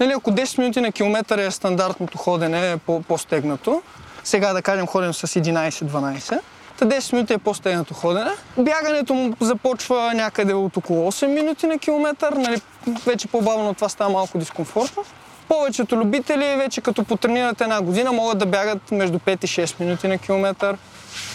нали, 0.00 0.12
ако 0.16 0.30
10 0.30 0.58
минути 0.58 0.80
на 0.80 0.92
километър 0.92 1.38
е 1.38 1.50
стандартното 1.50 2.18
ходене, 2.18 2.72
е 2.72 2.76
по- 2.76 3.02
по-стегнато, 3.02 3.82
сега 4.24 4.52
да 4.52 4.62
кажем 4.62 4.86
ходим 4.86 5.14
с 5.14 5.26
11-12, 5.26 6.40
Та 6.78 6.86
10 6.86 7.12
минути 7.12 7.32
е 7.32 7.38
по-стегнато 7.38 7.94
ходене. 7.94 8.30
Бягането 8.58 9.14
му 9.14 9.34
започва 9.40 10.14
някъде 10.14 10.54
от 10.54 10.76
около 10.76 11.12
8 11.12 11.26
минути 11.26 11.66
на 11.66 11.78
километър. 11.78 12.32
Нали, 12.32 12.60
вече 13.06 13.28
по-бавно 13.28 13.74
това 13.74 13.88
става 13.88 14.10
малко 14.10 14.38
дискомфортно. 14.38 15.04
Повечето 15.48 15.96
любители 15.96 16.56
вече 16.56 16.80
като 16.80 17.04
потренират 17.04 17.60
една 17.60 17.80
година 17.80 18.12
могат 18.12 18.38
да 18.38 18.46
бягат 18.46 18.90
между 18.90 19.18
5 19.18 19.44
и 19.44 19.48
6 19.48 19.80
минути 19.80 20.08
на 20.08 20.18
километър. 20.18 20.76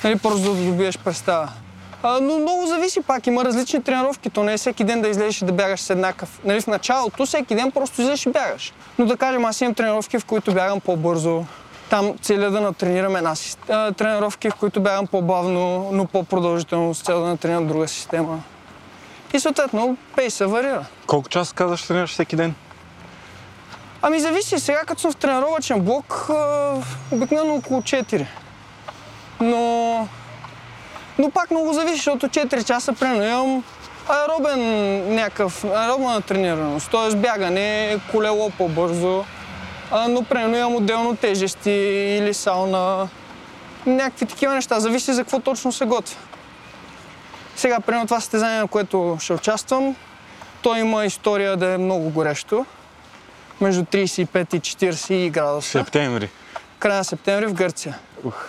Нали, 0.03 0.15
просто 0.17 0.53
да 0.53 0.65
добиеш 0.65 0.97
представа. 0.97 1.49
А, 2.03 2.19
но 2.21 2.39
много 2.39 2.67
зависи 2.67 3.01
пак. 3.01 3.27
Има 3.27 3.45
различни 3.45 3.83
тренировки. 3.83 4.29
То 4.29 4.43
не 4.43 4.53
е 4.53 4.57
всеки 4.57 4.83
ден 4.83 5.01
да 5.01 5.07
излезеш 5.07 5.41
и 5.41 5.45
да 5.45 5.51
бягаш 5.51 5.79
с 5.79 5.89
еднакъв. 5.89 6.39
Нали, 6.45 6.61
в 6.61 6.67
началото 6.67 7.25
всеки 7.25 7.55
ден 7.55 7.71
просто 7.71 8.01
излезеш 8.01 8.25
и 8.25 8.29
бягаш. 8.29 8.73
Но 8.99 9.05
да 9.05 9.17
кажем, 9.17 9.45
аз 9.45 9.61
имам 9.61 9.73
тренировки, 9.73 10.19
в 10.19 10.25
които 10.25 10.53
бягам 10.53 10.79
по-бързо. 10.79 11.45
Там 11.89 12.13
целя 12.21 12.51
да 12.51 12.61
натренирам 12.61 13.15
една 13.15 13.33
а, 13.69 13.91
тренировки, 13.91 14.49
в 14.49 14.55
които 14.55 14.81
бягам 14.81 15.07
по-бавно, 15.07 15.89
но 15.91 16.05
по-продължително, 16.05 16.93
с 16.93 17.01
цел 17.01 17.21
да 17.21 17.27
натренирам 17.27 17.67
друга 17.67 17.87
система. 17.87 18.39
И 19.33 19.39
съответно 19.39 19.97
пейса 20.15 20.47
варира. 20.47 20.85
Колко 21.07 21.29
часа 21.29 21.55
казваш 21.55 21.83
тренираш 21.83 22.11
всеки 22.11 22.35
ден? 22.35 22.55
Ами 24.01 24.19
зависи. 24.19 24.59
Сега 24.59 24.79
като 24.79 25.01
съм 25.01 25.11
в 25.11 25.15
тренировъчен 25.15 25.79
блок, 25.79 26.29
обикновено 27.11 27.55
около 27.55 27.81
4. 27.81 28.25
Но, 29.41 30.07
но 31.19 31.31
пак 31.31 31.51
много 31.51 31.73
зависи, 31.73 31.95
защото 31.95 32.27
4 32.27 32.63
часа 32.63 32.93
примерно 32.93 33.23
имам 33.23 33.63
аеробен 34.09 35.15
някакъв, 35.15 35.63
аеробна 35.63 36.21
тренираност, 36.21 36.91
т.е. 36.91 37.15
бягане, 37.15 37.99
колело 38.11 38.49
по-бързо, 38.49 39.25
а, 39.91 40.07
но 40.07 40.23
примерно 40.23 40.57
имам 40.57 40.75
отделно 40.75 41.15
тежести 41.15 41.71
или 42.19 42.33
сауна, 42.33 43.09
някакви 43.85 44.25
такива 44.25 44.53
неща. 44.53 44.79
Зависи 44.79 45.13
за 45.13 45.23
какво 45.23 45.39
точно 45.39 45.71
се 45.71 45.85
готвя. 45.85 46.15
Сега, 47.55 47.79
примерно 47.79 48.05
това 48.05 48.19
състезание, 48.19 48.59
на 48.59 48.67
което 48.67 49.17
ще 49.19 49.33
участвам, 49.33 49.95
то 50.61 50.75
има 50.75 51.05
история 51.05 51.57
да 51.57 51.73
е 51.73 51.77
много 51.77 52.09
горещо. 52.09 52.65
Между 53.61 53.83
35 53.83 54.55
и 54.55 54.59
40 54.59 55.29
градуса. 55.29 55.69
Септември. 55.69 56.29
Края 56.79 56.97
на 56.97 57.03
септември 57.03 57.45
в 57.45 57.53
Гърция. 57.53 57.97
Ух. 58.23 58.45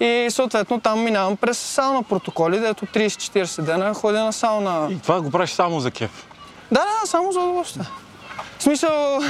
И 0.00 0.26
съответно 0.30 0.80
там 0.80 1.04
минавам 1.04 1.36
през 1.36 1.58
сауна 1.58 2.02
протоколи, 2.02 2.58
дето 2.60 2.86
30-40 2.86 3.62
дена 3.62 3.94
ходя 3.94 4.24
на 4.24 4.32
сауна. 4.32 4.88
И 4.90 4.98
това 4.98 5.20
го 5.20 5.30
правиш 5.30 5.50
само 5.50 5.80
за 5.80 5.90
кеф. 5.90 6.26
Да, 6.72 6.80
да, 6.80 7.06
само 7.06 7.32
за 7.32 7.40
удоволствие. 7.40 7.84
В 8.58 8.62
смисъл, 8.62 9.20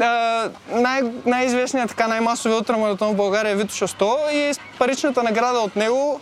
а, 0.00 0.50
най- 0.70 1.02
най-известният, 1.26 1.88
така 1.88 2.08
най-масовия 2.08 2.58
ултрамаратон 2.58 3.12
в 3.12 3.16
България 3.16 3.52
е 3.52 3.56
Витоша 3.56 3.88
100 3.88 4.32
и 4.32 4.54
паричната 4.78 5.22
награда 5.22 5.58
от 5.58 5.76
него 5.76 6.20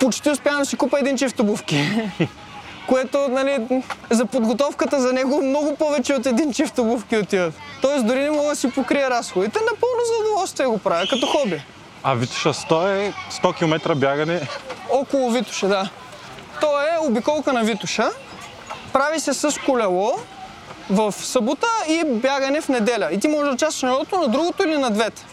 почти 0.00 0.30
успявам 0.30 0.58
да 0.58 0.66
си 0.66 0.76
купа 0.76 1.00
един 1.00 1.16
чифт 1.16 1.40
обувки. 1.40 1.90
Което, 2.88 3.28
нали, 3.28 3.58
за 4.10 4.26
подготовката 4.26 5.00
за 5.00 5.12
него 5.12 5.42
много 5.42 5.76
повече 5.76 6.14
от 6.14 6.26
един 6.26 6.52
чифт 6.52 6.78
обувки 6.78 7.16
отиват. 7.16 7.54
Тоест 7.82 8.06
дори 8.06 8.20
не 8.20 8.30
мога 8.30 8.48
да 8.48 8.56
си 8.56 8.70
покрия 8.70 9.10
разходите, 9.10 9.58
напълно 9.60 10.00
за 10.06 10.24
удоволствие 10.26 10.66
го 10.66 10.78
правя, 10.78 11.06
като 11.10 11.26
хоби. 11.26 11.62
А 12.02 12.14
Витоша 12.14 12.52
100 12.54 12.88
е 12.90 13.12
100 13.32 13.56
км 13.56 13.94
бягане. 13.94 14.40
Около 14.90 15.30
Витоша, 15.30 15.68
да. 15.68 15.88
То 16.60 16.66
е 16.80 17.06
обиколка 17.08 17.52
на 17.52 17.62
Витоша. 17.64 18.10
Прави 18.92 19.20
се 19.20 19.34
с 19.34 19.60
колело 19.66 20.12
в 20.90 21.12
събота 21.12 21.66
и 21.88 22.02
бягане 22.06 22.60
в 22.60 22.68
неделя. 22.68 23.08
И 23.12 23.20
ти 23.20 23.28
можеш 23.28 23.48
да 23.48 23.54
участваш 23.54 23.82
на 23.82 23.88
едното, 23.88 24.18
на 24.18 24.28
другото 24.28 24.62
или 24.62 24.78
на 24.78 24.90
двете. 24.90 25.24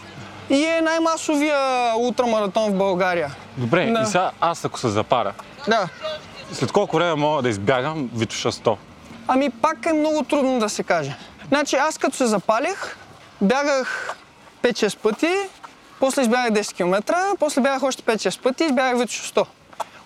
И 0.50 0.64
е 0.64 0.80
най-масовия 0.80 1.58
ултрамаратон 1.98 2.70
в 2.70 2.74
България. 2.74 3.34
Добре, 3.56 3.86
Да. 3.86 4.00
и 4.00 4.06
сега 4.06 4.30
аз 4.40 4.64
ако 4.64 4.78
се 4.78 4.88
запара, 4.88 5.32
Да. 5.68 5.88
След 6.52 6.72
колко 6.72 6.96
време 6.96 7.14
мога 7.14 7.42
да 7.42 7.48
избягам 7.48 8.10
Витоша 8.14 8.52
100? 8.52 8.76
Ами 9.28 9.50
пак 9.50 9.86
е 9.86 9.92
много 9.92 10.24
трудно 10.24 10.58
да 10.58 10.68
се 10.68 10.82
каже. 10.82 11.16
Значи 11.48 11.76
аз 11.76 11.98
като 11.98 12.16
се 12.16 12.26
запалих, 12.26 12.96
бягах 13.40 14.16
5-6 14.62 14.96
пъти, 14.98 15.34
после 16.00 16.22
избягах 16.22 16.50
10 16.50 16.74
км, 16.74 17.14
после 17.38 17.60
бягах 17.60 17.82
още 17.82 18.02
5-6 18.02 18.40
пъти 18.42 18.62
и 18.62 18.66
избягах 18.66 18.98
вече 18.98 19.22
100. 19.22 19.46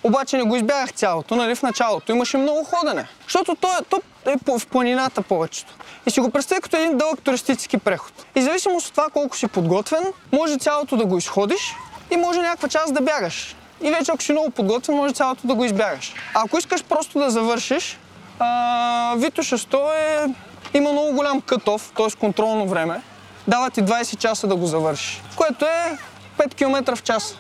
Обаче 0.02 0.36
не 0.36 0.42
го 0.42 0.56
избягах 0.56 0.92
цялото, 0.92 1.36
нали 1.36 1.54
в 1.54 1.62
началото. 1.62 2.12
Имаше 2.12 2.36
много 2.36 2.64
ходене. 2.64 3.06
Защото 3.22 3.54
то, 3.54 3.68
е- 3.68 3.84
то 3.88 4.00
е 4.26 4.58
в 4.58 4.66
планината 4.66 5.22
повечето. 5.22 5.74
И 6.06 6.10
си 6.10 6.20
го 6.20 6.30
представя 6.30 6.60
като 6.60 6.76
един 6.76 6.98
дълъг 6.98 7.22
туристически 7.22 7.78
преход. 7.78 8.26
И 8.34 8.42
зависимост 8.42 8.86
от 8.86 8.92
това 8.92 9.06
колко 9.12 9.36
си 9.36 9.48
подготвен, 9.48 10.04
може 10.32 10.56
цялото 10.58 10.96
да 10.96 11.04
го 11.06 11.18
изходиш 11.18 11.74
и 12.10 12.16
може 12.16 12.40
някаква 12.40 12.68
част 12.68 12.94
да 12.94 13.00
бягаш. 13.00 13.56
И 13.84 13.90
вече 13.90 14.12
ако 14.12 14.22
си 14.22 14.32
много 14.32 14.50
подготвен, 14.50 14.96
може 14.96 15.14
цялото 15.14 15.46
да 15.46 15.54
го 15.54 15.64
избягаш. 15.64 16.14
Ако 16.34 16.58
искаш 16.58 16.84
просто 16.84 17.18
да 17.18 17.30
завършиш, 17.30 17.98
а, 18.38 19.14
Витоша 19.16 19.58
100 19.58 19.90
е... 19.92 20.34
има 20.78 20.92
много 20.92 21.12
голям 21.12 21.40
кътов, 21.40 21.92
т.е. 21.96 22.16
контролно 22.20 22.66
време. 22.66 23.02
Дава 23.48 23.70
ти 23.70 23.82
20 23.82 24.16
часа 24.16 24.46
да 24.46 24.56
го 24.56 24.66
завършиш, 24.66 25.22
което 25.36 25.64
е 25.64 25.98
5 26.38 26.54
км 26.54 26.96
в 26.96 27.02
час. 27.02 27.36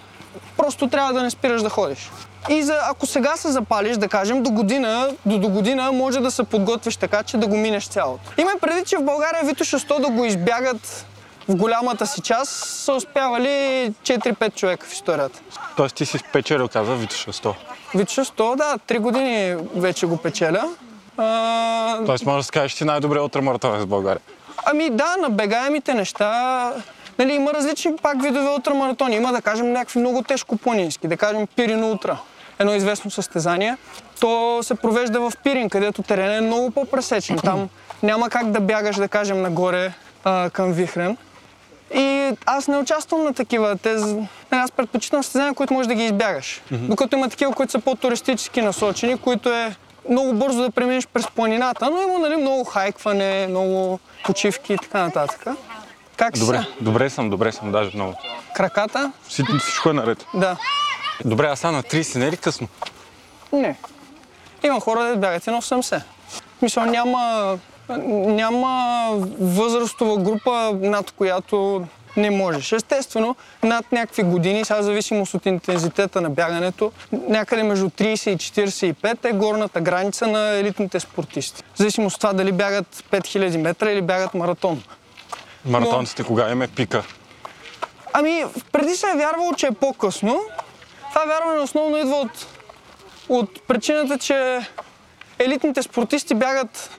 Просто 0.56 0.88
трябва 0.88 1.12
да 1.12 1.22
не 1.22 1.30
спираш 1.30 1.62
да 1.62 1.68
ходиш. 1.68 2.10
И 2.50 2.62
за, 2.62 2.78
ако 2.90 3.06
сега 3.06 3.36
се 3.36 3.52
запалиш, 3.52 3.96
да 3.96 4.08
кажем, 4.08 4.42
до 4.42 4.50
година, 4.50 5.08
до, 5.26 5.38
до 5.38 5.48
година 5.48 5.92
може 5.92 6.20
да 6.20 6.30
се 6.30 6.44
подготвиш 6.44 6.96
така, 6.96 7.22
че 7.22 7.36
да 7.36 7.46
го 7.46 7.56
минеш 7.56 7.86
цялото. 7.86 8.32
Има 8.38 8.50
преди, 8.60 8.84
че 8.84 8.96
в 8.96 9.02
България 9.02 9.44
Витоша 9.44 9.78
100 9.78 10.00
да 10.00 10.08
го 10.08 10.24
избягат 10.24 11.06
в 11.48 11.56
голямата 11.56 12.06
си 12.06 12.20
част, 12.20 12.50
са 12.52 12.92
успявали 12.92 13.48
4-5 14.02 14.54
човека 14.54 14.86
в 14.86 14.92
историята. 14.92 15.40
Тоест 15.76 15.94
ти 15.96 16.06
си 16.06 16.18
спечелил, 16.18 16.68
каза 16.68 16.94
Витоша 16.94 17.32
100. 17.32 17.54
Витоша 17.94 18.24
100, 18.24 18.56
да, 18.56 18.78
3 18.78 18.98
години 18.98 19.56
вече 19.76 20.06
го 20.06 20.16
печеля. 20.16 20.68
А, 21.16 22.04
Тоест 22.06 22.26
може 22.26 22.36
да 22.36 22.42
скажеш, 22.42 22.72
че 22.72 22.78
си 22.78 22.84
най-добрият 22.84 23.24
ултрамаратонец 23.24 23.82
в 23.82 23.86
България. 23.86 24.20
Ами 24.66 24.90
да, 24.90 25.16
на 25.20 25.30
бегаемите 25.30 25.94
неща. 25.94 26.72
Нали, 27.18 27.32
има 27.32 27.54
различни 27.54 27.96
пак 27.96 28.22
видове 28.22 28.50
ултрамаратони. 28.50 29.16
Има, 29.16 29.32
да 29.32 29.42
кажем, 29.42 29.72
някакви 29.72 29.98
много 29.98 30.22
тежко 30.22 30.56
планински. 30.56 31.08
Да 31.08 31.16
кажем 31.16 31.46
Пирин 31.56 31.84
Ултра. 31.84 32.18
Едно 32.58 32.74
известно 32.74 33.10
състезание. 33.10 33.76
То 34.20 34.58
се 34.62 34.74
провежда 34.74 35.20
в 35.20 35.32
Пирин, 35.44 35.70
където 35.70 36.02
теренът 36.02 36.38
е 36.38 36.40
много 36.40 36.70
по-пресечен. 36.70 37.36
Там 37.36 37.68
няма 38.02 38.30
как 38.30 38.50
да 38.50 38.60
бягаш, 38.60 38.96
да 38.96 39.08
кажем, 39.08 39.42
нагоре 39.42 39.92
а, 40.24 40.50
към 40.50 40.72
Вихрен. 40.72 41.16
И 41.94 42.32
аз 42.46 42.68
не 42.68 42.76
участвам 42.76 43.24
на 43.24 43.34
такива. 43.34 43.76
Те, 43.76 43.94
нали, 43.94 44.26
аз 44.50 44.72
предпочитам 44.72 45.22
състезания, 45.22 45.54
които 45.54 45.74
можеш 45.74 45.86
да 45.88 45.94
ги 45.94 46.04
избягаш. 46.04 46.62
Докато 46.70 47.16
има 47.16 47.28
такива, 47.28 47.52
които 47.52 47.72
са 47.72 47.78
по-туристически 47.78 48.62
насочени, 48.62 49.18
които 49.18 49.52
е 49.52 49.76
много 50.10 50.32
бързо 50.32 50.62
да 50.62 50.70
преминеш 50.70 51.06
през 51.06 51.26
планината, 51.26 51.90
но 51.90 52.02
има 52.02 52.18
нали, 52.18 52.36
много 52.36 52.64
хайкване, 52.64 53.46
много 53.46 54.00
почивки 54.24 54.72
и 54.72 54.78
така 54.78 55.02
нататък. 55.02 55.44
Как 56.16 56.36
си 56.36 56.40
Добре, 56.40 56.58
са? 56.58 56.66
добре 56.80 57.10
съм, 57.10 57.30
добре 57.30 57.52
съм, 57.52 57.72
даже 57.72 57.90
много. 57.94 58.14
Краката? 58.54 59.12
Всичко, 59.28 59.56
всичко 59.58 59.90
е 59.90 59.92
наред. 59.92 60.26
Да. 60.34 60.56
Добре, 61.24 61.46
а 61.46 61.56
сега 61.56 61.70
на 61.70 61.82
30 61.82 62.18
не 62.18 62.26
е 62.26 62.30
ли 62.30 62.36
късно? 62.36 62.68
Не. 63.52 63.76
Има 64.62 64.80
хора, 64.80 65.04
да 65.04 65.16
бягат 65.16 65.46
и 65.46 65.50
на 65.50 65.62
80. 65.62 66.02
Мисля, 66.62 66.86
няма, 66.86 67.58
няма 67.88 69.10
възрастова 69.40 70.16
група, 70.16 70.78
над 70.80 71.10
която 71.10 71.86
не 72.16 72.30
можеш. 72.30 72.72
Естествено, 72.72 73.36
над 73.62 73.92
някакви 73.92 74.22
години, 74.22 74.64
сега 74.64 74.82
зависимост 74.82 75.34
от 75.34 75.46
интензитета 75.46 76.20
на 76.20 76.30
бягането, 76.30 76.92
някъде 77.12 77.62
между 77.62 77.88
30 77.88 78.30
и 78.30 78.36
45 78.94 79.24
е 79.24 79.32
горната 79.32 79.80
граница 79.80 80.26
на 80.26 80.50
елитните 80.50 81.00
спортисти. 81.00 81.62
Зависимост 81.74 82.14
от 82.14 82.20
това 82.20 82.32
дали 82.32 82.52
бягат 82.52 83.04
5000 83.10 83.56
метра 83.56 83.90
или 83.90 84.02
бягат 84.02 84.34
маратон. 84.34 84.82
Маратонците 85.64 86.22
кога 86.24 86.50
им 86.50 86.62
е 86.62 86.68
пика? 86.68 87.02
Ами, 88.12 88.44
преди 88.72 88.94
се 88.94 89.06
е 89.10 89.16
вярвало, 89.16 89.52
че 89.52 89.66
е 89.66 89.70
по-късно. 89.70 90.40
Това 91.12 91.24
вярване 91.24 91.60
основно 91.60 91.96
идва 91.96 92.16
от, 92.16 92.46
от 93.28 93.62
причината, 93.66 94.18
че 94.18 94.60
елитните 95.38 95.82
спортисти 95.82 96.34
бягат 96.34 96.90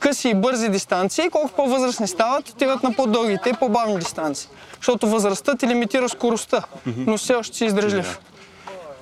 къси 0.00 0.28
и 0.28 0.34
бързи 0.34 0.68
дистанции, 0.68 1.30
колко 1.30 1.48
по-възрастни 1.48 2.08
стават, 2.08 2.48
отиват 2.48 2.82
на 2.82 2.92
по-дългите 2.92 3.48
и 3.50 3.52
по-бавни 3.52 3.98
дистанции. 3.98 4.48
Защото 4.76 5.08
възрастта 5.08 5.56
ти 5.56 5.66
лимитира 5.66 6.08
скоростта, 6.08 6.62
но 6.86 7.16
все 7.16 7.34
още 7.34 7.56
си 7.56 7.64
издръжлив. 7.64 8.18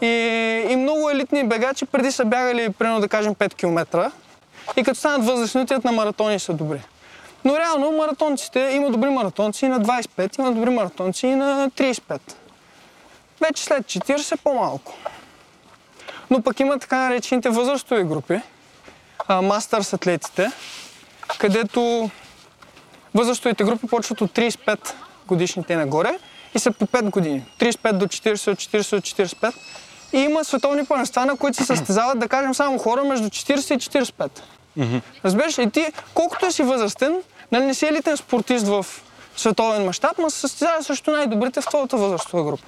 И, 0.03 0.07
и 0.71 0.77
много 0.77 1.11
елитни 1.11 1.45
бегачи 1.45 1.87
преди 1.87 2.13
са 2.13 2.25
бягали, 2.25 2.71
примерно 2.71 3.01
да 3.01 3.09
кажем 3.09 3.35
5 3.35 3.55
км 3.55 4.11
и 4.77 4.85
като 4.85 4.99
станат 4.99 5.27
възрастни, 5.27 5.61
отиват 5.61 5.85
на 5.85 5.93
маратони 5.93 6.39
са 6.39 6.53
добри. 6.53 6.83
Но 7.45 7.59
реално 7.59 7.93
маратонците, 7.93 8.61
има 8.61 8.91
добри 8.91 9.11
маратонци 9.11 9.67
и 9.67 9.69
на 9.69 9.81
25, 9.81 10.39
има 10.39 10.53
добри 10.53 10.71
маратонци 10.71 11.27
и 11.27 11.35
на 11.35 11.71
35. 11.71 12.21
Вече 13.41 13.65
след 13.65 13.85
40 13.87 14.37
по-малко. 14.37 14.95
Но 16.31 16.43
пък 16.43 16.61
има 16.61 16.79
така 16.79 16.97
наречените 16.97 17.51
възрастови 17.51 18.05
групи, 18.05 18.41
мастърс 19.43 19.93
атлетите, 19.93 20.51
където 21.39 22.11
възрастовите 23.15 23.65
групи 23.65 23.87
почват 23.87 24.21
от 24.21 24.31
35 24.31 24.93
годишните 25.27 25.77
нагоре 25.77 26.19
и 26.55 26.59
са 26.59 26.73
по 26.73 26.87
5 26.87 27.11
години. 27.11 27.45
35 27.59 27.93
до 27.93 28.07
40, 28.07 28.53
от 28.53 28.59
40 28.59 28.91
до 28.97 29.25
45. 29.25 29.55
И 30.13 30.19
има 30.19 30.45
световни 30.45 30.85
първенства, 30.85 31.27
на 31.27 31.37
които 31.37 31.57
се 31.57 31.65
състезават, 31.65 32.19
да 32.19 32.29
кажем, 32.29 32.55
само 32.55 32.79
хора 32.79 33.05
между 33.05 33.29
40 33.29 33.75
и 33.75 33.79
45. 33.79 34.41
Разбираш 35.25 35.59
ли, 35.59 35.71
ти 35.71 35.87
колкото 36.15 36.53
си 36.53 36.63
възрастен, 36.63 37.23
нали 37.53 37.65
не 37.65 37.75
си 37.75 37.87
елитен 37.87 38.17
спортист 38.17 38.67
в 38.67 38.87
световен 39.37 39.85
мащаб, 39.85 40.19
но 40.19 40.31
се 40.31 40.41
състезава 40.41 40.83
също 40.83 41.11
най-добрите 41.11 41.61
в 41.61 41.67
твоята 41.67 41.97
възрастова 41.97 42.45
група. 42.45 42.67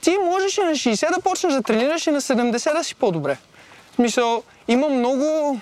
Ти 0.00 0.16
можеш 0.24 0.58
и 0.58 0.60
на 0.60 0.70
60 0.70 1.14
да 1.14 1.20
почнеш 1.20 1.52
да 1.52 1.62
тренираш 1.62 2.06
и 2.06 2.10
на 2.10 2.20
70 2.20 2.76
да 2.76 2.84
си 2.84 2.94
по-добре. 2.94 3.38
В 3.92 3.94
смисъл, 3.94 4.42
има 4.68 4.88
много... 4.88 5.58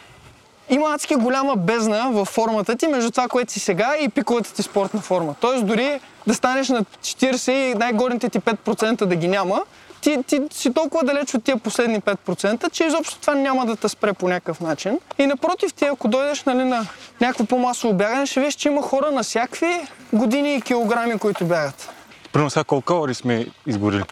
Има 0.71 0.95
адски 0.95 1.14
голяма 1.14 1.57
бездна 1.57 2.11
в 2.11 2.25
формата 2.25 2.77
ти 2.77 2.87
между 2.87 3.11
това, 3.11 3.29
което 3.29 3.53
си 3.53 3.61
сега 3.61 3.95
и 4.01 4.09
пиковата 4.09 4.55
ти 4.55 4.62
спортна 4.62 5.01
форма. 5.01 5.35
Тоест 5.41 5.66
дори 5.66 6.01
да 6.27 6.35
станеш 6.35 6.69
на 6.69 6.83
40 6.83 7.53
и 7.53 7.75
най-горните 7.75 8.29
ти 8.29 8.41
5% 8.41 9.05
да 9.05 9.16
ги 9.16 9.29
няма, 9.29 9.62
ти, 10.01 10.23
ти 10.27 10.41
си 10.51 10.75
толкова 10.75 11.05
далеч 11.05 11.35
от 11.35 11.45
тия 11.45 11.57
последни 11.57 12.01
5%, 12.01 12.71
че 12.71 12.85
изобщо 12.85 13.21
това 13.21 13.35
няма 13.35 13.66
да 13.66 13.77
те 13.77 13.89
спре 13.89 14.12
по 14.12 14.29
някакъв 14.29 14.61
начин. 14.61 14.99
И 15.19 15.27
напротив, 15.27 15.75
ти 15.75 15.85
ако 15.85 16.09
дойдеш 16.09 16.45
нали, 16.45 16.64
на 16.64 16.87
някакво 17.21 17.45
по-масово 17.45 17.95
бягане, 17.95 18.27
ще 18.27 18.41
видиш, 18.41 18.55
че 18.55 18.69
има 18.69 18.83
хора 18.83 19.11
на 19.11 19.23
всякакви 19.23 19.81
години 20.12 20.55
и 20.55 20.61
килограми, 20.61 21.19
които 21.19 21.45
бягат. 21.45 21.91
Примерно 22.33 22.51
сега 22.51 22.64
колко 22.64 22.85
калории 22.85 23.14
сме 23.14 23.47
изгорили? 23.66 24.03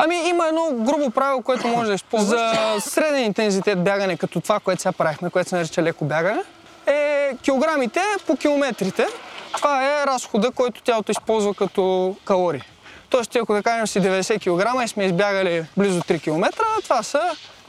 Ами 0.00 0.28
има 0.28 0.48
едно 0.48 0.68
грубо 0.72 1.10
правило, 1.10 1.42
което 1.42 1.68
може 1.68 1.88
да 1.88 1.94
използваш. 1.94 2.40
За 2.40 2.80
среден 2.80 3.24
интензитет 3.24 3.84
бягане, 3.84 4.16
като 4.16 4.40
това, 4.40 4.60
което 4.60 4.82
сега 4.82 4.92
правихме, 4.92 5.30
което 5.30 5.48
се 5.48 5.56
нарича 5.56 5.82
леко 5.82 6.04
бягане, 6.04 6.42
е 6.86 7.30
килограмите 7.42 8.00
по 8.26 8.36
километрите 8.36 9.06
Това 9.52 9.84
е 9.84 10.06
разхода, 10.06 10.50
който 10.50 10.82
тялото 10.82 11.12
използва 11.12 11.54
като 11.54 12.16
калории. 12.24 12.62
Тоест, 13.10 13.30
ти 13.30 13.38
ако 13.38 13.54
да 13.54 13.62
кажем 13.62 13.86
си 13.86 14.00
90 14.00 14.40
кг 14.40 14.84
и 14.84 14.88
сме 14.88 15.04
избягали 15.04 15.64
близо 15.76 16.00
3 16.00 16.22
км, 16.22 16.50
това 16.82 17.02
са 17.02 17.20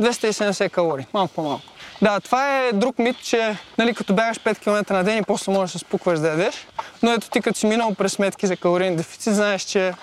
270 0.01 0.71
калории, 0.71 1.05
малко 1.13 1.33
по-малко. 1.33 1.63
Да, 2.01 2.19
това 2.19 2.59
е 2.59 2.71
друг 2.73 2.99
мит, 2.99 3.15
че 3.23 3.57
нали, 3.77 3.93
като 3.93 4.13
бягаш 4.13 4.39
5 4.39 4.59
км 4.59 4.93
на 4.93 5.03
ден 5.03 5.17
и 5.17 5.23
после 5.23 5.51
можеш 5.51 5.73
да 5.73 5.79
се 5.79 5.85
спукваш 5.85 6.19
да 6.19 6.27
ядеш. 6.27 6.67
Но 7.03 7.11
ето 7.11 7.29
ти 7.29 7.41
като 7.41 7.59
си 7.59 7.67
минал 7.67 7.95
през 7.95 8.13
сметки 8.13 8.47
за 8.47 8.57
калориен 8.57 8.95
дефицит, 8.95 9.33
знаеш, 9.33 9.61
че 9.61 9.93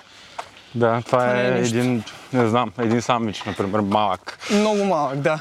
Да, 0.75 1.01
това 1.05 1.25
не 1.25 1.41
е 1.41 1.47
е 1.47 1.51
нищо. 1.51 1.77
един, 1.77 2.03
не 2.33 2.47
знам, 2.49 2.71
един 2.79 3.01
сандвич, 3.01 3.43
например, 3.43 3.79
малък. 3.79 4.39
много 4.51 4.85
малък, 4.85 5.15
да. 5.17 5.39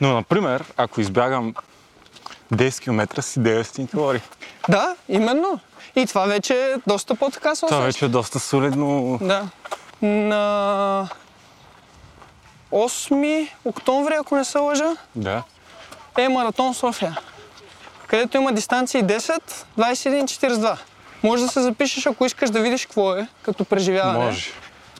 Но, 0.00 0.14
например, 0.14 0.64
ако 0.76 1.00
избягам 1.00 1.54
10 2.54 2.80
км 2.80 3.22
си 3.22 3.40
900 3.40 3.90
калории. 3.90 4.20
Да, 4.68 4.96
именно. 5.08 5.60
И 5.96 6.06
това 6.06 6.24
вече 6.24 6.54
е 6.54 6.74
доста 6.86 7.14
по-така 7.14 7.54
се 7.54 7.66
Това 7.66 7.80
вече 7.80 8.04
е 8.04 8.08
доста 8.08 8.40
солидно. 8.40 9.18
Да. 9.22 9.48
На 10.02 11.08
8 12.72 13.48
октомври, 13.64 14.14
ако 14.14 14.36
не 14.36 14.44
се 14.44 14.58
лъжа, 14.58 14.96
Да. 15.16 15.42
е 16.18 16.28
маратон 16.28 16.74
София, 16.74 17.18
където 18.06 18.36
има 18.36 18.52
дистанции 18.52 19.04
10, 19.04 19.42
21, 19.78 20.24
42. 20.24 20.76
Може 21.22 21.42
да 21.42 21.48
се 21.48 21.60
запишеш, 21.60 22.06
ако 22.06 22.24
искаш 22.24 22.50
да 22.50 22.60
видиш 22.60 22.86
какво 22.86 23.14
е 23.14 23.26
като 23.42 23.64
преживяване. 23.64 24.24
Може. 24.24 24.50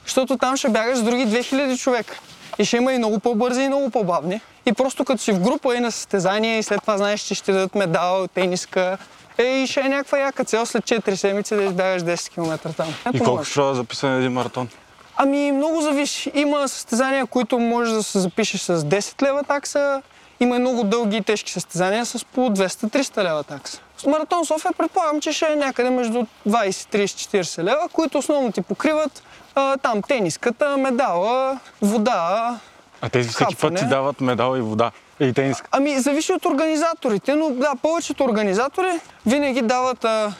Защото 0.08 0.36
там 0.36 0.56
ще 0.56 0.68
бягаш 0.68 0.98
с 0.98 1.02
други 1.02 1.26
2000 1.26 1.78
човека. 1.78 2.18
И 2.58 2.64
ще 2.64 2.76
има 2.76 2.92
и 2.92 2.98
много 2.98 3.18
по-бързи, 3.18 3.62
и 3.62 3.68
много 3.68 3.90
по-бавни. 3.90 4.40
И 4.66 4.72
просто 4.72 5.04
като 5.04 5.22
си 5.22 5.32
в 5.32 5.40
група 5.40 5.76
и 5.76 5.80
на 5.80 5.92
състезание, 5.92 6.58
и 6.58 6.62
след 6.62 6.80
това 6.80 6.98
знаеш, 6.98 7.20
че 7.20 7.34
ще 7.34 7.52
дадат 7.52 7.74
медал, 7.74 8.26
тениска. 8.34 8.98
Е, 9.38 9.42
и 9.42 9.66
ще 9.66 9.80
е 9.80 9.88
някаква 9.88 10.18
яка 10.18 10.44
цел 10.44 10.66
след 10.66 10.84
4 10.84 11.14
седмици 11.14 11.56
да 11.56 11.62
избягаш 11.62 12.02
10 12.02 12.30
км 12.30 12.72
там. 12.76 12.88
И 12.88 12.92
Ето 13.14 13.24
колко 13.24 13.36
може. 13.38 13.50
ще 13.50 13.60
да 13.60 13.74
записане 13.74 14.16
един 14.18 14.32
маратон? 14.32 14.68
Ами 15.16 15.52
много 15.52 15.80
зависи. 15.80 16.32
Има 16.34 16.68
състезания, 16.68 17.26
които 17.26 17.58
може 17.58 17.92
да 17.92 18.02
се 18.02 18.18
запишеш 18.18 18.60
с 18.60 18.78
10 18.84 19.22
лева 19.22 19.42
такса. 19.42 20.02
Има 20.40 20.56
и 20.56 20.58
много 20.58 20.84
дълги 20.84 21.16
и 21.16 21.22
тежки 21.22 21.52
състезания 21.52 22.06
с 22.06 22.24
по 22.24 22.40
200-300 22.40 23.24
лева 23.24 23.44
такса. 23.44 23.80
С 23.98 24.06
маратон 24.06 24.44
София 24.46 24.72
предполагам, 24.78 25.20
че 25.20 25.32
ще 25.32 25.46
е 25.52 25.56
някъде 25.56 25.90
между 25.90 26.26
20, 26.48 26.70
30, 26.70 27.04
40 27.40 27.62
лева, 27.62 27.88
които 27.92 28.18
основно 28.18 28.52
ти 28.52 28.60
покриват 28.60 29.22
а, 29.58 29.76
там 29.76 30.02
тениската, 30.02 30.76
медала, 30.76 31.58
вода. 31.82 32.56
А 33.00 33.08
тези 33.08 33.28
всеки 33.28 33.44
път 33.44 33.54
Хапване. 33.54 33.76
ти 33.76 33.86
дават 33.86 34.20
медал 34.20 34.56
и 34.56 34.60
вода. 34.60 34.90
И 35.20 35.32
тениска. 35.32 35.68
Ами 35.72 35.98
зависи 35.98 36.32
от 36.32 36.44
организаторите, 36.44 37.34
но 37.34 37.50
да, 37.50 37.72
повечето 37.82 38.24
организатори 38.24 39.00
винаги 39.26 39.62
дават 39.62 40.04
а, 40.04 40.32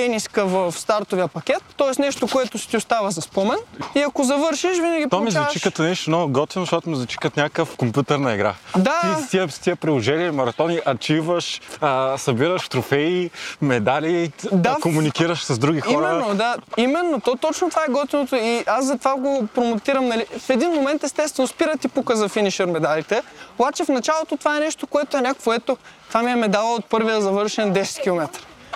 тениска 0.00 0.46
в 0.46 0.72
стартовия 0.72 1.28
пакет, 1.28 1.62
т.е. 1.78 2.02
нещо, 2.02 2.26
което 2.32 2.58
си 2.58 2.68
ти 2.68 2.76
остава 2.76 3.10
за 3.10 3.20
спомен. 3.20 3.58
И 3.94 4.00
ако 4.00 4.24
завършиш, 4.24 4.78
винаги 4.78 5.06
То 5.10 5.20
ми 5.20 5.24
получаваш... 5.24 5.48
звучи 5.48 5.60
като 5.60 5.82
нещо 5.82 6.10
много 6.10 6.32
готино, 6.32 6.64
защото 6.64 6.90
ми 6.90 6.96
звучи 6.96 7.16
като 7.18 7.40
някакъв 7.40 7.76
компютърна 7.76 8.34
игра. 8.34 8.54
Да. 8.76 9.00
Ти 9.00 9.24
с 9.24 9.30
тия, 9.30 9.48
с 9.48 9.58
тия 9.58 9.76
приложения, 9.76 10.32
маратони, 10.32 10.80
ачиваш, 10.84 11.60
а, 11.80 12.18
събираш 12.18 12.68
трофеи, 12.68 13.30
медали, 13.62 14.32
Да, 14.52 14.70
а, 14.78 14.80
комуникираш 14.80 15.44
с 15.44 15.58
други 15.58 15.80
хора. 15.80 15.94
Именно, 15.94 16.34
да. 16.34 16.56
Именно. 16.76 17.20
То, 17.20 17.36
точно 17.36 17.70
това 17.70 17.82
е 17.88 17.90
готиното 17.90 18.36
и 18.36 18.64
аз 18.66 18.84
затова 18.84 19.14
го 19.14 19.48
промотирам. 19.54 20.08
Нали. 20.08 20.26
В 20.38 20.50
един 20.50 20.70
момент, 20.70 21.04
естествено, 21.04 21.46
спира 21.46 21.76
ти 21.76 21.88
пука 21.88 22.16
за 22.16 22.28
финишър 22.28 22.66
медалите. 22.66 23.22
Обаче 23.58 23.84
в 23.84 23.88
началото 23.88 24.36
това 24.36 24.56
е 24.56 24.60
нещо, 24.60 24.86
което 24.86 25.16
е 25.16 25.20
някакво, 25.20 25.52
ето, 25.52 25.76
това 26.08 26.22
ми 26.22 26.30
е 26.30 26.36
медала 26.36 26.74
от 26.74 26.84
първия 26.84 27.20
завършен 27.20 27.74
10 27.74 28.02
км. 28.02 28.28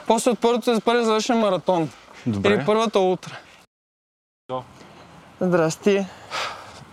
После 0.07 0.31
от 0.31 0.39
първото, 0.39 0.81
първия 0.85 1.05
завършен 1.05 1.39
маратон. 1.39 1.91
Добре. 2.27 2.55
Или 2.55 2.65
първата 2.67 2.99
утра. 2.99 3.39
Здрасти. 5.41 6.07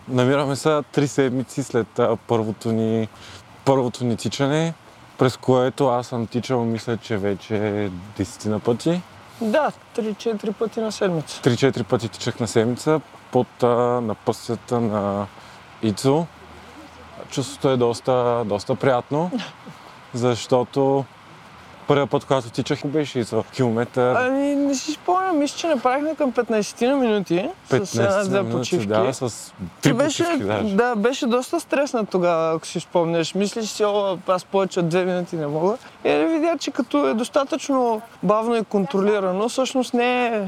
Намираме 0.07 0.55
се 0.55 0.81
три 0.91 1.07
седмици 1.07 1.63
след 1.63 1.99
а, 1.99 2.17
първото 2.27 2.71
ни, 2.71 3.07
първото 3.65 4.05
ни 4.05 4.17
тичане, 4.17 4.73
през 5.17 5.37
което 5.37 5.87
аз 5.87 6.07
съм 6.07 6.27
тичал, 6.27 6.65
мисля, 6.65 6.97
че 6.97 7.17
вече 7.17 7.89
десетина 8.17 8.59
пъти. 8.59 9.01
Да, 9.41 9.71
3-4 9.95 10.53
пъти 10.53 10.79
на 10.79 10.91
седмица. 10.91 11.41
3-4 11.41 11.83
пъти 11.83 12.09
тичах 12.09 12.39
на 12.39 12.47
седмица 12.47 13.01
под 13.31 13.63
а, 13.63 13.67
напъстията 14.01 14.79
на 14.79 15.27
Ицо. 15.81 16.25
Чувството 17.29 17.69
е 17.69 17.77
доста, 17.77 18.43
доста 18.45 18.75
приятно, 18.75 19.31
защото 20.13 21.05
първият 21.91 22.09
път, 22.09 22.25
когато 22.25 22.49
тичах, 22.49 22.79
беше 22.85 23.19
Ицо. 23.19 23.43
Километър, 23.53 24.15
Ами, 24.15 24.55
не 24.55 24.75
си 24.75 24.91
спомням, 24.91 25.37
мисля, 25.39 25.57
че 25.57 25.67
направихме 25.67 26.15
към 26.15 26.31
15 26.31 26.87
на 26.87 26.95
минути. 26.95 27.49
с 27.69 27.73
15 27.73 28.03
една-две 28.03 28.41
минути, 28.41 28.57
почивки. 28.57 28.87
да, 28.87 29.13
с 29.13 29.53
три 29.81 29.93
беше, 29.93 30.23
почивки 30.23 30.43
даже. 30.43 30.75
да, 30.75 30.95
беше 30.95 31.27
доста 31.27 31.59
стреснат 31.59 32.09
тогава, 32.09 32.55
ако 32.55 32.67
си 32.67 32.79
спомняш. 32.79 33.35
Мислиш 33.35 33.69
си, 33.69 33.85
о, 33.85 34.17
аз 34.27 34.45
повече 34.45 34.79
от 34.79 34.89
две 34.89 35.05
минути 35.05 35.35
не 35.35 35.47
мога. 35.47 35.77
И 36.05 36.09
да 36.09 36.25
видя, 36.25 36.57
че 36.59 36.71
като 36.71 37.07
е 37.07 37.13
достатъчно 37.13 38.01
бавно 38.23 38.55
и 38.55 38.63
контролирано, 38.63 39.49
всъщност 39.49 39.93
не 39.93 40.25
е 40.27 40.41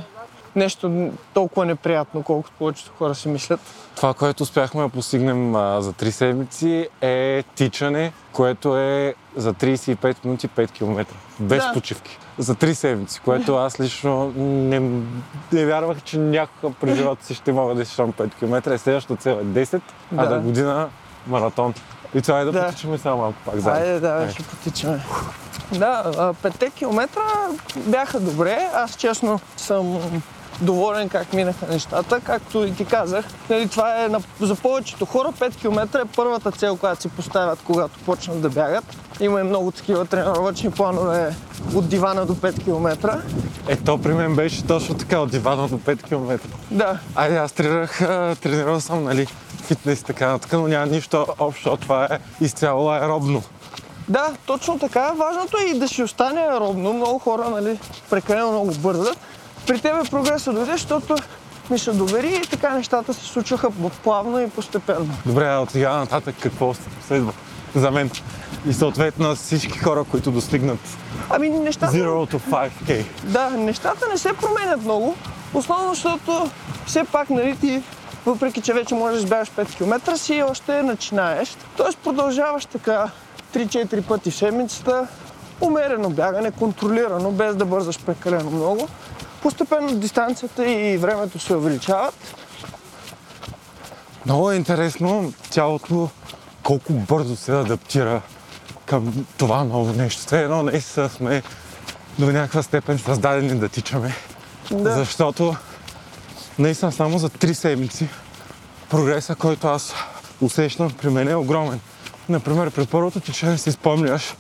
нещо 0.56 1.10
толкова 1.34 1.66
неприятно, 1.66 2.24
колкото 2.24 2.52
повечето 2.60 2.92
хора 2.98 3.16
си 3.16 3.28
мислят. 3.28 3.60
Това, 3.96 4.14
което 4.14 4.44
успяхме 4.44 4.82
да 4.82 4.90
постигнем 4.90 5.56
а, 5.56 5.82
за 5.82 5.94
3 5.94 6.10
седмици 6.10 6.88
е 7.02 7.44
тичане, 7.56 8.14
което 8.32 8.78
е 8.78 9.14
за 9.36 9.54
35 9.54 10.26
минути 10.26 10.50
5 10.50 10.72
км. 10.72 11.06
Без 11.40 11.64
Да. 11.64 11.74
почивки. 11.74 12.18
За 12.38 12.56
3 12.56 12.74
седмици, 12.74 13.20
което 13.20 13.56
аз 13.56 13.80
лично 13.80 14.34
не, 14.38 14.80
не 15.52 15.66
вярвах, 15.66 16.02
че 16.02 16.18
някога 16.18 16.74
през 16.74 16.96
живота 16.98 17.26
си 17.26 17.34
ще 17.34 17.52
мога 17.52 17.76
да 17.76 17.82
изшам 17.82 18.14
5 18.14 18.36
км. 18.36 18.78
Следващата 18.78 19.16
цел 19.16 19.32
е 19.32 19.46
10, 19.46 19.82
а 20.18 20.24
Да. 20.24 20.30
да 20.30 20.40
година 20.40 20.90
маратон. 21.28 21.74
И 22.16 22.22
това 22.22 22.40
е 22.40 22.46
да, 22.46 22.52
Да. 22.52 22.66
потичаме 22.66 22.98
само 22.98 23.18
малко 23.18 23.38
пак 23.46 23.56
заедно. 23.56 23.82
Айде, 23.82 24.00
да, 24.00 24.10
Айде. 24.10 24.32
ще 24.32 24.44
потичаме. 24.44 25.00
Да, 25.72 26.12
а, 26.18 26.34
петте 26.34 26.70
километра 26.70 27.22
бяха 27.76 28.20
добре. 28.20 28.70
Аз 28.76 28.96
честно 28.96 29.40
съм 29.58 30.02
доволен 30.62 31.10
как 31.10 31.34
минаха 31.34 31.66
нещата. 31.68 32.20
Както 32.20 32.66
и 32.66 32.76
ти 32.76 32.86
казах, 32.86 33.26
нали, 33.50 33.68
това 33.68 34.04
е 34.04 34.08
на, 34.08 34.22
за 34.42 34.56
повечето 34.56 35.06
хора 35.06 35.32
5 35.40 35.56
км 35.56 36.00
е 36.00 36.06
първата 36.16 36.52
цел, 36.52 36.78
която 36.78 37.02
си 37.02 37.10
поставят, 37.10 37.60
когато 37.64 38.00
почнат 38.00 38.42
да 38.42 38.50
бягат. 38.50 38.86
Има 39.20 39.40
и 39.40 39.44
много 39.44 39.72
такива 39.72 40.06
тренировъчни 40.06 40.72
планове 40.72 41.36
от 41.76 41.90
дивана 41.90 42.26
до 42.26 42.36
5 42.36 42.64
км. 42.64 43.20
Е, 43.68 43.76
то 43.76 43.98
при 43.98 44.14
мен 44.14 44.36
беше 44.36 44.64
точно 44.64 44.96
така, 44.96 45.20
от 45.20 45.32
дивана 45.32 45.68
до 45.68 45.78
5 45.78 46.04
км. 46.04 46.40
Да, 46.72 47.00
Айде, 47.16 47.38
аз 47.38 47.52
тренирах, 47.52 48.00
тренирал 48.40 48.80
съм, 48.80 49.04
нали, 49.04 49.28
фитнес 49.64 50.00
и 50.00 50.04
така 50.04 50.28
нататък, 50.28 50.54
но 50.54 50.68
няма 50.68 50.86
нищо 50.86 51.28
общо. 51.40 51.78
Това 51.78 52.06
е 52.06 52.20
изцяло 52.42 52.90
аеробно. 52.90 53.44
Да, 54.10 54.32
точно 54.46 54.80
така. 54.80 55.12
Важното 55.12 55.58
е 55.58 55.70
и 55.70 55.80
да 55.80 55.88
си 55.88 56.04
остане 56.04 56.42
аеробно. 56.42 56.94
Много 56.94 57.20
хора, 57.20 57.50
нали, 57.50 57.80
прекалено 58.10 58.52
много 58.52 58.72
бързат. 58.72 59.18
При 59.68 59.80
тебе 59.80 60.00
прогреса 60.12 60.54
дойде, 60.54 60.72
защото 60.72 61.16
ми 61.70 61.80
се 61.80 61.92
довери 61.92 62.36
и 62.36 62.48
така 62.48 62.70
нещата 62.70 63.14
се 63.14 63.26
случваха 63.26 63.70
плавно 64.04 64.40
и 64.40 64.50
постепенно. 64.50 65.10
Добре, 65.26 65.48
а 65.48 65.60
от 65.60 65.72
сега 65.72 65.98
нататък 65.98 66.36
какво 66.40 66.74
следва 67.08 67.34
за 67.76 67.92
мен? 67.92 68.10
И 68.68 68.74
съответно 68.74 69.36
всички 69.36 69.80
хора, 69.80 70.04
които 70.12 70.32
достигнат 70.32 70.80
Ами 71.30 71.50
нещата, 71.50 71.94
0 71.94 72.34
to 72.34 72.40
5K. 72.40 73.06
да, 73.24 73.50
нещата 73.50 74.08
не 74.12 74.18
се 74.18 74.34
променят 74.34 74.84
много. 74.84 75.16
Основно, 75.54 75.94
защото 75.94 76.50
все 76.86 77.04
пак, 77.04 77.30
нали, 77.30 77.56
ти, 77.62 77.82
въпреки 78.26 78.62
че 78.62 78.74
вече 78.74 78.96
можеш 78.96 79.20
да 79.20 79.24
избягаш 79.24 79.52
5 79.52 79.78
км, 79.78 80.18
си 80.18 80.44
още 80.50 80.84
начинаеш. 80.84 81.58
Тоест 81.78 81.98
продължаваш 81.98 82.66
така 82.66 83.10
3-4 83.56 84.02
пъти 84.02 84.32
в 84.32 84.36
седмицата, 84.36 85.08
умерено 85.62 86.10
бягане, 86.10 86.52
контролирано, 86.52 87.32
без 87.32 87.56
да 87.56 87.66
бързаш 87.66 88.00
прекалено 88.00 88.52
много. 88.52 88.88
Постепенно 89.44 89.96
дистанцията 89.96 90.72
и 90.72 90.98
времето 90.98 91.40
се 91.40 91.56
увеличават. 91.56 92.16
Много 94.26 94.52
е 94.52 94.56
интересно 94.56 95.34
тялото 95.50 96.10
колко 96.64 96.94
бързо 96.94 97.36
се 97.36 97.52
адаптира 97.52 98.22
към 98.86 99.26
това 99.38 99.64
ново 99.64 99.94
нещо. 99.94 100.22
Все 100.22 100.44
едно 100.44 100.64
наистина 100.64 101.10
сме 101.10 101.44
до 102.20 102.26
някаква 102.26 102.64
степен 102.64 103.00
създадени 103.00 103.60
да 103.60 103.70
тичаме. 103.70 104.16
Да. 104.72 104.96
Защото 104.96 105.56
наистина 106.60 106.92
само 106.92 107.18
за 107.18 107.30
3 107.30 107.54
седмици 107.54 108.08
прогреса, 108.90 109.36
който 109.36 109.68
аз 109.68 109.94
усещам 110.42 110.92
при 110.92 111.10
мен 111.10 111.28
е 111.28 111.36
огромен. 111.36 111.80
Например, 112.30 112.72
при 112.72 112.86
първото 112.86 113.20
течение 113.20 113.58
си 113.58 113.72
спомняш, 113.72 114.36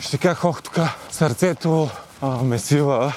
ще 0.00 0.18
кажа, 0.18 0.40
ох, 0.44 0.62
тук 0.62 0.78
сърцето 1.10 1.90
а, 2.22 2.26
ме 2.28 2.58
свива 2.58 3.12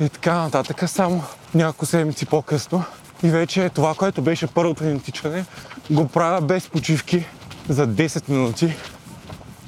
и 0.00 0.08
така 0.08 0.34
нататък. 0.34 0.82
Само 0.86 1.22
няколко 1.54 1.86
седмици 1.86 2.26
по-късно 2.26 2.84
и 3.22 3.28
вече 3.28 3.68
това, 3.68 3.94
което 3.94 4.22
беше 4.22 4.46
първото 4.46 4.84
ни 4.84 5.00
тичане, 5.00 5.44
го 5.90 6.08
правя 6.08 6.40
без 6.40 6.68
почивки 6.68 7.24
за 7.68 7.88
10 7.88 8.28
минути, 8.28 8.74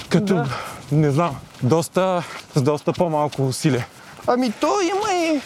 като, 0.08 0.34
Да. 0.34 0.48
не 0.92 1.10
знам, 1.10 1.36
доста, 1.62 2.22
с 2.56 2.62
доста 2.62 2.92
по-малко 2.92 3.46
усилие. 3.46 3.86
Ами 4.26 4.52
то 4.52 4.80
има 4.80 5.12
и... 5.14 5.40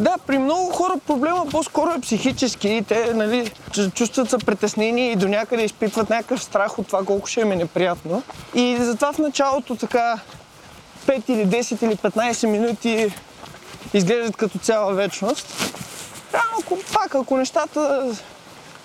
Да, 0.00 0.14
при 0.26 0.38
много 0.38 0.70
хора 0.72 0.94
проблема 1.06 1.46
по-скоро 1.50 1.90
е 1.90 2.00
психически. 2.00 2.84
Те 2.88 3.14
нали, 3.14 3.50
чу- 3.70 3.92
чувстват 3.92 4.30
се 4.30 4.38
притеснени 4.38 5.12
и 5.12 5.16
до 5.16 5.28
някъде 5.28 5.62
изпитват 5.64 6.10
някакъв 6.10 6.42
страх 6.42 6.78
от 6.78 6.86
това 6.86 7.04
колко 7.04 7.26
ще 7.26 7.40
им 7.40 7.52
е 7.52 7.56
неприятно. 7.56 8.22
И 8.54 8.76
затова 8.80 9.12
в 9.12 9.18
началото 9.18 9.76
така 9.76 10.18
5 11.06 11.30
или 11.30 11.46
10 11.46 11.86
или 11.86 11.96
15 11.96 12.46
минути 12.46 13.12
изглеждат 13.94 14.36
като 14.36 14.58
цяла 14.58 14.94
вечност. 14.94 15.46
Реално, 16.32 16.56
ако, 16.60 16.78
пак, 16.92 17.14
ако 17.14 17.36
нещата 17.36 18.12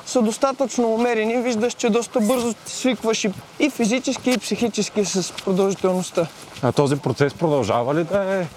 са 0.06 0.22
достатъчно 0.22 0.93
умерени, 0.93 1.38
виждаш, 1.38 1.74
че 1.74 1.89
доста 1.89 2.20
бързо 2.20 2.53
свикваш 2.66 3.24
и, 3.24 3.32
и 3.60 3.70
физически, 3.70 4.32
и 4.32 4.38
психически 4.38 5.06
с 5.06 5.34
продължителността. 5.34 6.28
А 6.62 6.72
този 6.72 6.95
процес 6.95 7.34
продължава 7.34 7.95
ли 7.95 8.03
да 8.03 8.34
е, 8.34 8.47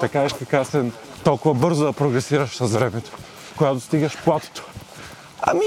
така 0.00 0.28
ще 0.28 0.44
кажа, 0.44 0.82
толкова 1.24 1.54
бързо 1.54 1.84
да 1.84 1.92
прогресираш 1.92 2.56
с 2.56 2.66
времето, 2.66 3.10
когато 3.56 3.80
стигаш 3.80 4.16
платото? 4.24 4.62
Ами, 5.42 5.64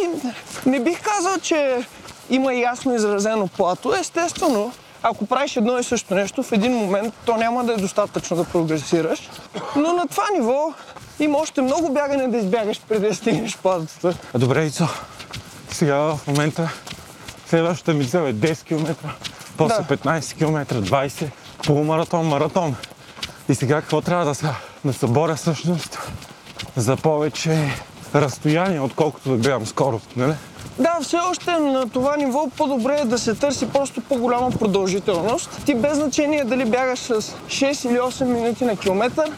не 0.65 0.80
бих 0.80 1.01
казал, 1.01 1.38
че 1.41 1.86
има 2.30 2.53
ясно 2.53 2.95
изразено 2.95 3.47
плато. 3.47 3.95
Естествено, 3.95 4.72
ако 5.11 5.25
правиш 5.25 5.55
едно 5.55 5.79
и 5.79 5.83
също 5.83 6.15
нещо, 6.15 6.43
в 6.43 6.51
един 6.51 6.71
момент 6.71 7.13
то 7.25 7.37
няма 7.37 7.63
да 7.63 7.73
е 7.73 7.77
достатъчно 7.77 8.37
да 8.37 8.43
прогресираш. 8.43 9.29
Но 9.75 9.93
на 9.93 10.07
това 10.07 10.23
ниво 10.33 10.73
има 11.19 11.37
още 11.37 11.61
много 11.61 11.93
бягане 11.93 12.27
да 12.27 12.37
избягаш 12.37 12.81
преди 12.89 13.07
да 13.07 13.15
стигнеш 13.15 13.57
платото. 13.57 14.13
А, 14.33 14.39
Добре, 14.39 14.65
Ицо. 14.65 14.87
Сега 15.69 15.97
в 15.97 16.19
момента 16.27 16.69
следващата 17.47 17.93
ми 17.93 18.07
цел 18.07 18.19
е 18.19 18.33
10 18.33 18.63
км, 18.63 18.95
после 19.57 19.83
Да. 19.89 19.97
15 19.97 20.37
км, 20.37 20.75
20, 20.81 21.29
полумаратон, 21.65 22.27
маратон. 22.27 22.75
И 23.49 23.55
сега 23.55 23.81
какво 23.81 24.01
трябва 24.01 24.25
да 24.25 24.35
се, 24.35 24.47
да 24.85 24.93
се 24.93 25.07
боря 25.07 25.35
всъщност 25.35 25.99
за 26.75 26.95
повече 26.95 27.71
разстояние, 28.15 28.79
отколкото 28.79 29.29
да 29.29 29.37
гледам 29.37 29.65
скорост, 29.65 30.09
нали? 30.15 30.33
Да, 30.80 30.97
все 31.01 31.17
още 31.17 31.51
на 31.51 31.89
това 31.89 32.17
ниво 32.17 32.49
по-добре 32.57 32.99
е 33.01 33.05
да 33.05 33.19
се 33.19 33.36
търси 33.36 33.69
просто 33.69 34.01
по-голяма 34.01 34.51
продължителност. 34.51 35.65
Ти 35.65 35.75
без 35.75 35.97
значение 35.97 36.43
дали 36.43 36.65
бягаш 36.65 36.99
с 36.99 37.21
6 37.21 37.89
или 37.89 37.97
8 37.97 38.23
минути 38.23 38.65
на 38.65 38.78
километър 38.78 39.32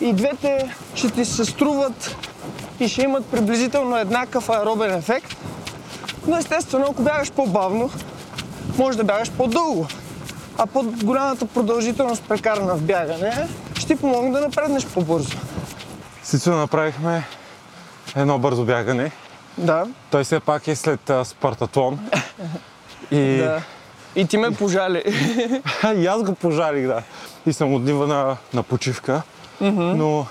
и 0.00 0.12
двете 0.12 0.74
ще 0.94 1.10
ти 1.10 1.24
се 1.24 1.44
струват 1.44 2.16
и 2.80 2.88
ще 2.88 3.02
имат 3.02 3.26
приблизително 3.26 3.96
еднакъв 3.96 4.50
аеробен 4.50 4.94
ефект. 4.94 5.36
Но 6.26 6.36
естествено, 6.36 6.86
ако 6.90 7.02
бягаш 7.02 7.32
по-бавно, 7.32 7.90
може 8.78 8.98
да 8.98 9.04
бягаш 9.04 9.30
по-дълго. 9.30 9.86
А 10.58 10.66
по-голямата 10.66 11.46
продължителност 11.46 12.22
прекарана 12.28 12.74
в 12.74 12.82
бягане 12.82 13.48
ще 13.74 13.86
ти 13.86 13.96
помогне 13.96 14.30
да 14.30 14.40
напреднеш 14.40 14.86
по-бързо. 14.86 15.36
С 16.22 16.32
Ицо 16.32 16.50
направихме 16.50 17.24
едно 18.16 18.38
бързо 18.38 18.64
бягане. 18.64 19.12
Да, 19.58 19.86
Той 20.10 20.24
все 20.24 20.40
пак 20.40 20.68
е 20.68 20.76
след 20.76 21.10
а, 21.10 21.24
Спартатлон. 21.24 22.10
И, 23.10 23.36
да. 23.38 23.62
И 24.16 24.26
ти 24.26 24.36
ме 24.36 24.50
пожали. 24.50 25.02
и 25.96 26.06
аз 26.06 26.22
го 26.22 26.34
пожарих, 26.34 26.86
да. 26.86 27.02
И 27.46 27.52
съм 27.52 27.74
от 27.74 27.82
нива 27.82 28.06
на, 28.06 28.36
на 28.54 28.62
почивка. 28.62 29.22
Но 29.60 30.26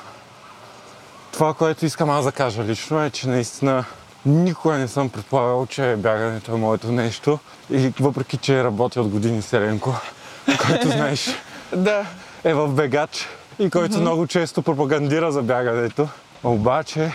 това, 1.31 1.53
което 1.53 1.85
искам 1.85 2.09
аз 2.09 2.25
да 2.25 2.31
кажа 2.31 2.63
лично 2.63 3.03
е, 3.03 3.09
че 3.09 3.27
наистина 3.27 3.85
никога 4.25 4.75
не 4.75 4.87
съм 4.87 5.09
предполагал, 5.09 5.65
че 5.65 5.95
бягането 5.97 6.51
е 6.51 6.57
моето 6.57 6.91
нещо. 6.91 7.39
И 7.71 7.93
въпреки, 7.99 8.37
че 8.37 8.63
работя 8.63 9.01
от 9.01 9.07
години 9.07 9.41
с 9.41 9.53
Еленко, 9.53 9.95
който 10.67 10.87
знаеш 10.87 11.29
да. 11.75 12.05
е 12.43 12.53
в 12.53 12.67
бегач 12.67 13.27
и 13.59 13.69
който 13.69 13.99
много 13.99 14.27
често 14.27 14.61
пропагандира 14.61 15.31
за 15.31 15.41
бягането. 15.41 16.07
Обаче, 16.43 17.11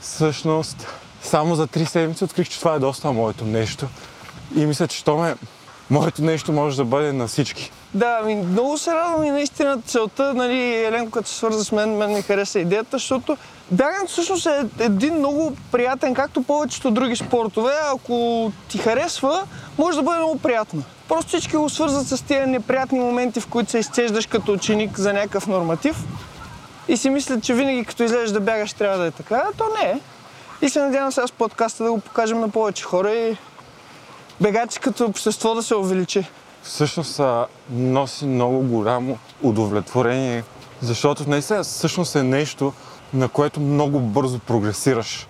всъщност, 0.00 0.86
само 1.24 1.54
за 1.54 1.66
три 1.66 1.86
седмици 1.86 2.24
открих, 2.24 2.48
че 2.48 2.58
това 2.58 2.74
е 2.74 2.78
доста 2.78 3.12
моето 3.12 3.44
нещо. 3.44 3.86
И 4.56 4.66
мисля, 4.66 4.88
че 4.88 5.04
то 5.04 5.16
ме... 5.16 5.34
Моето 5.90 6.22
нещо 6.22 6.52
може 6.52 6.76
да 6.76 6.84
бъде 6.84 7.12
на 7.12 7.26
всички. 7.26 7.70
Да, 7.94 8.22
ми, 8.24 8.34
много 8.34 8.78
се 8.78 8.94
радвам 8.94 9.24
и 9.24 9.30
наистина 9.30 9.78
целта, 9.86 10.34
нали, 10.34 10.84
Еленко, 10.84 11.10
като 11.10 11.28
се 11.28 11.34
свърза 11.34 11.64
с 11.64 11.72
мен, 11.72 11.96
мен 11.96 12.12
ми 12.12 12.22
хареса 12.22 12.58
идеята, 12.58 12.88
защото 12.92 13.36
бягането 13.70 14.12
всъщност 14.12 14.46
е 14.46 14.64
един 14.78 15.14
много 15.14 15.52
приятен, 15.72 16.14
както 16.14 16.42
повечето 16.42 16.90
други 16.90 17.16
спортове. 17.16 17.72
Ако 17.94 18.52
ти 18.68 18.78
харесва, 18.78 19.42
може 19.78 19.96
да 19.96 20.02
бъде 20.02 20.18
много 20.18 20.38
приятно. 20.38 20.82
Просто 21.08 21.28
всички 21.28 21.56
го 21.56 21.68
свързват 21.68 22.06
с 22.06 22.22
тези 22.22 22.50
неприятни 22.50 22.98
моменти, 22.98 23.40
в 23.40 23.46
които 23.46 23.70
се 23.70 23.78
изцеждаш 23.78 24.26
като 24.26 24.52
ученик 24.52 24.98
за 24.98 25.12
някакъв 25.12 25.46
норматив 25.46 25.96
и 26.88 26.96
си 26.96 27.10
мислят, 27.10 27.42
че 27.42 27.54
винаги 27.54 27.84
като 27.84 28.02
излезеш 28.02 28.30
да 28.30 28.40
бягаш 28.40 28.72
трябва 28.72 28.98
да 28.98 29.06
е 29.06 29.10
така, 29.10 29.42
а 29.48 29.52
то 29.56 29.64
не 29.82 29.90
е. 29.90 30.00
И 30.64 30.68
се 30.68 30.80
надявам 30.80 31.12
сега 31.12 31.26
с 31.26 31.32
подкаста 31.32 31.84
да 31.84 31.90
го 31.90 32.00
покажем 32.00 32.40
на 32.40 32.48
повече 32.48 32.84
хора 32.84 33.12
и 33.14 33.36
бегачи 34.40 34.80
като 34.80 35.04
общество 35.04 35.54
да 35.54 35.62
се 35.62 35.74
увеличи. 35.74 36.26
Всъщност 36.62 37.20
носи 37.70 38.26
много 38.26 38.58
голямо 38.58 39.18
удовлетворение, 39.42 40.44
защото 40.82 41.30
наистина 41.30 41.64
всъщност 41.64 42.16
е 42.16 42.22
нещо, 42.22 42.72
на 43.14 43.28
което 43.28 43.60
много 43.60 44.00
бързо 44.00 44.38
прогресираш. 44.38 45.26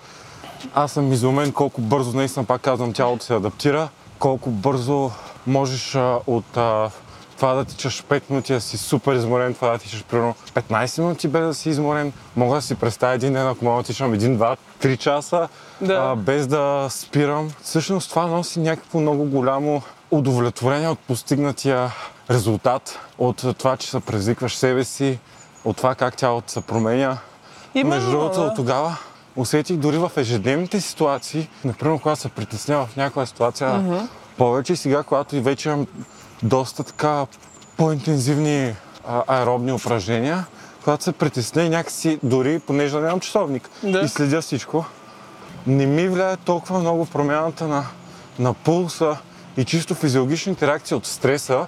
Аз 0.74 0.92
съм 0.92 1.12
изумен 1.12 1.52
колко 1.52 1.80
бързо, 1.80 2.16
наистина 2.16 2.44
пак 2.44 2.60
казвам, 2.60 2.92
тялото 2.92 3.24
се 3.24 3.34
адаптира, 3.34 3.88
колко 4.18 4.50
бързо 4.50 5.10
можеш 5.46 5.96
от 6.26 6.58
това 7.36 7.54
да 7.54 7.64
тичаш 7.64 8.02
5 8.02 8.22
минути 8.30 8.52
да 8.52 8.60
си 8.60 8.78
супер 8.78 9.14
изморен, 9.14 9.54
това 9.54 9.70
да 9.70 9.78
тичаш 9.78 10.04
примерно 10.04 10.34
15 10.54 10.98
минути 11.00 11.28
без 11.28 11.46
да 11.46 11.54
си 11.54 11.70
изморен. 11.70 12.12
Мога 12.36 12.54
да 12.56 12.62
си 12.62 12.74
представя 12.74 13.14
един 13.14 13.32
ден, 13.32 13.48
ако 13.48 13.64
мога 13.64 13.82
да 13.82 13.86
тичам 13.86 14.14
1, 14.14 14.36
2, 14.38 14.56
3 14.82 14.98
часа, 14.98 15.48
Да. 15.80 15.94
а, 15.94 16.16
без 16.16 16.46
да 16.46 16.86
спирам. 16.90 17.50
Всъщност 17.62 18.10
това 18.10 18.26
носи 18.26 18.60
някакво 18.60 19.00
много 19.00 19.24
голямо 19.24 19.82
удовлетворение 20.10 20.88
от 20.88 20.98
постигнатия 20.98 21.90
резултат, 22.30 22.98
от 23.18 23.44
това, 23.58 23.76
че 23.76 23.90
се 23.90 24.00
предизвикваш 24.00 24.56
себе 24.56 24.84
си, 24.84 25.18
от 25.64 25.76
това 25.76 25.94
как 25.94 26.16
тялото 26.16 26.52
се 26.52 26.60
променя. 26.60 27.18
Именно, 27.74 27.94
Между 27.96 28.10
другото, 28.10 28.40
да. 28.40 28.46
от 28.46 28.54
тогава 28.56 28.96
усетих 29.36 29.76
дори 29.76 29.98
в 29.98 30.10
ежедневните 30.16 30.80
ситуации, 30.80 31.48
например, 31.64 32.00
когато 32.00 32.20
се 32.20 32.28
притеснявам 32.28 32.86
в 32.86 32.96
някаква 32.96 33.26
ситуация 33.26 33.82
повече 34.38 34.72
и 34.72 34.76
сега, 34.76 35.02
когато 35.02 35.36
и 35.36 35.40
вече 35.40 35.68
имам 35.68 35.86
доста 36.44 36.84
така 36.84 37.26
по-интензивни 37.76 38.74
аеробни 39.26 39.72
упражнения, 39.72 40.46
когато 40.84 41.04
се 41.04 41.12
притесня 41.12 41.62
и 41.62 41.68
някакси, 41.68 42.18
дори 42.22 42.58
понеже 42.58 42.96
нямам 42.96 43.20
часовник 43.20 43.70
Да. 43.82 44.00
и 44.00 44.08
следя 44.08 44.40
всичко, 44.42 44.84
не 45.66 45.86
ми 45.86 46.08
влияе 46.08 46.36
толкова 46.36 46.78
много 46.78 47.06
промяната 47.06 47.68
на, 47.68 47.84
на 48.38 48.54
пулса 48.54 49.16
и 49.56 49.64
чисто 49.64 49.94
физиологичните 49.94 50.66
реакции 50.66 50.96
от 50.96 51.06
стреса 51.06 51.66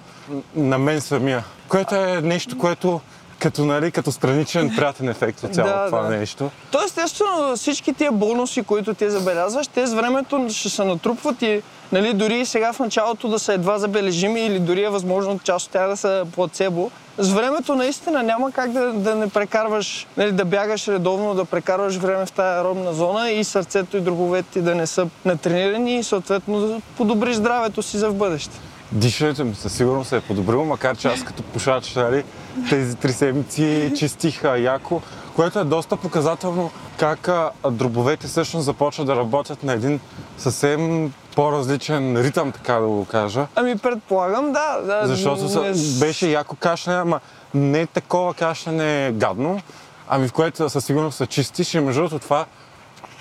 на 0.55 0.77
мен 0.77 1.01
самия. 1.01 1.43
Което 1.67 1.95
е 1.95 2.21
нещо, 2.21 2.57
което 2.57 3.01
като, 3.39 3.65
нали, 3.65 3.91
като 3.91 4.11
страничен 4.11 4.75
приятен 4.75 5.09
ефект 5.09 5.43
от 5.43 5.53
цялото 5.55 5.77
Да, 5.77 5.85
това 5.85 6.01
да. 6.01 6.09
нещо. 6.09 6.51
То 6.71 6.83
естествено 6.85 7.55
всички 7.55 7.93
тия 7.93 8.11
бонуси, 8.11 8.63
които 8.63 8.93
ти 8.93 9.09
забелязваш, 9.09 9.67
те 9.67 9.87
с 9.87 9.93
времето 9.93 10.47
ще 10.49 10.69
се 10.69 10.83
натрупват 10.83 11.41
и 11.41 11.61
нали, 11.91 12.13
дори 12.13 12.45
сега 12.45 12.73
в 12.73 12.79
началото 12.79 13.27
да 13.27 13.39
са 13.39 13.53
едва 13.53 13.79
забележими 13.79 14.41
или 14.41 14.59
дори 14.59 14.83
е 14.83 14.89
възможно 14.89 15.39
част 15.43 15.65
от 15.65 15.71
тях 15.71 15.89
да 15.89 15.97
са 15.97 16.25
плацебо. 16.35 16.91
С 17.17 17.33
времето 17.33 17.75
наистина 17.75 18.23
няма 18.23 18.51
как 18.51 18.71
да, 18.71 18.93
да 18.93 19.15
не 19.15 19.29
прекарваш, 19.29 20.07
нали, 20.17 20.31
да 20.31 20.45
бягаш 20.45 20.87
редовно, 20.87 21.33
да 21.33 21.45
прекарваш 21.45 21.95
време 21.95 22.25
в 22.25 22.31
тази 22.31 22.57
аеробна 22.57 22.93
зона 22.93 23.31
и 23.31 23.43
сърцето 23.43 23.97
и 23.97 24.01
дробовете 24.01 24.49
ти 24.53 24.61
да 24.61 24.75
не 24.75 24.87
са 24.87 25.07
натренирани 25.25 25.95
и 25.95 26.03
съответно 26.03 26.59
да 26.59 26.81
подобриш 26.97 27.35
здравето 27.35 27.81
си 27.81 27.97
за 27.97 28.09
в 28.09 28.15
бъдеще. 28.15 28.59
Дишането 28.91 29.45
ми 29.45 29.55
със 29.55 29.73
сигурност 29.73 30.09
се 30.09 30.15
е 30.17 30.21
подобрило, 30.21 30.65
макар 30.65 30.97
че 30.97 31.07
аз 31.07 31.23
като 31.23 31.43
пушач 31.43 31.95
нали, 31.95 32.23
тези 32.69 32.95
три 32.95 33.13
седмици 33.13 33.91
чистих 33.97 34.43
а, 34.43 34.57
яко, 34.57 35.01
което 35.37 35.59
е 35.59 35.63
доста 35.63 35.97
показателно 35.97 36.71
как 36.99 37.29
дробовете 37.71 38.27
всъщност 38.27 38.65
започват 38.65 39.07
да 39.07 39.15
работят 39.15 39.63
на 39.63 39.73
един 39.73 39.99
съвсем 40.37 41.13
по-различен 41.35 42.17
ритъм, 42.17 42.51
така 42.51 42.73
да 42.73 42.87
го 42.87 43.05
кажа. 43.05 43.47
Ами 43.55 43.77
предполагам, 43.77 44.51
да. 44.51 44.81
да 44.81 45.07
Защото 45.07 45.49
са, 45.49 45.99
беше 45.99 46.29
яко 46.29 46.55
кашляне, 46.55 46.99
ама 46.99 47.19
не 47.53 47.85
такова 47.85 48.33
кашляне 48.33 49.11
гадно, 49.15 49.61
ами 50.07 50.27
в 50.27 50.33
което 50.33 50.69
със 50.69 50.85
сигурност 50.85 51.17
се 51.17 51.27
чистиш 51.27 51.73
и 51.73 51.79
между 51.79 52.01
другото 52.01 52.19
това 52.19 52.45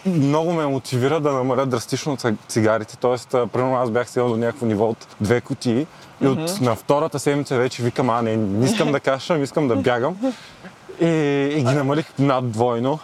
много 0.06 0.52
ме 0.52 0.66
мотивира 0.66 1.20
да 1.20 1.32
намаля 1.32 1.66
драстично 1.66 2.16
цигарите. 2.48 2.96
Тоест, 2.96 3.30
примерно 3.30 3.76
аз 3.76 3.90
бях 3.90 4.08
стигнал 4.08 4.28
до 4.28 4.36
някакво 4.36 4.66
ниво 4.66 4.88
от 4.88 5.06
две 5.20 5.40
кутии 5.40 5.86
и 6.20 6.26
от 6.26 6.60
на 6.60 6.74
втората 6.76 7.18
седмица 7.18 7.56
вече 7.56 7.82
викам, 7.82 8.10
а 8.10 8.22
не, 8.22 8.36
не 8.36 8.64
искам 8.64 8.92
да 8.92 9.00
кашам, 9.00 9.42
искам 9.42 9.68
да 9.68 9.76
бягам. 9.76 10.16
И, 11.01 11.07
и 11.57 11.64
ги 11.64 11.74
намалих 11.74 12.18
над 12.18 12.51
двойно. 12.51 12.99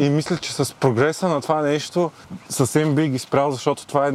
И 0.00 0.10
мисля, 0.10 0.36
че 0.36 0.52
с 0.52 0.74
прогреса 0.74 1.28
на 1.28 1.40
това 1.40 1.62
нещо 1.62 2.10
съвсем 2.48 2.94
би 2.94 3.08
ги 3.08 3.18
спрял, 3.18 3.50
защото 3.52 3.86
това 3.86 4.08
е... 4.08 4.12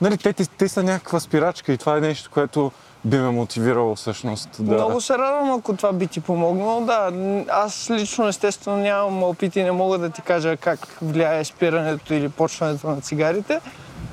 Нали, 0.00 0.18
те, 0.18 0.32
те, 0.32 0.46
те 0.46 0.68
са 0.68 0.82
някаква 0.82 1.20
спирачка 1.20 1.72
и 1.72 1.78
това 1.78 1.96
е 1.96 2.00
нещо, 2.00 2.30
което 2.34 2.72
би 3.04 3.18
ме 3.18 3.30
мотивирало 3.30 3.94
всъщност 3.94 4.48
да... 4.58 4.74
Много 4.74 5.00
се 5.00 5.18
радвам, 5.18 5.50
ако 5.50 5.76
това 5.76 5.92
би 5.92 6.06
ти 6.06 6.20
помогнало. 6.20 6.80
Да, 6.80 7.12
аз 7.48 7.90
лично 7.90 8.28
естествено 8.28 8.76
нямам 8.76 9.22
опит 9.22 9.56
и 9.56 9.62
не 9.62 9.72
мога 9.72 9.98
да 9.98 10.10
ти 10.10 10.22
кажа 10.22 10.56
как 10.56 10.98
влияе 11.02 11.44
спирането 11.44 12.14
или 12.14 12.28
почването 12.28 12.86
на 12.86 13.00
цигарите. 13.00 13.60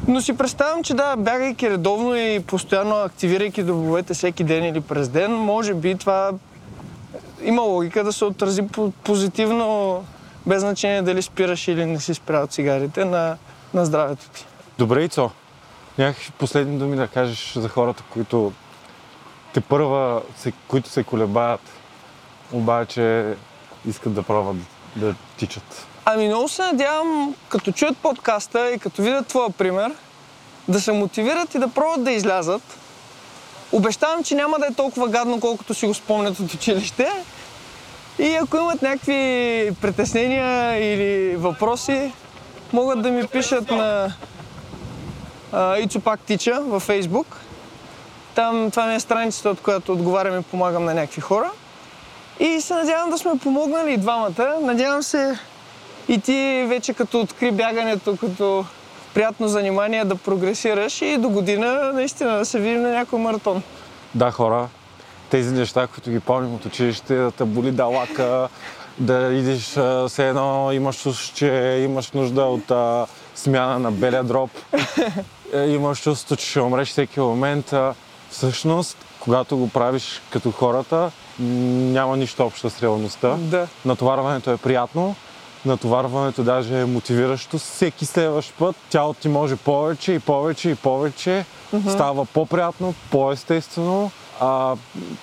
Но 0.08 0.22
си 0.22 0.38
представям, 0.38 0.84
че 0.84 0.94
да, 0.94 1.16
бягайки 1.16 1.70
редовно 1.70 2.16
и 2.16 2.44
постоянно 2.48 2.96
активирайки 2.96 3.64
дробовете 3.64 4.14
всеки 4.14 4.44
ден 4.44 4.66
или 4.66 4.82
през 4.82 5.10
ден, 5.10 5.32
може 5.32 5.74
би 5.74 5.98
това 5.98 6.32
има 7.44 7.62
логика 7.62 8.04
да 8.04 8.14
се 8.14 8.26
отрази 8.26 8.62
позитивно, 9.04 10.04
без 10.46 10.62
значение 10.62 11.02
дали 11.02 11.22
спираш 11.22 11.68
или 11.68 11.86
не 11.86 12.00
си 12.00 12.14
спрял 12.14 12.48
цигарите 12.48 13.06
на, 13.06 13.38
на 13.74 13.86
здравето 13.86 14.30
ти. 14.30 14.46
Добре, 14.78 15.04
Ицо. 15.04 15.32
Някакви 15.98 16.32
последни 16.32 16.80
думи 16.80 16.96
да 16.96 17.08
кажеш 17.08 17.54
за 17.54 17.70
хората, 17.70 18.04
които 18.10 18.54
те 19.54 19.62
първа, 19.62 20.22
се, 20.38 20.54
които 20.68 20.90
се 20.90 21.04
колебаят, 21.04 21.62
обаче 22.52 23.36
искат 23.86 24.14
да 24.14 24.24
пробват 24.24 24.56
да 24.96 25.16
тичат. 25.38 25.88
Ами 26.06 26.28
много 26.28 26.48
се 26.48 26.62
надявам, 26.62 27.36
като 27.50 27.72
чуят 27.72 27.98
подкаста 27.98 28.72
и 28.72 28.80
като 28.80 29.02
видят 29.02 29.28
твоя 29.28 29.50
пример, 29.50 29.94
да 30.68 30.82
се 30.82 30.92
мотивират 30.92 31.56
и 31.56 31.60
да 31.60 31.68
пробват 31.68 32.04
да 32.04 32.12
излязат. 32.12 32.62
Обещавам, 33.72 34.24
че 34.24 34.36
няма 34.36 34.60
да 34.60 34.66
е 34.66 34.74
толкова 34.74 35.08
гадно, 35.08 35.40
колкото 35.40 35.74
си 35.74 35.88
го 35.88 35.94
спомнят 35.94 36.40
от 36.40 36.54
училище. 36.54 37.08
И 38.20 38.36
ако 38.36 38.58
имат 38.58 38.82
някакви 38.82 39.72
притеснения 39.82 40.78
или 40.94 41.36
въпроси, 41.36 42.12
могат 42.74 43.02
да 43.02 43.12
ми 43.12 43.28
пишат 43.28 43.72
на 43.72 44.14
Ицо 45.80 46.00
пак 46.00 46.20
тича 46.20 46.62
във 46.62 46.84
Фейсбук. 46.84 47.38
Там 48.36 48.72
това 48.72 48.86
ми 48.86 48.96
е 48.96 49.00
страницата, 49.00 49.50
от 49.50 49.62
която 49.62 49.92
отговарям 49.92 50.40
и 50.40 50.44
помагам 50.44 50.86
на 50.86 50.94
някакви 50.94 51.22
хора. 51.22 51.52
И 52.40 52.62
се 52.62 52.74
надявам 52.74 53.10
да 53.10 53.18
сме 53.18 53.32
помогнали 53.44 53.94
и 53.94 53.98
двамата. 53.98 54.58
Надявам 54.62 55.04
се 55.04 55.40
и 56.08 56.20
ти 56.20 56.66
вече 56.68 56.94
като 56.94 57.20
откри 57.20 57.52
бягането, 57.52 58.18
като 58.18 58.66
приятно 59.14 59.48
занимание 59.48 60.06
да 60.06 60.16
прогресираш 60.16 61.02
и 61.02 61.18
до 61.18 61.30
година 61.30 61.92
наистина 61.94 62.38
да 62.38 62.46
се 62.46 62.60
видим 62.60 62.82
на 62.82 62.90
някой 62.90 63.20
маратон. 63.20 63.64
Да, 64.16 64.32
хора, 64.32 64.68
тези 65.30 65.54
неща, 65.54 65.88
които 65.88 66.10
ги 66.10 66.20
помним 66.20 66.56
от 66.56 66.66
училище, 66.66 67.16
да 67.16 67.32
те 67.32 67.44
боли 67.44 67.72
далака, 67.72 68.50
да 68.98 69.34
идиш 69.34 69.64
все 70.08 70.30
едно, 70.30 70.72
имаш 70.72 71.02
чувство, 71.02 71.36
че 71.36 71.82
имаш 71.84 72.12
нужда 72.12 72.42
от 72.42 72.72
а, 72.72 73.08
смяна 73.36 73.80
на 73.80 73.92
белия 73.92 74.24
дроп. 74.24 74.52
Е, 75.54 75.68
имаш 75.68 76.02
чувство, 76.02 76.36
че 76.36 76.46
ще 76.46 76.60
умреш 76.60 76.90
всеки 76.90 77.20
момент. 77.20 77.74
Всъщност, 78.30 78.98
когато 79.20 79.58
го 79.58 79.70
правиш 79.70 80.22
като 80.30 80.52
хората, 80.52 81.12
няма 81.40 82.18
нищо 82.18 82.46
общо 82.46 82.70
с 82.70 82.84
реалността. 82.84 83.36
Да. 83.40 83.68
Натоварването 83.86 84.52
е 84.52 84.58
приятно, 84.58 85.16
натоварването 85.66 86.44
даже 86.44 86.82
е 86.82 86.86
мотивиращо. 86.86 87.58
Всеки 87.58 88.06
следващ 88.06 88.54
път 88.54 88.76
тялото 88.90 89.20
ти 89.20 89.30
може 89.30 89.56
повече 89.56 90.14
и 90.14 90.20
повече 90.20 90.70
и 90.70 90.76
повече. 90.76 91.46
Mm-hmm. 91.74 91.94
Става 91.94 92.26
по-приятно, 92.26 92.94
по-естествено. 93.12 94.12
А, 94.40 94.76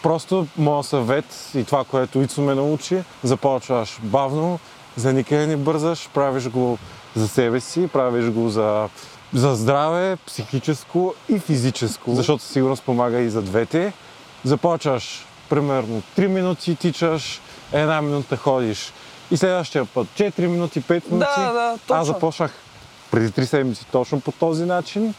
просто 0.03 0.47
моят 0.59 0.87
съвет 0.87 1.51
и 1.55 1.65
това, 1.65 1.85
което 1.85 2.21
Ицо 2.21 2.41
ме 2.41 2.55
научи, 2.55 3.03
започваш 3.23 3.99
бавно, 4.03 4.59
за 4.97 5.13
никъде 5.13 5.47
не 5.47 5.57
бързаш, 5.57 6.09
правиш 6.15 6.49
го 6.49 6.79
за 7.15 7.29
себе 7.29 7.61
си, 7.61 7.89
правиш 7.93 8.31
го 8.31 8.49
за 8.49 8.89
за 9.33 9.55
здраве, 9.55 10.17
психическо 10.27 11.15
и 11.29 11.39
физическо, 11.39 12.15
защото 12.15 12.45
сигурно 12.45 12.77
помага 12.77 13.19
и 13.21 13.31
за 13.31 13.43
двете. 13.43 13.93
Започваш 14.45 15.27
примерно 15.49 16.03
3 16.19 16.27
минути 16.27 16.77
тичаш, 16.77 17.41
една 17.73 18.03
минута 18.03 18.37
ходиш 18.37 18.93
и 19.31 19.37
следващия 19.37 19.85
път 19.85 20.07
4 20.07 20.47
минути, 20.47 20.83
5 20.83 20.91
минути. 20.91 21.11
Да, 21.37 21.53
да, 21.53 21.79
точно. 21.87 21.97
Аз 21.97 22.07
започнах 22.07 22.53
преди 23.11 23.29
3 23.29 23.45
седмици 23.45 23.87
точно 23.93 24.21
по 24.21 24.33
този 24.33 24.65
начин. 24.65 25.15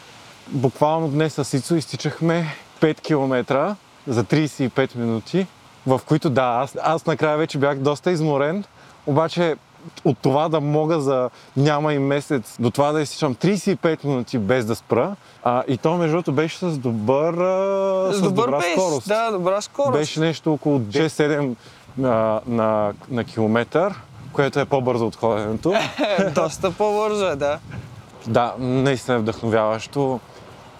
Буквално 0.48 1.08
днес 1.08 1.34
с 1.34 1.56
Ицо 1.56 1.74
изтичахме 1.74 2.46
5 2.80 3.00
км 3.00 3.76
за 4.06 4.24
35 4.24 4.96
минути, 4.96 5.46
в 5.86 6.00
които 6.06 6.30
да, 6.30 6.42
аз, 6.42 6.76
аз 6.82 7.06
накрая 7.06 7.36
вече 7.36 7.58
бях 7.58 7.78
доста 7.78 8.10
изморен, 8.10 8.64
обаче 9.06 9.56
от 10.04 10.18
това 10.18 10.48
да 10.48 10.60
мога 10.60 11.00
за 11.00 11.30
няма 11.56 11.94
и 11.94 11.98
месец 11.98 12.56
до 12.60 12.70
това 12.70 12.92
да 12.92 13.00
изсичам 13.00 13.34
35 13.34 14.04
минути 14.04 14.38
без 14.38 14.66
да 14.66 14.74
спра. 14.76 15.16
А, 15.44 15.62
и 15.68 15.76
то 15.76 15.96
между 15.96 16.12
другото 16.12 16.32
беше 16.32 16.58
с 16.58 16.78
добър 16.78 17.34
с, 18.12 18.18
с 18.18 18.22
добър 18.22 18.46
добра 18.46 18.58
бейс. 18.58 18.72
скорост. 18.72 19.08
Да, 19.08 19.30
добра 19.30 19.60
скорост. 19.60 19.92
Беше 19.92 20.20
нещо 20.20 20.52
около 20.52 20.78
6-7 20.78 21.54
на, 22.00 22.40
на, 22.46 22.92
на 23.10 23.24
километър, 23.24 23.94
което 24.32 24.60
е 24.60 24.64
по-бързо 24.64 25.06
от 25.06 25.16
ходенето. 25.16 25.74
Доста 26.34 26.70
по-бързо 26.70 27.26
е, 27.26 27.36
да. 27.36 27.58
Да, 28.26 28.54
наистина 28.58 29.16
е 29.16 29.20
вдъхновяващо. 29.20 30.20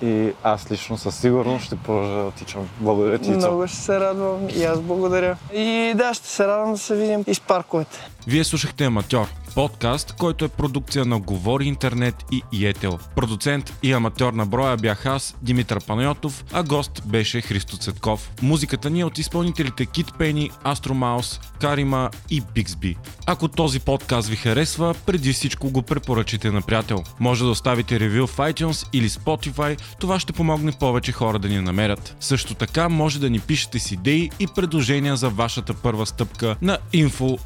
И 0.02 0.32
аз 0.42 0.70
лично 0.70 0.98
със 0.98 1.16
сигурност 1.16 1.64
ще 1.64 1.76
продължа 1.76 2.24
да 2.24 2.30
тичам. 2.30 2.68
Благодаря 2.80 3.18
ти, 3.18 3.30
Много 3.30 3.66
ще 3.66 3.76
се 3.76 4.00
радвам 4.00 4.48
и 4.48 4.64
аз 4.64 4.80
благодаря. 4.80 5.36
И 5.52 5.92
да, 5.96 6.14
ще 6.14 6.28
се 6.28 6.46
радвам 6.46 6.72
да 6.72 6.78
се 6.78 6.96
видим 6.96 7.24
и 7.26 7.34
с 7.34 7.40
парковете. 7.40 8.10
Вие 8.26 8.44
слушахте 8.44 8.84
Аматьор, 8.84 9.28
подкаст, 9.54 10.12
който 10.12 10.44
е 10.44 10.48
продукция 10.48 11.04
на 11.04 11.20
Говори 11.20 11.64
Интернет 11.64 12.24
и 12.32 12.42
Иетел. 12.52 12.98
Продуцент 13.16 13.78
и 13.82 13.92
аматьор 13.92 14.32
на 14.32 14.46
броя 14.46 14.76
бях 14.76 15.06
аз, 15.06 15.36
Димитър 15.42 15.84
Панайотов, 15.86 16.44
а 16.52 16.62
гост 16.62 17.02
беше 17.06 17.40
Христо 17.40 17.76
Цветков. 17.76 18.30
Музиката 18.42 18.90
ни 18.90 19.00
е 19.00 19.04
от 19.04 19.18
изпълнителите 19.18 19.86
Кит 19.86 20.06
Пени, 20.18 20.50
Астромаус, 20.64 21.40
Карима 21.60 22.10
и 22.30 22.42
Биксби. 22.54 22.96
Ако 23.26 23.48
този 23.48 23.80
подкаст 23.80 24.28
ви 24.28 24.36
харесва, 24.36 24.94
преди 25.06 25.32
всичко 25.32 25.70
го 25.70 25.82
препоръчите 25.82 26.50
на 26.50 26.62
приятел. 26.62 27.02
Може 27.20 27.44
да 27.44 27.50
оставите 27.50 28.00
ревю 28.00 28.26
в 28.26 28.36
iTunes 28.36 28.88
или 28.92 29.08
Spotify, 29.08 29.80
това 30.00 30.20
ще 30.20 30.32
помогне 30.32 30.72
повече 30.72 31.12
хора 31.12 31.38
да 31.38 31.48
ни 31.48 31.60
намерят. 31.60 32.16
Също 32.20 32.54
така 32.54 32.88
може 32.88 33.20
да 33.20 33.30
ни 33.30 33.40
пишете 33.40 33.78
с 33.78 33.92
идеи 33.92 34.30
и 34.38 34.46
предложения 34.46 35.16
за 35.16 35.28
вашата 35.28 35.74
първа 35.74 36.06
стъпка 36.06 36.56
на 36.62 36.78
info 36.94 37.38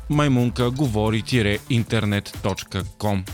говори-интернет.com 0.71 3.25